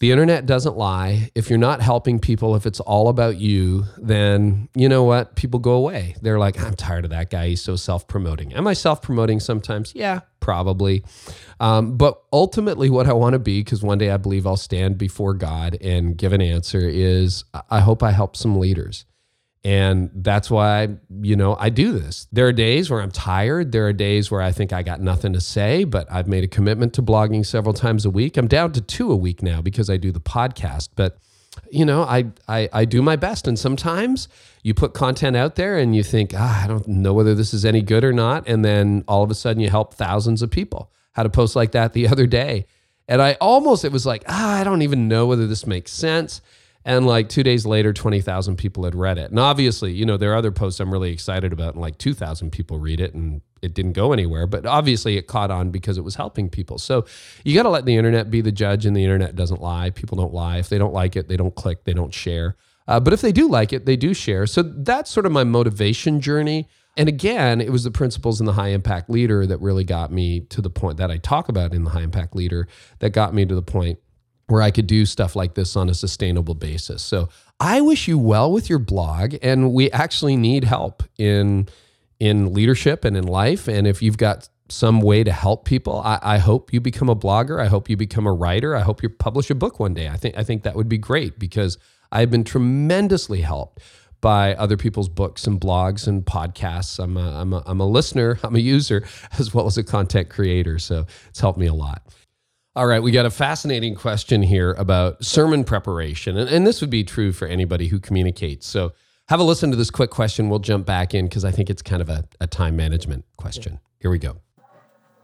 the 0.00 0.10
internet 0.10 0.46
doesn't 0.46 0.76
lie. 0.76 1.30
If 1.34 1.48
you're 1.48 1.58
not 1.58 1.80
helping 1.80 2.18
people, 2.18 2.56
if 2.56 2.66
it's 2.66 2.80
all 2.80 3.08
about 3.08 3.36
you, 3.38 3.84
then 3.96 4.68
you 4.74 4.88
know 4.88 5.04
what? 5.04 5.36
People 5.36 5.60
go 5.60 5.72
away. 5.72 6.16
They're 6.20 6.38
like, 6.38 6.60
I'm 6.60 6.74
tired 6.74 7.04
of 7.04 7.10
that 7.10 7.30
guy. 7.30 7.48
He's 7.48 7.62
so 7.62 7.76
self 7.76 8.06
promoting. 8.08 8.52
Am 8.54 8.66
I 8.66 8.72
self 8.72 9.02
promoting 9.02 9.40
sometimes? 9.40 9.94
Yeah, 9.94 10.20
probably. 10.40 11.04
Um, 11.60 11.96
but 11.96 12.20
ultimately, 12.32 12.90
what 12.90 13.06
I 13.06 13.12
want 13.12 13.34
to 13.34 13.38
be, 13.38 13.60
because 13.60 13.82
one 13.82 13.98
day 13.98 14.10
I 14.10 14.16
believe 14.16 14.46
I'll 14.46 14.56
stand 14.56 14.98
before 14.98 15.34
God 15.34 15.78
and 15.80 16.16
give 16.16 16.32
an 16.32 16.42
answer, 16.42 16.88
is 16.88 17.44
I 17.70 17.80
hope 17.80 18.02
I 18.02 18.10
help 18.10 18.36
some 18.36 18.58
leaders. 18.58 19.04
And 19.64 20.10
that's 20.14 20.50
why, 20.50 20.88
you 21.22 21.36
know, 21.36 21.56
I 21.58 21.70
do 21.70 21.92
this. 21.92 22.28
There 22.30 22.46
are 22.46 22.52
days 22.52 22.90
where 22.90 23.00
I'm 23.00 23.10
tired. 23.10 23.72
There 23.72 23.86
are 23.86 23.94
days 23.94 24.30
where 24.30 24.42
I 24.42 24.52
think 24.52 24.74
I 24.74 24.82
got 24.82 25.00
nothing 25.00 25.32
to 25.32 25.40
say, 25.40 25.84
but 25.84 26.06
I've 26.12 26.28
made 26.28 26.44
a 26.44 26.48
commitment 26.48 26.92
to 26.94 27.02
blogging 27.02 27.46
several 27.46 27.72
times 27.72 28.04
a 28.04 28.10
week. 28.10 28.36
I'm 28.36 28.46
down 28.46 28.72
to 28.72 28.82
two 28.82 29.10
a 29.10 29.16
week 29.16 29.42
now 29.42 29.62
because 29.62 29.88
I 29.88 29.96
do 29.96 30.12
the 30.12 30.20
podcast. 30.20 30.90
But, 30.94 31.16
you 31.70 31.86
know, 31.86 32.02
I, 32.02 32.26
I, 32.46 32.68
I 32.74 32.84
do 32.84 33.00
my 33.00 33.16
best. 33.16 33.48
And 33.48 33.58
sometimes 33.58 34.28
you 34.62 34.74
put 34.74 34.92
content 34.92 35.34
out 35.34 35.54
there 35.54 35.78
and 35.78 35.96
you 35.96 36.02
think, 36.02 36.32
ah, 36.36 36.64
I 36.64 36.66
don't 36.66 36.86
know 36.86 37.14
whether 37.14 37.34
this 37.34 37.54
is 37.54 37.64
any 37.64 37.80
good 37.80 38.04
or 38.04 38.12
not. 38.12 38.46
And 38.46 38.62
then 38.66 39.02
all 39.08 39.22
of 39.22 39.30
a 39.30 39.34
sudden 39.34 39.62
you 39.62 39.70
help 39.70 39.94
thousands 39.94 40.42
of 40.42 40.50
people. 40.50 40.90
Had 41.12 41.24
a 41.24 41.30
post 41.30 41.56
like 41.56 41.72
that 41.72 41.94
the 41.94 42.06
other 42.12 42.26
day. 42.26 42.66
And 43.08 43.22
I 43.22 43.38
almost, 43.40 43.82
it 43.82 43.92
was 43.92 44.04
like, 44.04 44.24
ah, 44.28 44.60
I 44.60 44.64
don't 44.64 44.82
even 44.82 45.08
know 45.08 45.24
whether 45.26 45.46
this 45.46 45.66
makes 45.66 45.90
sense. 45.90 46.42
And 46.84 47.06
like 47.06 47.30
two 47.30 47.42
days 47.42 47.64
later, 47.64 47.92
20,000 47.92 48.56
people 48.56 48.84
had 48.84 48.94
read 48.94 49.16
it. 49.16 49.30
And 49.30 49.40
obviously, 49.40 49.92
you 49.92 50.04
know, 50.04 50.18
there 50.18 50.32
are 50.32 50.36
other 50.36 50.52
posts 50.52 50.80
I'm 50.80 50.92
really 50.92 51.12
excited 51.12 51.52
about, 51.52 51.74
and 51.74 51.80
like 51.80 51.96
2,000 51.96 52.50
people 52.50 52.78
read 52.78 53.00
it 53.00 53.14
and 53.14 53.40
it 53.62 53.72
didn't 53.72 53.92
go 53.92 54.12
anywhere. 54.12 54.46
But 54.46 54.66
obviously, 54.66 55.16
it 55.16 55.26
caught 55.26 55.50
on 55.50 55.70
because 55.70 55.96
it 55.96 56.04
was 56.04 56.16
helping 56.16 56.50
people. 56.50 56.78
So 56.78 57.06
you 57.42 57.54
got 57.54 57.62
to 57.62 57.70
let 57.70 57.86
the 57.86 57.96
internet 57.96 58.30
be 58.30 58.42
the 58.42 58.52
judge, 58.52 58.84
and 58.84 58.94
the 58.94 59.02
internet 59.02 59.34
doesn't 59.34 59.62
lie. 59.62 59.90
People 59.90 60.18
don't 60.18 60.34
lie. 60.34 60.58
If 60.58 60.68
they 60.68 60.78
don't 60.78 60.92
like 60.92 61.16
it, 61.16 61.28
they 61.28 61.38
don't 61.38 61.54
click, 61.54 61.84
they 61.84 61.94
don't 61.94 62.12
share. 62.12 62.56
Uh, 62.86 63.00
but 63.00 63.14
if 63.14 63.22
they 63.22 63.32
do 63.32 63.48
like 63.48 63.72
it, 63.72 63.86
they 63.86 63.96
do 63.96 64.12
share. 64.12 64.46
So 64.46 64.62
that's 64.62 65.10
sort 65.10 65.24
of 65.24 65.32
my 65.32 65.44
motivation 65.44 66.20
journey. 66.20 66.68
And 66.96 67.08
again, 67.08 67.60
it 67.60 67.72
was 67.72 67.84
the 67.84 67.90
principles 67.90 68.40
in 68.40 68.46
the 68.46 68.52
high 68.52 68.68
impact 68.68 69.10
leader 69.10 69.46
that 69.46 69.58
really 69.60 69.84
got 69.84 70.12
me 70.12 70.40
to 70.40 70.60
the 70.60 70.70
point 70.70 70.98
that 70.98 71.10
I 71.10 71.16
talk 71.16 71.48
about 71.48 71.72
in 71.72 71.84
the 71.84 71.90
high 71.90 72.02
impact 72.02 72.36
leader 72.36 72.68
that 73.00 73.10
got 73.10 73.34
me 73.34 73.46
to 73.46 73.54
the 73.54 73.62
point 73.62 73.98
where 74.46 74.62
I 74.62 74.70
could 74.70 74.86
do 74.86 75.06
stuff 75.06 75.34
like 75.34 75.54
this 75.54 75.76
on 75.76 75.88
a 75.88 75.94
sustainable 75.94 76.54
basis. 76.54 77.02
So 77.02 77.28
I 77.60 77.80
wish 77.80 78.08
you 78.08 78.18
well 78.18 78.52
with 78.52 78.68
your 78.68 78.78
blog, 78.78 79.36
and 79.42 79.72
we 79.72 79.90
actually 79.90 80.36
need 80.36 80.64
help 80.64 81.02
in 81.18 81.68
in 82.20 82.52
leadership 82.52 83.04
and 83.04 83.16
in 83.16 83.24
life. 83.24 83.68
And 83.68 83.86
if 83.86 84.00
you've 84.00 84.18
got 84.18 84.48
some 84.68 85.00
way 85.00 85.24
to 85.24 85.32
help 85.32 85.64
people, 85.64 86.00
I, 86.04 86.18
I 86.22 86.38
hope 86.38 86.72
you 86.72 86.80
become 86.80 87.08
a 87.08 87.16
blogger. 87.16 87.60
I 87.60 87.66
hope 87.66 87.90
you 87.90 87.96
become 87.96 88.26
a 88.26 88.32
writer. 88.32 88.74
I 88.74 88.80
hope 88.80 89.02
you 89.02 89.08
publish 89.08 89.50
a 89.50 89.54
book 89.54 89.78
one 89.78 89.94
day. 89.94 90.08
I 90.08 90.16
think 90.16 90.36
I 90.36 90.44
think 90.44 90.62
that 90.62 90.74
would 90.74 90.88
be 90.88 90.98
great 90.98 91.38
because 91.38 91.78
I've 92.12 92.30
been 92.30 92.44
tremendously 92.44 93.40
helped 93.40 93.80
by 94.20 94.54
other 94.54 94.78
people's 94.78 95.10
books 95.10 95.46
and 95.46 95.60
blogs 95.60 96.06
and 96.06 96.24
podcasts. 96.24 96.98
I'm 96.98 97.18
a, 97.18 97.40
I'm 97.40 97.52
a, 97.52 97.62
I'm 97.66 97.78
a 97.78 97.86
listener, 97.86 98.38
I'm 98.42 98.56
a 98.56 98.60
user, 98.60 99.04
as 99.38 99.52
well 99.52 99.66
as 99.66 99.76
a 99.76 99.84
content 99.84 100.30
creator. 100.30 100.78
So 100.78 101.04
it's 101.28 101.40
helped 101.40 101.58
me 101.58 101.66
a 101.66 101.74
lot. 101.74 102.02
All 102.76 102.88
right, 102.88 103.00
we 103.00 103.12
got 103.12 103.24
a 103.24 103.30
fascinating 103.30 103.94
question 103.94 104.42
here 104.42 104.72
about 104.72 105.24
sermon 105.24 105.62
preparation. 105.62 106.36
And, 106.36 106.50
and, 106.50 106.66
this 106.66 106.80
would 106.80 106.90
be 106.90 107.04
true 107.04 107.30
for 107.30 107.46
anybody 107.46 107.86
who 107.86 108.00
communicates. 108.00 108.66
So 108.66 108.92
have 109.28 109.38
a 109.38 109.44
listen 109.44 109.70
to 109.70 109.76
this 109.76 109.92
quick 109.92 110.10
question. 110.10 110.48
We'll 110.48 110.58
jump 110.58 110.84
back 110.84 111.14
in 111.14 111.26
because 111.26 111.44
I 111.44 111.52
think 111.52 111.70
it's 111.70 111.82
kind 111.82 112.02
of 112.02 112.08
a, 112.08 112.24
a 112.40 112.48
time 112.48 112.74
management 112.74 113.26
question. 113.36 113.78
Here 114.00 114.10
we 114.10 114.18
go. 114.18 114.38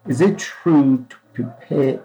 Is 0.06 0.20
it 0.20 0.38
true 0.38 1.04
to 1.08 1.16
prepare, 1.34 2.00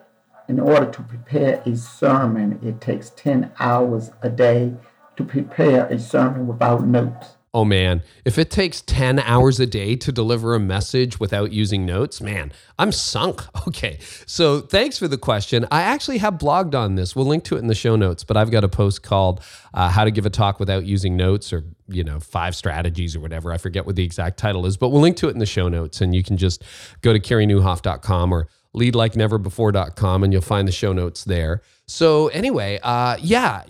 in 0.47 0.59
order 0.59 0.89
to 0.89 1.03
prepare 1.03 1.61
a 1.63 1.75
sermon, 1.77 2.59
it 2.63 2.81
takes 2.81 3.11
10 3.11 3.51
hours 3.59 4.09
a 4.23 4.29
day 4.29 4.73
to 5.15 5.23
prepare 5.23 5.85
a 5.85 5.99
sermon 5.99 6.47
without 6.47 6.87
notes? 6.87 7.35
Oh 7.55 7.63
man, 7.63 8.03
if 8.25 8.37
it 8.37 8.51
takes 8.51 8.81
10 8.81 9.17
hours 9.19 9.61
a 9.61 9.65
day 9.65 9.95
to 9.95 10.11
deliver 10.11 10.55
a 10.55 10.59
message 10.59 11.21
without 11.21 11.53
using 11.53 11.85
notes, 11.85 12.19
man, 12.19 12.51
I'm 12.77 12.91
sunk. 12.91 13.43
Okay. 13.67 13.97
So 14.27 14.61
thanks 14.61 14.99
for 14.99 15.07
the 15.07 15.17
question. 15.17 15.65
I 15.71 15.81
actually 15.81 16.19
have 16.19 16.35
blogged 16.35 16.75
on 16.75 16.95
this. 16.95 17.15
We'll 17.15 17.25
link 17.25 17.43
to 17.45 17.55
it 17.55 17.59
in 17.59 17.67
the 17.67 17.75
show 17.75 17.95
notes, 17.95 18.23
but 18.23 18.37
I've 18.37 18.51
got 18.51 18.63
a 18.63 18.67
post 18.67 19.01
called 19.01 19.41
uh, 19.73 19.89
How 19.89 20.03
to 20.03 20.11
Give 20.11 20.25
a 20.25 20.29
Talk 20.29 20.59
Without 20.59 20.85
Using 20.85 21.17
Notes 21.17 21.51
or, 21.51 21.63
you 21.87 22.03
know, 22.03 22.19
five 22.19 22.55
strategies 22.55 23.15
or 23.15 23.21
whatever. 23.21 23.51
I 23.51 23.57
forget 23.57 23.85
what 23.85 23.95
the 23.95 24.03
exact 24.03 24.37
title 24.37 24.65
is, 24.65 24.77
but 24.77 24.89
we'll 24.89 25.01
link 25.01 25.17
to 25.17 25.29
it 25.29 25.31
in 25.31 25.39
the 25.39 25.47
show 25.47 25.67
notes 25.67 25.99
and 25.99 26.13
you 26.13 26.23
can 26.23 26.37
just 26.37 26.63
go 27.01 27.11
to 27.11 27.19
careynieuwhof.com 27.19 28.33
or 28.33 28.47
leadlikeneverbefore.com 28.75 30.23
and 30.23 30.33
you'll 30.33 30.41
find 30.41 30.67
the 30.67 30.71
show 30.71 30.93
notes 30.93 31.23
there. 31.23 31.61
So 31.87 32.27
anyway, 32.29 32.79
uh, 32.81 33.17
yeah, 33.21 33.63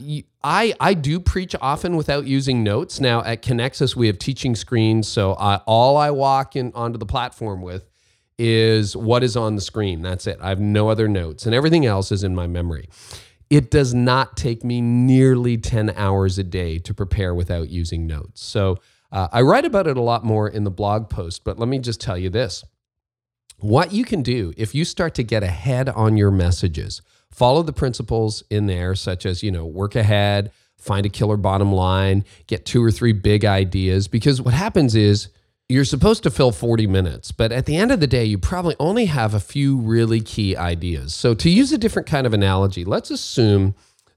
I 0.44 0.74
I 0.80 0.94
do 0.94 1.20
preach 1.20 1.56
often 1.62 1.96
without 1.96 2.26
using 2.26 2.64
notes. 2.64 3.00
Now 3.00 3.24
at 3.24 3.42
Connexus 3.42 3.96
we 3.96 4.08
have 4.08 4.18
teaching 4.18 4.56
screens, 4.56 5.08
so 5.08 5.34
I, 5.34 5.58
all 5.66 5.98
I 5.98 6.12
walk 6.12 6.56
in 6.56 6.72
onto 6.74 6.98
the 6.98 7.06
platform 7.06 7.62
with 7.62 7.90
is 8.38 8.96
what 8.96 9.24
is 9.24 9.36
on 9.38 9.56
the 9.56 9.62
screen. 9.62 10.02
That's 10.02 10.28
it. 10.28 10.38
I 10.42 10.50
have 10.50 10.60
no 10.60 10.90
other 10.90 11.08
notes, 11.08 11.46
and 11.46 11.54
everything 11.54 11.86
else 11.86 12.12
is 12.12 12.24
in 12.24 12.36
my 12.36 12.48
memory. 12.48 12.90
It 13.50 13.70
does 13.70 13.94
not 13.94 14.38
take 14.38 14.64
me 14.64 14.82
nearly 14.82 15.58
ten 15.58 15.90
hours 15.92 16.38
a 16.38 16.44
day 16.44 16.80
to 16.80 16.94
prepare 16.94 17.34
without 17.34 17.70
using 17.70 18.08
notes. 18.08 18.42
So 18.42 18.78
uh, 19.12 19.28
I 19.32 19.42
write 19.42 19.66
about 19.66 19.88
it 19.88 19.98
a 19.98 20.02
lot 20.02 20.24
more 20.24 20.48
in 20.48 20.64
the 20.64 20.72
blog 20.72 21.10
post. 21.10 21.44
But 21.44 21.60
let 21.60 21.68
me 21.68 21.80
just 21.80 22.02
tell 22.02 22.18
you 22.18 22.30
this 22.30 22.64
what 23.58 23.94
you 23.94 24.06
can 24.06 24.22
do 24.22 24.54
if 24.58 24.76
you 24.76 24.86
start 24.86 25.16
to 25.16 25.24
get 25.24 25.44
ahead 25.44 25.90
on 25.90 26.18
your 26.18 26.32
messages, 26.32 27.02
follow 27.32 27.64
the 27.64 27.74
principles 27.74 28.44
in 28.50 28.68
there, 28.68 28.96
such 28.96 29.26
as, 29.26 29.44
you 29.44 29.52
know, 29.52 29.66
work 29.66 29.96
ahead, 29.96 30.52
find 30.78 31.06
a 31.06 31.10
killer 31.10 31.38
bottom 31.38 31.72
line, 31.72 32.24
get 32.48 32.66
two 32.66 32.84
or 32.84 32.92
three 32.92 33.14
big 33.14 33.46
ideas. 33.46 34.08
Because 34.08 34.42
what 34.42 34.54
happens 34.54 34.96
is 34.96 35.30
you're 35.68 35.86
supposed 35.86 36.24
to 36.24 36.30
fill 36.30 36.52
40 36.52 36.86
minutes, 36.86 37.32
but 37.32 37.52
at 37.52 37.66
the 37.66 37.76
end 37.76 37.92
of 37.92 38.00
the 38.00 38.08
day, 38.08 38.24
you 38.24 38.38
probably 38.38 38.76
only 38.80 39.06
have 39.06 39.34
a 39.34 39.40
few 39.40 39.78
really 39.78 40.22
key 40.22 40.56
ideas. 40.56 41.14
So, 41.14 41.34
to 41.34 41.50
use 41.50 41.72
a 41.72 41.78
different 41.78 42.08
kind 42.08 42.28
of 42.28 42.34
analogy, 42.34 42.86
let's 42.86 43.10
assume 43.10 43.74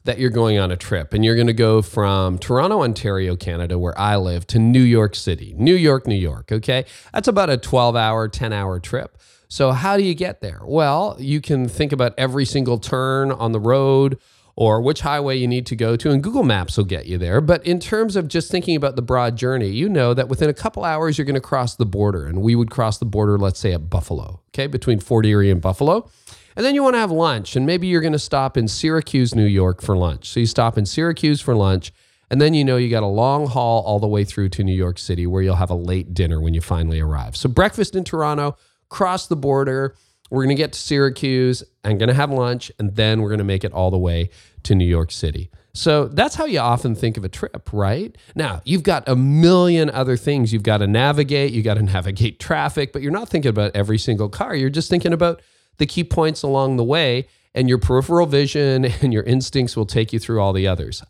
that 0.09 0.19
you're 0.19 0.31
going 0.31 0.59
on 0.59 0.71
a 0.71 0.77
trip 0.77 1.13
and 1.13 1.23
you're 1.23 1.35
going 1.35 1.49
to 1.49 1.53
go 1.53 1.83
from 1.83 2.39
Toronto, 2.39 2.83
Ontario, 2.83 3.37
Canada, 3.37 3.79
where 3.79 3.97
I 4.01 4.17
live, 4.17 4.47
to 4.47 4.59
New 4.59 4.81
York 4.81 5.15
City, 5.15 5.55
New 5.59 5.75
York, 5.75 6.07
New 6.07 6.15
York. 6.15 6.51
Okay. 6.51 6.87
That's 7.13 7.29
about 7.29 7.51
a 7.51 7.59
12 7.59 7.95
hour, 7.95 8.27
10 8.27 8.55
hour 8.55 8.81
trip. 8.81 9.19
So, 9.49 9.73
how 9.73 9.99
do 9.99 10.03
you 10.03 10.15
get 10.15 10.41
there? 10.41 10.61
Well, 10.65 11.17
you 11.19 11.43
can 11.43 11.69
think 11.69 11.93
about 11.93 12.15
every 12.17 12.47
single 12.47 12.79
turn 12.79 13.31
on 13.31 13.53
the 13.53 13.61
road 13.61 14.19
or 14.57 14.81
which 14.81 15.03
highway 15.03 15.37
you 15.37 15.47
need 15.47 15.67
to 15.67 15.77
go 15.77 15.95
to, 15.95 16.11
and 16.11 16.23
Google 16.23 16.43
Maps 16.43 16.79
will 16.79 16.85
get 16.85 17.05
you 17.05 17.19
there. 17.19 17.41
But 17.43 17.65
in 17.67 17.79
terms 17.79 18.17
of 18.17 18.29
just 18.29 18.51
thinking 18.51 18.77
about 18.77 18.97
the 18.97 19.03
broad 19.03 19.37
journey, 19.37 19.69
you 19.69 19.91
know 19.91 20.15
that 20.15 20.29
within 20.29 20.49
a 20.49 20.55
couple 20.55 20.85
hours, 20.85 21.17
you're 21.17 21.27
going 21.27 21.35
to 21.35 21.41
cross 21.41 21.77
the 21.77 21.87
border. 21.87 22.27
And 22.27 22.43
we 22.43 22.57
would 22.57 22.71
cross 22.71 22.99
the 22.99 23.05
border, 23.05 23.39
let's 23.39 23.61
say 23.61 23.73
at 23.73 23.89
Buffalo, 23.89 24.41
okay, 24.49 24.67
between 24.67 25.01
Fort 25.01 25.27
Erie 25.27 25.51
and 25.51 25.61
Buffalo. 25.61 26.11
And 26.59 26.65
then 26.67 26.75
you 26.75 26.83
want 26.83 26.95
to 26.95 26.99
have 26.99 27.13
lunch, 27.13 27.55
and 27.55 27.65
maybe 27.65 27.87
you're 27.87 28.01
going 28.01 28.15
to 28.15 28.19
stop 28.19 28.57
in 28.57 28.67
Syracuse, 28.67 29.33
New 29.33 29.47
York 29.47 29.81
for 29.81 29.97
lunch. 29.97 30.29
So 30.29 30.41
you 30.41 30.47
stop 30.47 30.77
in 30.77 30.87
Syracuse 30.87 31.41
for 31.41 31.55
lunch. 31.55 31.93
And 32.31 32.41
then 32.41 32.53
you 32.53 32.65
know 32.65 32.77
you 32.77 32.91
got 32.91 33.05
a 33.05 33.07
long 33.07 33.47
haul 33.47 33.85
all 33.85 34.01
the 34.01 34.09
way 34.09 34.25
through 34.25 34.49
to 34.51 34.65
New 34.65 34.75
York 34.75 34.99
City 34.99 35.25
where 35.25 35.41
you'll 35.41 35.55
have 35.55 35.71
a 35.71 35.77
late 35.77 36.15
dinner 36.15 36.41
when 36.41 36.55
you 36.55 36.61
finally 36.61 36.99
arrive. 36.99 37.37
So 37.37 37.49
breakfast 37.49 37.95
in 37.95 38.03
Toronto, 38.03 38.57
cross 38.89 39.29
the 39.29 39.37
border. 39.37 39.95
We're 40.31 40.43
going 40.43 40.57
to 40.57 40.61
get 40.61 40.73
to 40.73 40.81
Syracuse. 40.81 41.63
I'm 41.85 41.97
going 41.97 42.09
to 42.09 42.15
have 42.15 42.33
lunch, 42.33 42.73
and 42.81 42.97
then 42.97 43.23
we're 43.23 43.31
going 43.31 43.39
to 43.39 43.45
make 43.45 43.63
it 43.63 43.73
all 43.73 43.93
the 43.93 43.97
way 43.97 44.29
to 44.65 44.75
New 44.75 44.85
York 44.85 45.13
City. 45.13 45.53
So 45.75 46.09
that's 46.09 46.35
how 46.35 46.47
you 46.47 46.59
often 46.59 46.97
think 46.97 47.17
of 47.17 47.23
a 47.23 47.29
trip, 47.29 47.71
right? 47.73 48.19
Now, 48.35 48.63
you've 48.65 48.83
got 48.83 49.09
a 49.09 49.15
million 49.15 49.91
other 49.91 50.17
things 50.17 50.53
you've 50.53 50.65
got 50.65 50.79
to 50.79 50.89
navigate. 50.89 51.53
You 51.53 51.63
got 51.63 51.75
to 51.75 51.83
navigate 51.85 52.41
traffic, 52.41 52.93
but 52.93 53.01
you're 53.01 53.13
not 53.13 53.29
thinking 53.29 53.51
about 53.51 53.77
every 53.77 53.97
single 53.97 54.29
car. 54.29 54.57
You're 54.57 54.71
just 54.71 54.91
thinking 54.91 55.13
about 55.13 55.41
the 55.79 55.87
key 55.87 56.05
points 56.05 56.43
along 56.43 56.77
the 56.77 56.85
way, 56.85 57.27
and 57.55 57.69
your 57.69 57.79
peripheral 57.79 58.27
vision 58.27 58.85
and 59.03 59.13
your 59.13 59.23
instincts 59.25 59.77
will 59.77 59.87
take 59.87 60.13
you 60.13 60.19
through 60.19 60.41
all 60.41 60.53
the 60.53 60.67
others. 60.67 61.03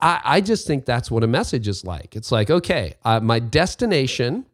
I, 0.00 0.20
I 0.24 0.40
just 0.40 0.66
think 0.66 0.84
that's 0.84 1.10
what 1.10 1.24
a 1.24 1.26
message 1.26 1.68
is 1.68 1.84
like. 1.84 2.16
It's 2.16 2.32
like, 2.32 2.50
okay, 2.50 2.94
uh, 3.04 3.20
my 3.20 3.38
destination 3.38 4.46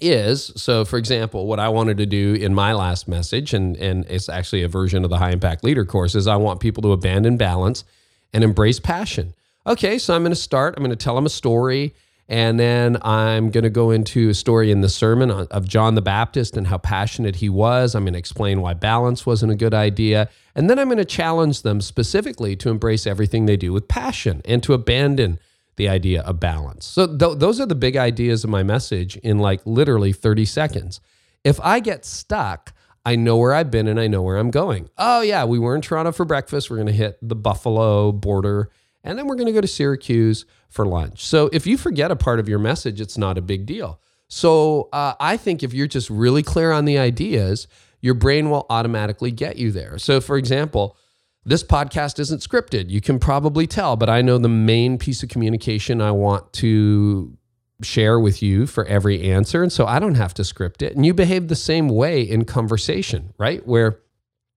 is 0.00 0.50
so 0.56 0.84
for 0.84 0.98
example 0.98 1.46
what 1.46 1.60
i 1.60 1.68
wanted 1.68 1.96
to 1.96 2.06
do 2.06 2.34
in 2.34 2.52
my 2.52 2.72
last 2.72 3.06
message 3.06 3.54
and 3.54 3.76
and 3.76 4.04
it's 4.06 4.28
actually 4.28 4.62
a 4.62 4.68
version 4.68 5.04
of 5.04 5.10
the 5.10 5.18
high 5.18 5.30
impact 5.30 5.62
leader 5.62 5.84
course 5.84 6.16
is 6.16 6.26
i 6.26 6.34
want 6.34 6.58
people 6.58 6.82
to 6.82 6.90
abandon 6.90 7.36
balance 7.36 7.84
and 8.32 8.42
embrace 8.42 8.80
passion 8.80 9.34
okay 9.66 9.96
so 9.96 10.12
i'm 10.14 10.22
going 10.22 10.32
to 10.32 10.36
start 10.36 10.74
i'm 10.76 10.82
going 10.82 10.90
to 10.90 10.96
tell 10.96 11.14
them 11.14 11.26
a 11.26 11.30
story 11.30 11.94
and 12.28 12.58
then 12.58 12.96
i'm 13.02 13.50
going 13.50 13.64
to 13.64 13.70
go 13.70 13.90
into 13.90 14.28
a 14.28 14.34
story 14.34 14.70
in 14.70 14.80
the 14.80 14.88
sermon 14.88 15.30
of 15.30 15.68
john 15.68 15.94
the 15.94 16.02
baptist 16.02 16.56
and 16.56 16.66
how 16.66 16.78
passionate 16.78 17.36
he 17.36 17.48
was 17.48 17.94
i'm 17.94 18.04
going 18.04 18.12
to 18.12 18.18
explain 18.18 18.60
why 18.60 18.72
balance 18.74 19.26
wasn't 19.26 19.50
a 19.50 19.56
good 19.56 19.74
idea 19.74 20.28
and 20.54 20.70
then 20.70 20.78
i'm 20.78 20.88
going 20.88 20.98
to 20.98 21.04
challenge 21.04 21.62
them 21.62 21.80
specifically 21.80 22.56
to 22.56 22.70
embrace 22.70 23.06
everything 23.06 23.46
they 23.46 23.56
do 23.56 23.72
with 23.72 23.88
passion 23.88 24.40
and 24.44 24.62
to 24.62 24.72
abandon 24.72 25.38
the 25.76 25.88
idea 25.88 26.22
of 26.22 26.40
balance. 26.40 26.86
So 26.86 27.06
th- 27.06 27.38
those 27.38 27.60
are 27.60 27.66
the 27.66 27.74
big 27.74 27.96
ideas 27.96 28.44
of 28.44 28.50
my 28.50 28.62
message 28.62 29.16
in 29.18 29.38
like 29.38 29.60
literally 29.64 30.12
30 30.12 30.44
seconds. 30.44 31.00
If 31.42 31.60
I 31.60 31.80
get 31.80 32.04
stuck, 32.04 32.72
I 33.04 33.16
know 33.16 33.36
where 33.36 33.52
I've 33.52 33.70
been 33.70 33.88
and 33.88 34.00
I 34.00 34.06
know 34.06 34.22
where 34.22 34.38
I'm 34.38 34.50
going. 34.50 34.88
Oh 34.96 35.20
yeah, 35.20 35.44
we 35.44 35.58
were 35.58 35.74
in 35.74 35.82
Toronto 35.82 36.12
for 36.12 36.24
breakfast. 36.24 36.70
We're 36.70 36.76
going 36.76 36.86
to 36.86 36.92
hit 36.92 37.18
the 37.20 37.34
Buffalo 37.34 38.12
border 38.12 38.70
and 39.04 39.18
then 39.18 39.26
we're 39.26 39.36
going 39.36 39.46
to 39.46 39.52
go 39.52 39.60
to 39.60 39.68
Syracuse 39.68 40.46
for 40.68 40.86
lunch. 40.86 41.24
So 41.24 41.50
if 41.52 41.66
you 41.66 41.76
forget 41.76 42.10
a 42.10 42.16
part 42.16 42.40
of 42.40 42.48
your 42.48 42.58
message, 42.58 43.00
it's 43.00 43.18
not 43.18 43.38
a 43.38 43.42
big 43.42 43.66
deal. 43.66 44.00
So 44.28 44.88
uh, 44.92 45.14
I 45.20 45.36
think 45.36 45.62
if 45.62 45.72
you're 45.72 45.86
just 45.86 46.10
really 46.10 46.42
clear 46.42 46.72
on 46.72 46.86
the 46.86 46.98
ideas, 46.98 47.68
your 48.00 48.14
brain 48.14 48.50
will 48.50 48.66
automatically 48.70 49.30
get 49.30 49.56
you 49.56 49.70
there. 49.70 49.98
So 49.98 50.20
for 50.20 50.36
example, 50.36 50.96
this 51.44 51.62
podcast 51.62 52.18
isn't 52.18 52.40
scripted. 52.40 52.88
You 52.88 53.02
can 53.02 53.18
probably 53.18 53.66
tell, 53.66 53.96
but 53.96 54.08
I 54.08 54.22
know 54.22 54.38
the 54.38 54.48
main 54.48 54.96
piece 54.96 55.22
of 55.22 55.28
communication 55.28 56.00
I 56.00 56.10
want 56.10 56.52
to 56.54 57.36
share 57.82 58.18
with 58.18 58.42
you 58.42 58.66
for 58.66 58.86
every 58.86 59.30
answer. 59.30 59.62
And 59.62 59.70
so 59.70 59.86
I 59.86 59.98
don't 59.98 60.14
have 60.14 60.32
to 60.34 60.44
script 60.44 60.80
it. 60.80 60.96
And 60.96 61.04
you 61.04 61.12
behave 61.12 61.48
the 61.48 61.56
same 61.56 61.88
way 61.88 62.22
in 62.22 62.46
conversation, 62.46 63.34
right? 63.36 63.66
Where 63.66 64.00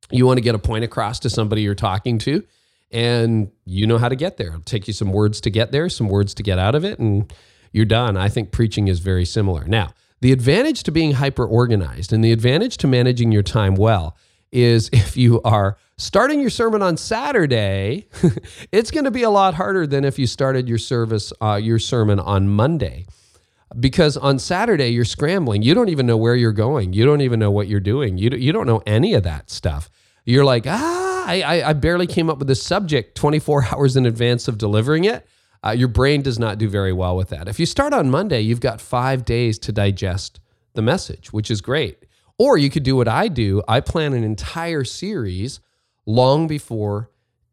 you 0.10 0.26
want 0.26 0.38
to 0.38 0.42
get 0.42 0.56
a 0.56 0.60
point 0.60 0.86
across 0.86 1.20
to 1.20 1.30
somebody 1.30 1.64
you're 1.64 1.76
talking 1.76 2.18
to 2.20 2.44
and 2.92 3.52
you 3.66 3.86
know 3.88 3.98
how 3.98 4.10
to 4.10 4.16
get 4.16 4.38
there. 4.38 4.50
It'll 4.50 4.62
take 4.62 4.88
you 4.88 4.94
some 4.94 5.12
words 5.12 5.42
to 5.42 5.50
get 5.50 5.72
there, 5.72 5.90
some 5.90 6.08
words 6.08 6.34
to 6.36 6.44
get 6.44 6.60
out 6.60 6.76
of 6.76 6.86
it, 6.86 7.00
and 7.00 7.32
you're 7.72 7.86
done. 7.86 8.18
I 8.18 8.30
think 8.30 8.52
preaching 8.52 8.88
is 8.88 9.00
very 9.00 9.26
similar. 9.26 9.66
Now, 9.66 9.92
the 10.22 10.32
advantage 10.32 10.84
to 10.84 10.92
being 10.92 11.14
hyper 11.14 11.46
organized 11.46 12.12
and 12.12 12.24
the 12.24 12.32
advantage 12.32 12.78
to 12.78 12.88
managing 12.88 13.32
your 13.32 13.44
time 13.44 13.76
well 13.76 14.18
is 14.52 14.90
if 14.94 15.18
you 15.18 15.42
are 15.44 15.78
starting 15.98 16.40
your 16.40 16.50
sermon 16.50 16.82
on 16.82 16.98
Saturday, 16.98 18.08
it's 18.72 18.92
going 18.92 19.06
to 19.06 19.12
be 19.12 19.24
a 19.24 19.30
lot 19.30 19.54
harder 19.54 19.86
than 19.86 20.06
if 20.06 20.18
you 20.18 20.28
started 20.28 20.68
your 20.68 20.78
service, 20.78 21.34
uh, 21.42 21.60
your 21.62 21.80
sermon 21.80 22.20
on 22.20 22.50
Monday. 22.50 23.06
Because 23.78 24.16
on 24.16 24.40
Saturday, 24.40 24.88
you're 24.90 25.04
scrambling. 25.04 25.62
You 25.62 25.74
don't 25.74 25.90
even 25.90 26.06
know 26.06 26.16
where 26.16 26.36
you're 26.36 26.54
going. 26.54 26.94
You 26.94 27.06
don't 27.06 27.20
even 27.20 27.38
know 27.38 27.52
what 27.52 27.68
you're 27.68 27.82
doing. 27.82 28.18
You, 28.18 28.30
you 28.30 28.54
don't 28.54 28.66
know 28.66 28.82
any 28.86 29.14
of 29.14 29.24
that 29.24 29.50
stuff. 29.50 29.90
You're 30.24 30.46
like, 30.46 30.66
ah, 30.66 31.17
I, 31.28 31.70
I 31.70 31.74
barely 31.74 32.08
came 32.08 32.30
up 32.30 32.40
with 32.40 32.48
this 32.48 32.64
subject 32.64 33.16
24 33.16 33.66
hours 33.72 33.98
in 33.98 34.06
advance 34.06 34.48
of 34.48 34.58
delivering 34.58 35.06
it. 35.06 35.28
Uh, 35.66 35.72
your 35.72 35.88
brain 35.88 36.22
does 36.22 36.40
not 36.40 36.58
do 36.58 36.70
very 36.70 36.94
well 36.94 37.16
with 37.18 37.30
that. 37.30 37.48
If 37.48 37.60
you 37.60 37.66
start 37.66 37.94
on 37.94 38.10
Monday, 38.10 38.42
you've 38.42 38.62
got 38.62 38.80
five 38.80 39.26
days 39.26 39.58
to 39.60 39.72
digest 39.72 40.40
the 40.76 40.82
message, 40.82 41.34
which 41.34 41.52
is 41.52 41.62
great. 41.62 42.06
Or 42.38 42.58
you 42.58 42.70
could 42.70 42.84
do 42.84 42.96
what 42.96 43.08
I 43.08 43.28
do. 43.28 43.64
I 43.68 43.82
plan 43.82 44.14
an 44.14 44.24
entire 44.24 44.84
series 44.84 45.60
long 46.06 46.48
before 46.48 47.10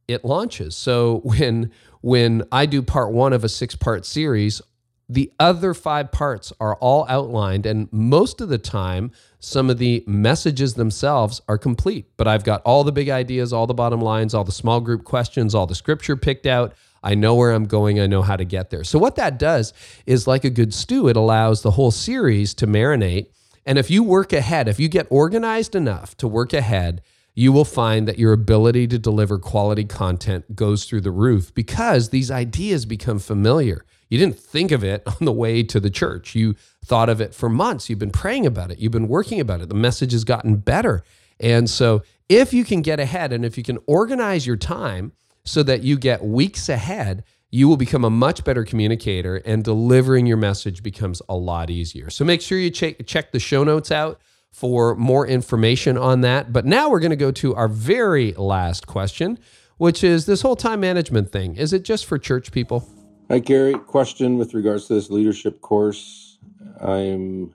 it 0.07 0.25
launches. 0.25 0.77
So 0.77 1.21
when 1.25 1.71
when 2.03 2.43
I 2.53 2.67
do 2.67 2.83
part 2.83 3.13
1 3.13 3.33
of 3.33 3.45
a 3.45 3.47
6-part 3.47 4.05
series, 4.05 4.61
the 5.09 5.33
other 5.39 5.75
5 5.75 6.13
parts 6.13 6.53
are 6.61 6.77
all 6.77 7.07
outlined 7.09 7.67
and 7.67 7.93
most 7.93 8.41
of 8.41 8.49
the 8.49 8.59
time 8.59 9.11
some 9.39 9.69
of 9.69 9.79
the 9.79 10.03
messages 10.07 10.75
themselves 10.75 11.43
are 11.49 11.59
complete, 11.59 12.07
but 12.17 12.27
I've 12.27 12.45
got 12.45 12.63
all 12.63 12.85
the 12.85 12.93
big 12.93 13.11
ideas, 13.11 13.53
all 13.53 13.67
the 13.67 13.75
bottom 13.75 14.01
lines, 14.01 14.33
all 14.35 14.45
the 14.45 14.53
small 14.53 14.81
group 14.81 15.05
questions, 15.05 15.55
all 15.55 15.67
the 15.67 15.75
scripture 15.75 16.17
picked 16.17 16.47
out. 16.47 16.75
I 17.03 17.15
know 17.15 17.35
where 17.35 17.53
I'm 17.53 17.67
going. 17.67 18.01
I 18.01 18.07
know 18.07 18.23
how 18.23 18.37
to 18.37 18.47
get 18.47 18.71
there. 18.71 18.83
So, 18.83 18.99
what 18.99 19.17
that 19.17 19.39
does 19.39 19.75
is 20.07 20.27
like 20.27 20.45
a 20.45 20.51
good 20.51 20.73
stew, 20.73 21.09
it 21.09 21.17
allows 21.17 21.61
the 21.61 21.73
whole 21.73 21.91
series 21.91 22.55
to 22.55 22.67
marinate 22.67 23.27
and 23.67 23.79
if 23.79 23.91
you 23.91 24.03
work 24.03 24.33
ahead, 24.33 24.69
if 24.69 24.79
you 24.79 24.89
get 24.89 25.07
organized 25.11 25.75
enough 25.75 26.17
to 26.19 26.29
work 26.29 26.53
ahead, 26.53 27.03
you 27.35 27.53
will 27.53 27.65
find 27.65 28.07
that 28.07 28.19
your 28.19 28.33
ability 28.33 28.87
to 28.87 28.99
deliver 28.99 29.39
quality 29.39 29.85
content 29.85 30.55
goes 30.55 30.85
through 30.85 31.01
the 31.01 31.11
roof 31.11 31.53
because 31.55 32.11
these 32.11 32.31
ideas 32.31 32.87
become 32.87 33.19
familiar. 33.19 33.85
You 34.09 34.19
didn't 34.19 34.39
think 34.39 34.71
of 34.71 34.85
it 34.85 35.03
on 35.07 35.25
the 35.25 35.33
way 35.33 35.63
to 35.65 35.81
the 35.81 35.91
church. 35.91 36.35
You 36.35 36.55
thought 36.85 37.09
of 37.09 37.21
it 37.21 37.35
for 37.35 37.49
months. 37.49 37.91
You've 37.91 37.99
been 37.99 38.11
praying 38.11 38.47
about 38.47 38.71
it. 38.71 38.79
You've 38.79 38.93
been 38.93 39.09
working 39.09 39.41
about 39.41 39.61
it. 39.61 39.69
The 39.69 39.75
message 39.75 40.13
has 40.13 40.25
gotten 40.25 40.57
better. 40.57 41.03
And 41.41 41.69
so, 41.69 42.03
if 42.29 42.55
you 42.55 42.65
can 42.65 42.81
get 42.81 43.01
ahead 43.01 43.33
and 43.35 43.45
if 43.45 43.59
you 43.59 43.65
can 43.65 43.79
organize 43.87 44.47
your 44.47 44.57
time 44.57 45.13
so 45.45 45.63
that 45.65 45.83
you 45.83 45.99
get 45.99 46.25
weeks 46.25 46.71
ahead, 46.71 47.23
you 47.51 47.69
will 47.69 47.77
become 47.77 48.03
a 48.03 48.11
much 48.11 48.45
better 48.45 48.65
communicator 48.65 49.37
and 49.37 49.63
delivering 49.63 50.25
your 50.25 50.39
message 50.39 50.83
becomes 50.83 51.21
a 51.29 51.37
lot 51.37 51.69
easier. 51.69 52.09
So 52.09 52.25
make 52.25 52.41
sure 52.41 52.59
you 52.59 52.71
check, 52.71 53.05
check 53.07 53.31
the 53.31 53.39
show 53.39 53.63
notes 53.63 53.91
out 53.91 54.21
for 54.55 54.95
more 54.95 55.27
information 55.27 55.99
on 55.99 56.21
that. 56.21 56.53
But 56.53 56.65
now 56.65 56.89
we're 56.89 57.01
going 57.01 57.11
to 57.11 57.17
go 57.17 57.33
to 57.33 57.57
our 57.57 57.67
very 57.67 58.33
last 58.35 58.87
question, 58.87 59.37
which 59.79 60.05
is 60.05 60.27
this 60.27 60.43
whole 60.43 60.55
time 60.55 60.79
management 60.79 61.33
thing. 61.33 61.57
Is 61.57 61.73
it 61.73 61.83
just 61.83 62.07
for 62.07 62.19
church 62.19 62.53
people? 62.53 62.89
Hi, 63.29 63.41
Gary. 63.41 63.75
Question 63.75 64.39
with 64.39 64.55
regards 64.55 64.87
to 64.87 64.95
this 64.95 65.11
leadership 65.11 65.61
course. 65.61 66.39
I'm 66.81 67.53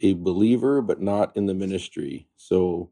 a 0.00 0.12
believer, 0.12 0.82
but 0.82 1.00
not 1.00 1.34
in 1.38 1.46
the 1.46 1.54
ministry. 1.54 2.28
So, 2.36 2.90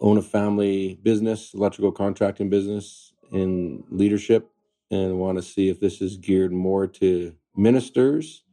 own 0.00 0.18
a 0.18 0.22
family 0.22 1.00
business, 1.02 1.54
electrical 1.54 1.90
contracting 1.90 2.48
business 2.48 3.12
in 3.32 3.82
leadership 3.90 4.50
and 4.92 5.18
want 5.18 5.38
to 5.38 5.42
see 5.42 5.68
if 5.68 5.80
this 5.80 6.00
is 6.00 6.16
geared 6.16 6.52
more 6.52 6.86
to 6.86 7.34
ministers 7.56 8.44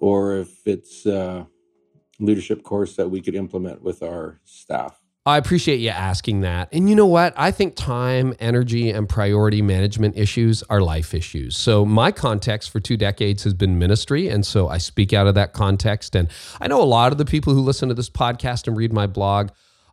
or 0.00 0.36
if 0.38 0.66
it's 0.66 1.06
a 1.06 1.46
leadership 2.18 2.62
course 2.62 2.96
that 2.96 3.10
we 3.10 3.20
could 3.20 3.34
implement 3.34 3.82
with 3.82 4.02
our 4.02 4.40
staff. 4.44 5.02
I 5.24 5.36
appreciate 5.36 5.76
you 5.76 5.90
asking 5.90 6.40
that. 6.40 6.68
And 6.72 6.90
you 6.90 6.96
know 6.96 7.06
what? 7.06 7.32
I 7.36 7.52
think 7.52 7.76
time, 7.76 8.34
energy, 8.40 8.90
and 8.90 9.08
priority 9.08 9.62
management 9.62 10.18
issues 10.18 10.64
are 10.68 10.80
life 10.80 11.14
issues. 11.14 11.56
So, 11.56 11.84
my 11.84 12.10
context 12.10 12.70
for 12.70 12.80
two 12.80 12.96
decades 12.96 13.44
has 13.44 13.54
been 13.54 13.78
ministry. 13.78 14.28
And 14.28 14.44
so 14.44 14.68
I 14.68 14.78
speak 14.78 15.12
out 15.12 15.28
of 15.28 15.36
that 15.36 15.52
context. 15.52 16.16
And 16.16 16.28
I 16.60 16.66
know 16.66 16.82
a 16.82 16.84
lot 16.84 17.12
of 17.12 17.18
the 17.18 17.24
people 17.24 17.54
who 17.54 17.60
listen 17.60 17.88
to 17.88 17.94
this 17.94 18.10
podcast 18.10 18.66
and 18.66 18.76
read 18.76 18.92
my 18.92 19.06
blog 19.06 19.50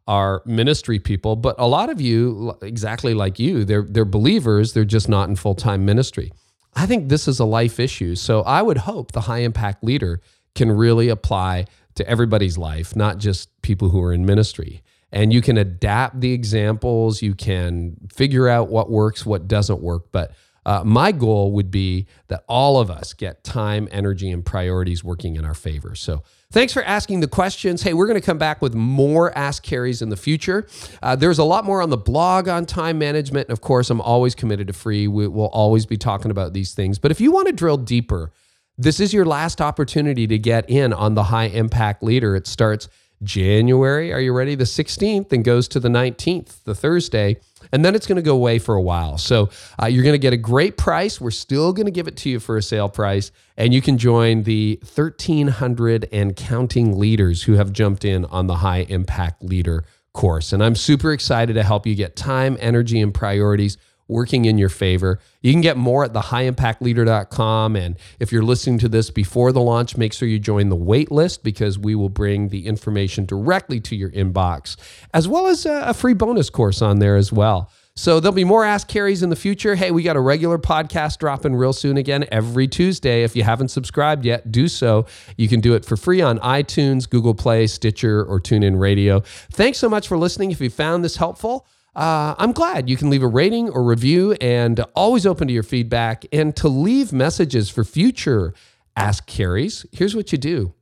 are 0.07 0.41
ministry 0.47 0.97
people, 0.97 1.35
but 1.35 1.55
a 1.59 1.67
lot 1.67 1.91
of 1.91 2.01
you, 2.01 2.57
exactly 2.63 3.13
like 3.13 3.37
you, 3.37 3.63
they're 3.63 3.83
they're 3.83 4.05
believers. 4.05 4.73
They're 4.73 4.83
just 4.83 5.07
not 5.07 5.29
in 5.29 5.35
full 5.35 5.53
time 5.53 5.85
ministry. 5.85 6.31
I 6.73 6.87
think 6.87 7.09
this 7.09 7.27
is 7.27 7.39
a 7.39 7.45
life 7.45 7.79
issue. 7.79 8.15
So 8.15 8.41
I 8.41 8.63
would 8.63 8.77
hope 8.77 9.11
the 9.11 9.21
high 9.21 9.39
impact 9.39 9.83
leader 9.83 10.21
can 10.55 10.71
really 10.71 11.09
apply 11.09 11.65
to 11.99 12.09
everybody's 12.09 12.57
life, 12.57 12.95
not 12.95 13.19
just 13.19 13.49
people 13.61 13.89
who 13.89 14.01
are 14.01 14.11
in 14.11 14.25
ministry. 14.25 14.81
And 15.11 15.31
you 15.31 15.41
can 15.41 15.57
adapt 15.57 16.19
the 16.19 16.33
examples. 16.33 17.21
You 17.21 17.35
can 17.35 17.97
figure 18.11 18.47
out 18.47 18.69
what 18.69 18.89
works, 18.89 19.25
what 19.25 19.47
doesn't 19.47 19.81
work. 19.81 20.11
But 20.11 20.31
uh, 20.65 20.83
my 20.83 21.11
goal 21.11 21.51
would 21.53 21.71
be 21.71 22.07
that 22.27 22.43
all 22.47 22.79
of 22.79 22.91
us 22.91 23.13
get 23.13 23.43
time, 23.43 23.87
energy, 23.91 24.29
and 24.29 24.45
priorities 24.45 25.03
working 25.03 25.35
in 25.35 25.45
our 25.45 25.53
favor. 25.53 25.95
So 25.95 26.23
Thanks 26.51 26.73
for 26.73 26.83
asking 26.83 27.19
the 27.19 27.27
questions. 27.27 27.83
Hey, 27.83 27.93
we're 27.93 28.07
going 28.07 28.19
to 28.19 28.25
come 28.25 28.39
back 28.39 28.59
with 28.59 28.73
more 28.73 29.37
Ask 29.37 29.63
Careys 29.63 30.01
in 30.01 30.09
the 30.09 30.17
future. 30.17 30.67
Uh, 30.99 31.15
there's 31.15 31.37
a 31.37 31.43
lot 31.43 31.63
more 31.63 31.79
on 31.79 31.91
the 31.91 31.97
blog 31.97 32.47
on 32.47 32.65
time 32.65 32.97
management. 32.97 33.49
And 33.49 33.53
of 33.53 33.61
course, 33.61 33.91
I'm 33.91 34.01
always 34.01 34.33
committed 34.33 34.65
to 34.65 34.73
free. 34.73 35.07
We 35.07 35.27
will 35.27 35.49
always 35.49 35.85
be 35.85 35.95
talking 35.95 36.31
about 36.31 36.53
these 36.53 36.73
things. 36.73 36.97
But 36.97 37.11
if 37.11 37.21
you 37.21 37.31
want 37.31 37.45
to 37.49 37.53
drill 37.53 37.77
deeper, 37.77 38.31
this 38.79 39.01
is 39.01 39.13
your 39.13 39.25
last 39.25 39.59
opportunity 39.59 40.25
to 40.25 40.37
get 40.37 40.69
in 40.69 40.93
on 40.93 41.13
the 41.13 41.23
high 41.23 41.47
impact 41.47 42.01
leader. 42.01 42.33
It 42.33 42.47
starts 42.47 42.87
January, 43.21 44.13
are 44.13 44.21
you 44.21 44.31
ready? 44.31 44.55
The 44.55 44.63
16th 44.63 45.33
and 45.33 45.43
goes 45.43 45.67
to 45.67 45.81
the 45.81 45.89
19th, 45.89 46.63
the 46.63 46.73
Thursday. 46.73 47.41
And 47.73 47.83
then 47.83 47.93
it's 47.93 48.07
going 48.07 48.15
to 48.15 48.21
go 48.21 48.35
away 48.35 48.57
for 48.57 48.75
a 48.75 48.81
while. 48.81 49.17
So 49.17 49.49
uh, 49.81 49.87
you're 49.87 50.03
going 50.03 50.13
to 50.13 50.17
get 50.17 50.31
a 50.31 50.37
great 50.37 50.77
price. 50.77 51.19
We're 51.19 51.31
still 51.31 51.73
going 51.73 51.87
to 51.87 51.91
give 51.91 52.07
it 52.07 52.15
to 52.17 52.29
you 52.29 52.39
for 52.39 52.55
a 52.55 52.61
sale 52.61 52.87
price. 52.87 53.33
And 53.57 53.73
you 53.73 53.81
can 53.81 53.97
join 53.97 54.43
the 54.43 54.79
1,300 54.95 56.07
and 56.13 56.37
counting 56.37 56.97
leaders 56.97 57.43
who 57.43 57.55
have 57.55 57.73
jumped 57.73 58.05
in 58.05 58.23
on 58.25 58.47
the 58.47 58.55
high 58.55 58.85
impact 58.87 59.43
leader 59.43 59.83
course. 60.13 60.53
And 60.53 60.63
I'm 60.63 60.75
super 60.75 61.11
excited 61.11 61.53
to 61.53 61.63
help 61.63 61.85
you 61.85 61.95
get 61.95 62.15
time, 62.15 62.57
energy, 62.61 63.01
and 63.01 63.13
priorities 63.13 63.77
working 64.09 64.45
in 64.45 64.57
your 64.57 64.69
favor. 64.69 65.19
You 65.41 65.53
can 65.53 65.61
get 65.61 65.77
more 65.77 66.03
at 66.03 66.13
thehighimpactleader.com. 66.13 67.75
And 67.75 67.97
if 68.19 68.31
you're 68.31 68.43
listening 68.43 68.79
to 68.79 68.89
this 68.89 69.09
before 69.11 69.51
the 69.51 69.61
launch, 69.61 69.95
make 69.95 70.11
sure 70.11 70.27
you 70.27 70.39
join 70.39 70.69
the 70.69 70.75
wait 70.75 71.11
list 71.11 71.43
because 71.43 71.79
we 71.79 71.95
will 71.95 72.09
bring 72.09 72.49
the 72.49 72.65
information 72.65 73.25
directly 73.25 73.79
to 73.81 73.95
your 73.95 74.09
inbox, 74.09 74.75
as 75.13 75.27
well 75.27 75.47
as 75.47 75.65
a 75.65 75.93
free 75.93 76.13
bonus 76.13 76.49
course 76.49 76.81
on 76.81 76.99
there 76.99 77.15
as 77.15 77.31
well. 77.31 77.71
So 77.95 78.21
there'll 78.21 78.33
be 78.33 78.45
more 78.45 78.63
Ask 78.63 78.87
Careys 78.87 79.23
in 79.23 79.29
the 79.29 79.35
future. 79.35 79.75
Hey, 79.75 79.91
we 79.91 80.03
got 80.03 80.15
a 80.15 80.21
regular 80.21 80.57
podcast 80.57 81.17
dropping 81.17 81.53
real 81.53 81.73
soon 81.73 81.97
again 81.97 82.25
every 82.31 82.65
Tuesday. 82.65 83.23
If 83.23 83.35
you 83.35 83.43
haven't 83.43 83.67
subscribed 83.67 84.23
yet, 84.23 84.53
do 84.53 84.69
so. 84.69 85.05
You 85.35 85.49
can 85.49 85.59
do 85.59 85.73
it 85.73 85.83
for 85.83 85.97
free 85.97 86.21
on 86.21 86.39
iTunes, 86.39 87.09
Google 87.09 87.35
Play, 87.35 87.67
Stitcher, 87.67 88.23
or 88.23 88.39
TuneIn 88.39 88.79
Radio. 88.79 89.19
Thanks 89.51 89.79
so 89.79 89.89
much 89.89 90.07
for 90.07 90.17
listening. 90.17 90.51
If 90.51 90.61
you 90.61 90.69
found 90.69 91.03
this 91.03 91.17
helpful, 91.17 91.67
uh, 91.95 92.35
I'm 92.37 92.51
glad 92.51 92.89
you 92.89 92.97
can 92.97 93.09
leave 93.09 93.23
a 93.23 93.27
rating 93.27 93.69
or 93.69 93.83
review 93.83 94.33
and 94.33 94.79
always 94.95 95.25
open 95.25 95.47
to 95.47 95.53
your 95.53 95.63
feedback 95.63 96.25
and 96.31 96.55
to 96.57 96.67
leave 96.67 97.11
messages 97.11 97.69
for 97.69 97.83
future 97.83 98.53
Ask 98.95 99.27
Careys. 99.29 99.85
Here's 99.91 100.15
what 100.15 100.31
you 100.31 100.37
do. 100.37 100.73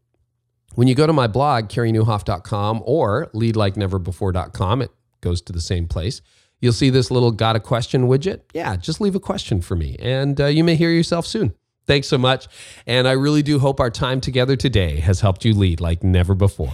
When 0.76 0.88
you 0.88 0.96
go 0.96 1.08
to 1.08 1.14
my 1.14 1.28
blog, 1.28 1.70
careynieuwhof.com 1.70 2.84
or 2.86 3.28
leadlikeneverbefore.com, 3.34 4.82
it 4.82 4.92
goes 5.22 5.42
to 5.44 5.54
the 5.54 5.62
same 5.62 5.88
place. 5.88 6.22
You'll 6.60 6.74
see 6.74 6.90
this 6.90 7.12
little 7.12 7.32
got 7.32 7.56
a 7.56 7.60
question 7.60 8.08
widget. 8.08 8.42
Yeah, 8.54 8.76
just 8.76 9.00
leave 9.00 9.16
a 9.16 9.20
question 9.20 9.62
for 9.62 9.76
me 9.76 9.96
and 10.00 10.40
uh, 10.42 10.48
you 10.48 10.64
may 10.64 10.76
hear 10.76 10.90
yourself 10.92 11.26
soon. 11.26 11.54
Thanks 11.86 12.08
so 12.08 12.18
much. 12.18 12.48
And 12.86 13.08
I 13.08 13.14
really 13.14 13.42
do 13.42 13.60
hope 13.60 13.80
our 13.80 13.90
time 13.90 14.20
together 14.20 14.56
today 14.56 15.00
has 15.00 15.22
helped 15.22 15.46
you 15.46 15.54
lead 15.54 15.80
like 15.80 16.04
never 16.04 16.36
before. 16.36 16.74